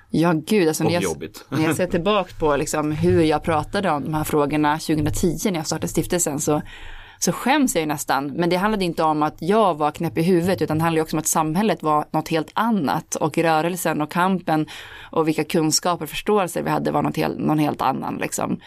Ja, 0.10 0.34
gud, 0.34 0.68
alltså 0.68 0.84
när 0.84 0.92
jag, 0.92 1.30
när 1.50 1.64
jag 1.64 1.76
ser 1.76 1.88
tillbaka 1.88 2.34
på 2.40 2.58
liksom 2.58 2.92
hur 2.92 3.22
jag 3.22 3.44
pratade 3.44 3.92
om 3.92 4.04
de 4.04 4.14
här 4.14 4.24
frågorna 4.24 4.80
2010 4.80 5.38
när 5.44 5.56
jag 5.56 5.66
startade 5.66 5.88
stiftelsen 5.88 6.40
så 6.40 6.62
så 7.20 7.32
skäms 7.32 7.76
jag 7.76 7.82
ju 7.82 7.86
nästan. 7.86 8.28
Men 8.28 8.50
det 8.50 8.56
handlade 8.56 8.86
inte 8.86 9.04
om 9.04 9.24
att 9.24 9.36
jag 9.40 9.78
var 9.78 9.92
knäpp 9.92 10.18
i 10.18 10.22
huvudet 10.22 10.62
utan 10.62 10.78
det 10.78 10.84
handlade 10.84 11.02
också 11.02 11.16
om 11.16 11.20
att 11.20 11.28
samhället 11.28 11.84
var 11.84 12.06
något 12.12 12.28
helt 12.28 12.52
annat 12.54 13.16
och 13.16 13.38
rörelsen 13.38 14.02
och 14.02 14.12
kampen 14.12 14.68
och 15.12 15.28
vilka 15.28 15.44
kunskaper 15.44 16.04
och 16.04 16.10
förståelser 16.10 16.64
vi 16.64 16.70
hade 16.70 16.92
var 16.92 17.02
något 17.02 17.18
helt, 17.18 17.40
någon 17.40 17.60
helt 17.60 17.82
annan. 17.82 18.18
Liksom. 18.18 18.60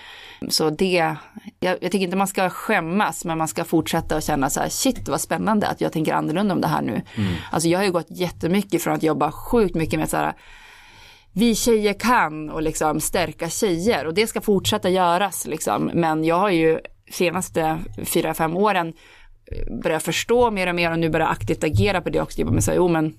Så 0.48 0.70
det, 0.70 1.14
jag, 1.60 1.76
jag 1.80 1.92
tycker 1.92 2.04
inte 2.04 2.16
man 2.16 2.26
ska 2.26 2.50
skämmas 2.50 3.24
men 3.24 3.38
man 3.38 3.48
ska 3.48 3.64
fortsätta 3.64 4.16
och 4.16 4.22
känna 4.22 4.50
så 4.50 4.60
här 4.60 4.68
shit 4.68 5.08
vad 5.08 5.20
spännande 5.20 5.68
att 5.68 5.80
jag 5.80 5.92
tänker 5.92 6.14
annorlunda 6.14 6.54
om 6.54 6.60
det 6.60 6.68
här 6.68 6.82
nu. 6.82 7.02
Mm. 7.14 7.32
Alltså 7.50 7.68
jag 7.68 7.78
har 7.78 7.84
ju 7.84 7.92
gått 7.92 8.10
jättemycket 8.10 8.82
från 8.82 8.94
att 8.94 9.02
jobba 9.02 9.32
sjukt 9.32 9.74
mycket 9.74 9.98
med 9.98 10.10
så 10.10 10.16
här 10.16 10.34
vi 11.34 11.54
tjejer 11.54 11.92
kan 11.92 12.50
och 12.50 12.62
liksom 12.62 13.00
stärka 13.00 13.48
tjejer 13.48 14.06
och 14.06 14.14
det 14.14 14.26
ska 14.26 14.40
fortsätta 14.40 14.88
göras 14.88 15.46
liksom. 15.46 15.90
Men 15.94 16.24
jag 16.24 16.38
har 16.38 16.50
ju 16.50 16.80
senaste 17.10 17.78
fyra, 18.04 18.34
fem 18.34 18.56
åren 18.56 18.88
eh, 18.88 19.82
börjar 19.82 19.98
förstå 19.98 20.50
mer 20.50 20.66
och 20.66 20.74
mer 20.74 20.90
och 20.90 20.98
nu 20.98 21.10
börjar 21.10 21.28
aktivt 21.28 21.64
agera 21.64 22.00
på 22.00 22.10
det 22.10 22.20
också. 22.20 22.40
Jag 22.40 22.52
med 22.52 22.64
så, 22.64 22.72
jo 22.74 22.88
men 22.88 23.14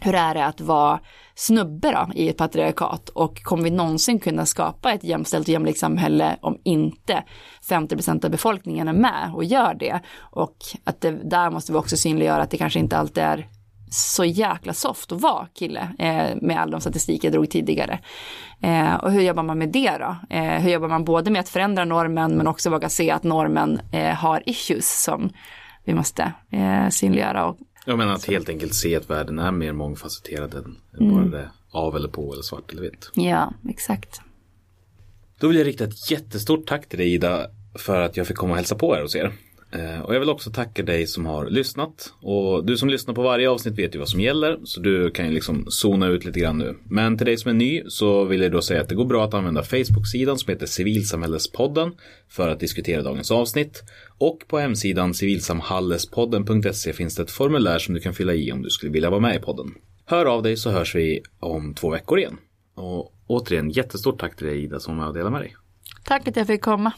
hur 0.00 0.14
är 0.14 0.34
det 0.34 0.46
att 0.46 0.60
vara 0.60 1.00
snubbe 1.34 1.92
då 1.92 2.14
i 2.14 2.28
ett 2.28 2.36
patriarkat 2.36 3.08
och 3.08 3.42
kommer 3.42 3.62
vi 3.62 3.70
någonsin 3.70 4.20
kunna 4.20 4.46
skapa 4.46 4.92
ett 4.92 5.04
jämställt 5.04 5.48
och 5.48 5.52
jämlikt 5.52 5.78
samhälle 5.78 6.36
om 6.40 6.58
inte 6.64 7.24
50% 7.68 8.24
av 8.24 8.30
befolkningen 8.30 8.88
är 8.88 8.92
med 8.92 9.32
och 9.34 9.44
gör 9.44 9.74
det 9.74 10.00
och 10.18 10.56
att 10.84 11.00
det, 11.00 11.10
där 11.10 11.50
måste 11.50 11.72
vi 11.72 11.78
också 11.78 11.96
synliggöra 11.96 12.42
att 12.42 12.50
det 12.50 12.56
kanske 12.56 12.78
inte 12.78 12.96
alltid 12.96 13.22
är 13.22 13.48
så 13.90 14.24
jäkla 14.24 14.72
soft 14.72 15.12
att 15.12 15.20
vara 15.20 15.46
kille 15.54 15.88
eh, 15.98 16.36
med 16.42 16.60
all 16.60 16.70
de 16.70 16.80
statistik 16.80 17.24
jag 17.24 17.32
drog 17.32 17.50
tidigare. 17.50 18.00
Eh, 18.62 18.94
och 18.94 19.12
hur 19.12 19.20
jobbar 19.20 19.42
man 19.42 19.58
med 19.58 19.68
det 19.68 19.98
då? 19.98 20.16
Eh, 20.36 20.62
hur 20.62 20.70
jobbar 20.70 20.88
man 20.88 21.04
både 21.04 21.30
med 21.30 21.40
att 21.40 21.48
förändra 21.48 21.84
normen 21.84 22.36
men 22.36 22.46
också 22.46 22.70
våga 22.70 22.88
se 22.88 23.10
att 23.10 23.22
normen 23.22 23.80
har 24.16 24.42
issues 24.46 25.02
som 25.02 25.30
vi 25.84 25.94
måste 25.94 26.32
synliggöra. 26.90 27.46
Och, 27.46 27.58
jag 27.86 27.98
menar 27.98 28.12
att 28.12 28.24
helt 28.24 28.48
enkelt 28.48 28.74
se 28.74 28.96
att 28.96 29.10
världen 29.10 29.38
är 29.38 29.50
mer 29.50 29.72
mångfacetterad 29.72 30.54
än, 30.54 30.76
mm. 31.00 31.14
bara 31.14 31.40
det 31.40 31.50
av 31.72 31.96
eller 31.96 32.08
på 32.08 32.32
eller 32.32 32.42
svart 32.42 32.72
eller 32.72 32.82
vitt. 32.82 33.10
Ja, 33.14 33.54
exakt. 33.68 34.20
Då 35.40 35.48
vill 35.48 35.56
jag 35.56 35.66
rikta 35.66 35.84
ett 35.84 36.10
jättestort 36.10 36.66
tack 36.66 36.88
till 36.88 36.98
dig 36.98 37.14
Ida 37.14 37.46
för 37.74 38.00
att 38.00 38.16
jag 38.16 38.26
fick 38.26 38.36
komma 38.36 38.50
och 38.50 38.56
hälsa 38.56 38.74
på 38.74 38.96
er 38.96 39.02
hos 39.02 39.16
er. 39.16 39.32
Eh, 39.72 40.00
och 40.00 40.14
jag 40.14 40.20
vill 40.20 40.30
också 40.30 40.50
tacka 40.50 40.82
dig 40.82 41.06
som 41.06 41.26
har 41.26 41.46
lyssnat. 41.46 42.12
Och 42.20 42.64
du 42.64 42.76
som 42.76 42.88
lyssnar 42.88 43.14
på 43.14 43.22
varje 43.22 43.50
avsnitt 43.50 43.78
vet 43.78 43.94
ju 43.94 43.98
vad 43.98 44.08
som 44.08 44.20
gäller. 44.20 44.58
Så 44.64 44.80
du 44.80 45.10
kan 45.10 45.26
ju 45.26 45.32
liksom 45.32 45.66
zona 45.68 46.06
ut 46.06 46.24
lite 46.24 46.40
grann 46.40 46.58
nu. 46.58 46.76
Men 46.84 47.18
till 47.18 47.26
dig 47.26 47.36
som 47.36 47.48
är 47.48 47.54
ny 47.54 47.82
så 47.88 48.24
vill 48.24 48.42
jag 48.42 48.52
då 48.52 48.62
säga 48.62 48.80
att 48.80 48.88
det 48.88 48.94
går 48.94 49.04
bra 49.04 49.24
att 49.24 49.34
använda 49.34 49.62
Facebook-sidan 49.62 50.38
som 50.38 50.52
heter 50.52 50.66
Civilsamhällespodden 50.66 51.92
för 52.28 52.48
att 52.48 52.60
diskutera 52.60 53.02
dagens 53.02 53.30
avsnitt. 53.30 53.82
Och 54.18 54.38
på 54.48 54.58
hemsidan 54.58 55.14
civilsamhallespodden.se 55.14 56.92
finns 56.92 57.16
det 57.16 57.22
ett 57.22 57.30
formulär 57.30 57.78
som 57.78 57.94
du 57.94 58.00
kan 58.00 58.14
fylla 58.14 58.34
i 58.34 58.52
om 58.52 58.62
du 58.62 58.70
skulle 58.70 58.92
vilja 58.92 59.10
vara 59.10 59.20
med 59.20 59.36
i 59.36 59.38
podden. 59.38 59.74
Hör 60.06 60.26
av 60.26 60.42
dig 60.42 60.56
så 60.56 60.70
hörs 60.70 60.94
vi 60.94 61.22
om 61.40 61.74
två 61.74 61.90
veckor 61.90 62.18
igen. 62.18 62.36
Och 62.74 63.14
återigen 63.26 63.70
jättestort 63.70 64.20
tack 64.20 64.36
till 64.36 64.46
dig 64.46 64.64
Ida 64.64 64.80
som 64.80 64.96
var 64.96 65.02
med 65.02 65.08
och 65.08 65.14
delade 65.14 65.30
med 65.30 65.40
dig. 65.40 65.56
Tack 66.04 66.28
att 66.28 66.36
jag 66.36 66.46
fick 66.46 66.60
komma. 66.60 66.92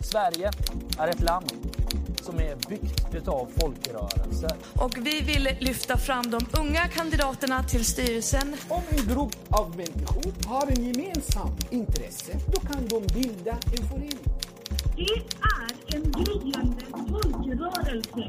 Sverige 0.00 0.50
är 0.98 1.08
ett 1.08 1.20
land 1.20 1.52
som 2.22 2.40
är 2.40 2.56
byggt 2.68 3.14
utav 3.14 3.48
folkrörelser. 3.60 4.56
Och 4.74 4.98
vi 5.06 5.20
vill 5.20 5.48
lyfta 5.60 5.96
fram 5.96 6.30
de 6.30 6.46
unga 6.60 6.88
kandidaterna 6.88 7.62
till 7.62 7.84
styrelsen. 7.84 8.56
Om 8.68 8.82
en 8.90 9.14
grupp 9.14 9.36
av 9.48 9.76
människor 9.76 10.48
har 10.48 10.66
en 10.66 10.84
gemensam 10.84 11.50
intresse, 11.70 12.32
då 12.54 12.60
kan 12.60 12.88
de 12.88 13.06
bilda 13.20 13.52
en 13.52 13.88
förening. 13.88 14.18
Det 14.96 15.02
är 15.56 15.96
en 15.96 16.12
gryende 16.12 16.84
folkrörelse 16.92 18.28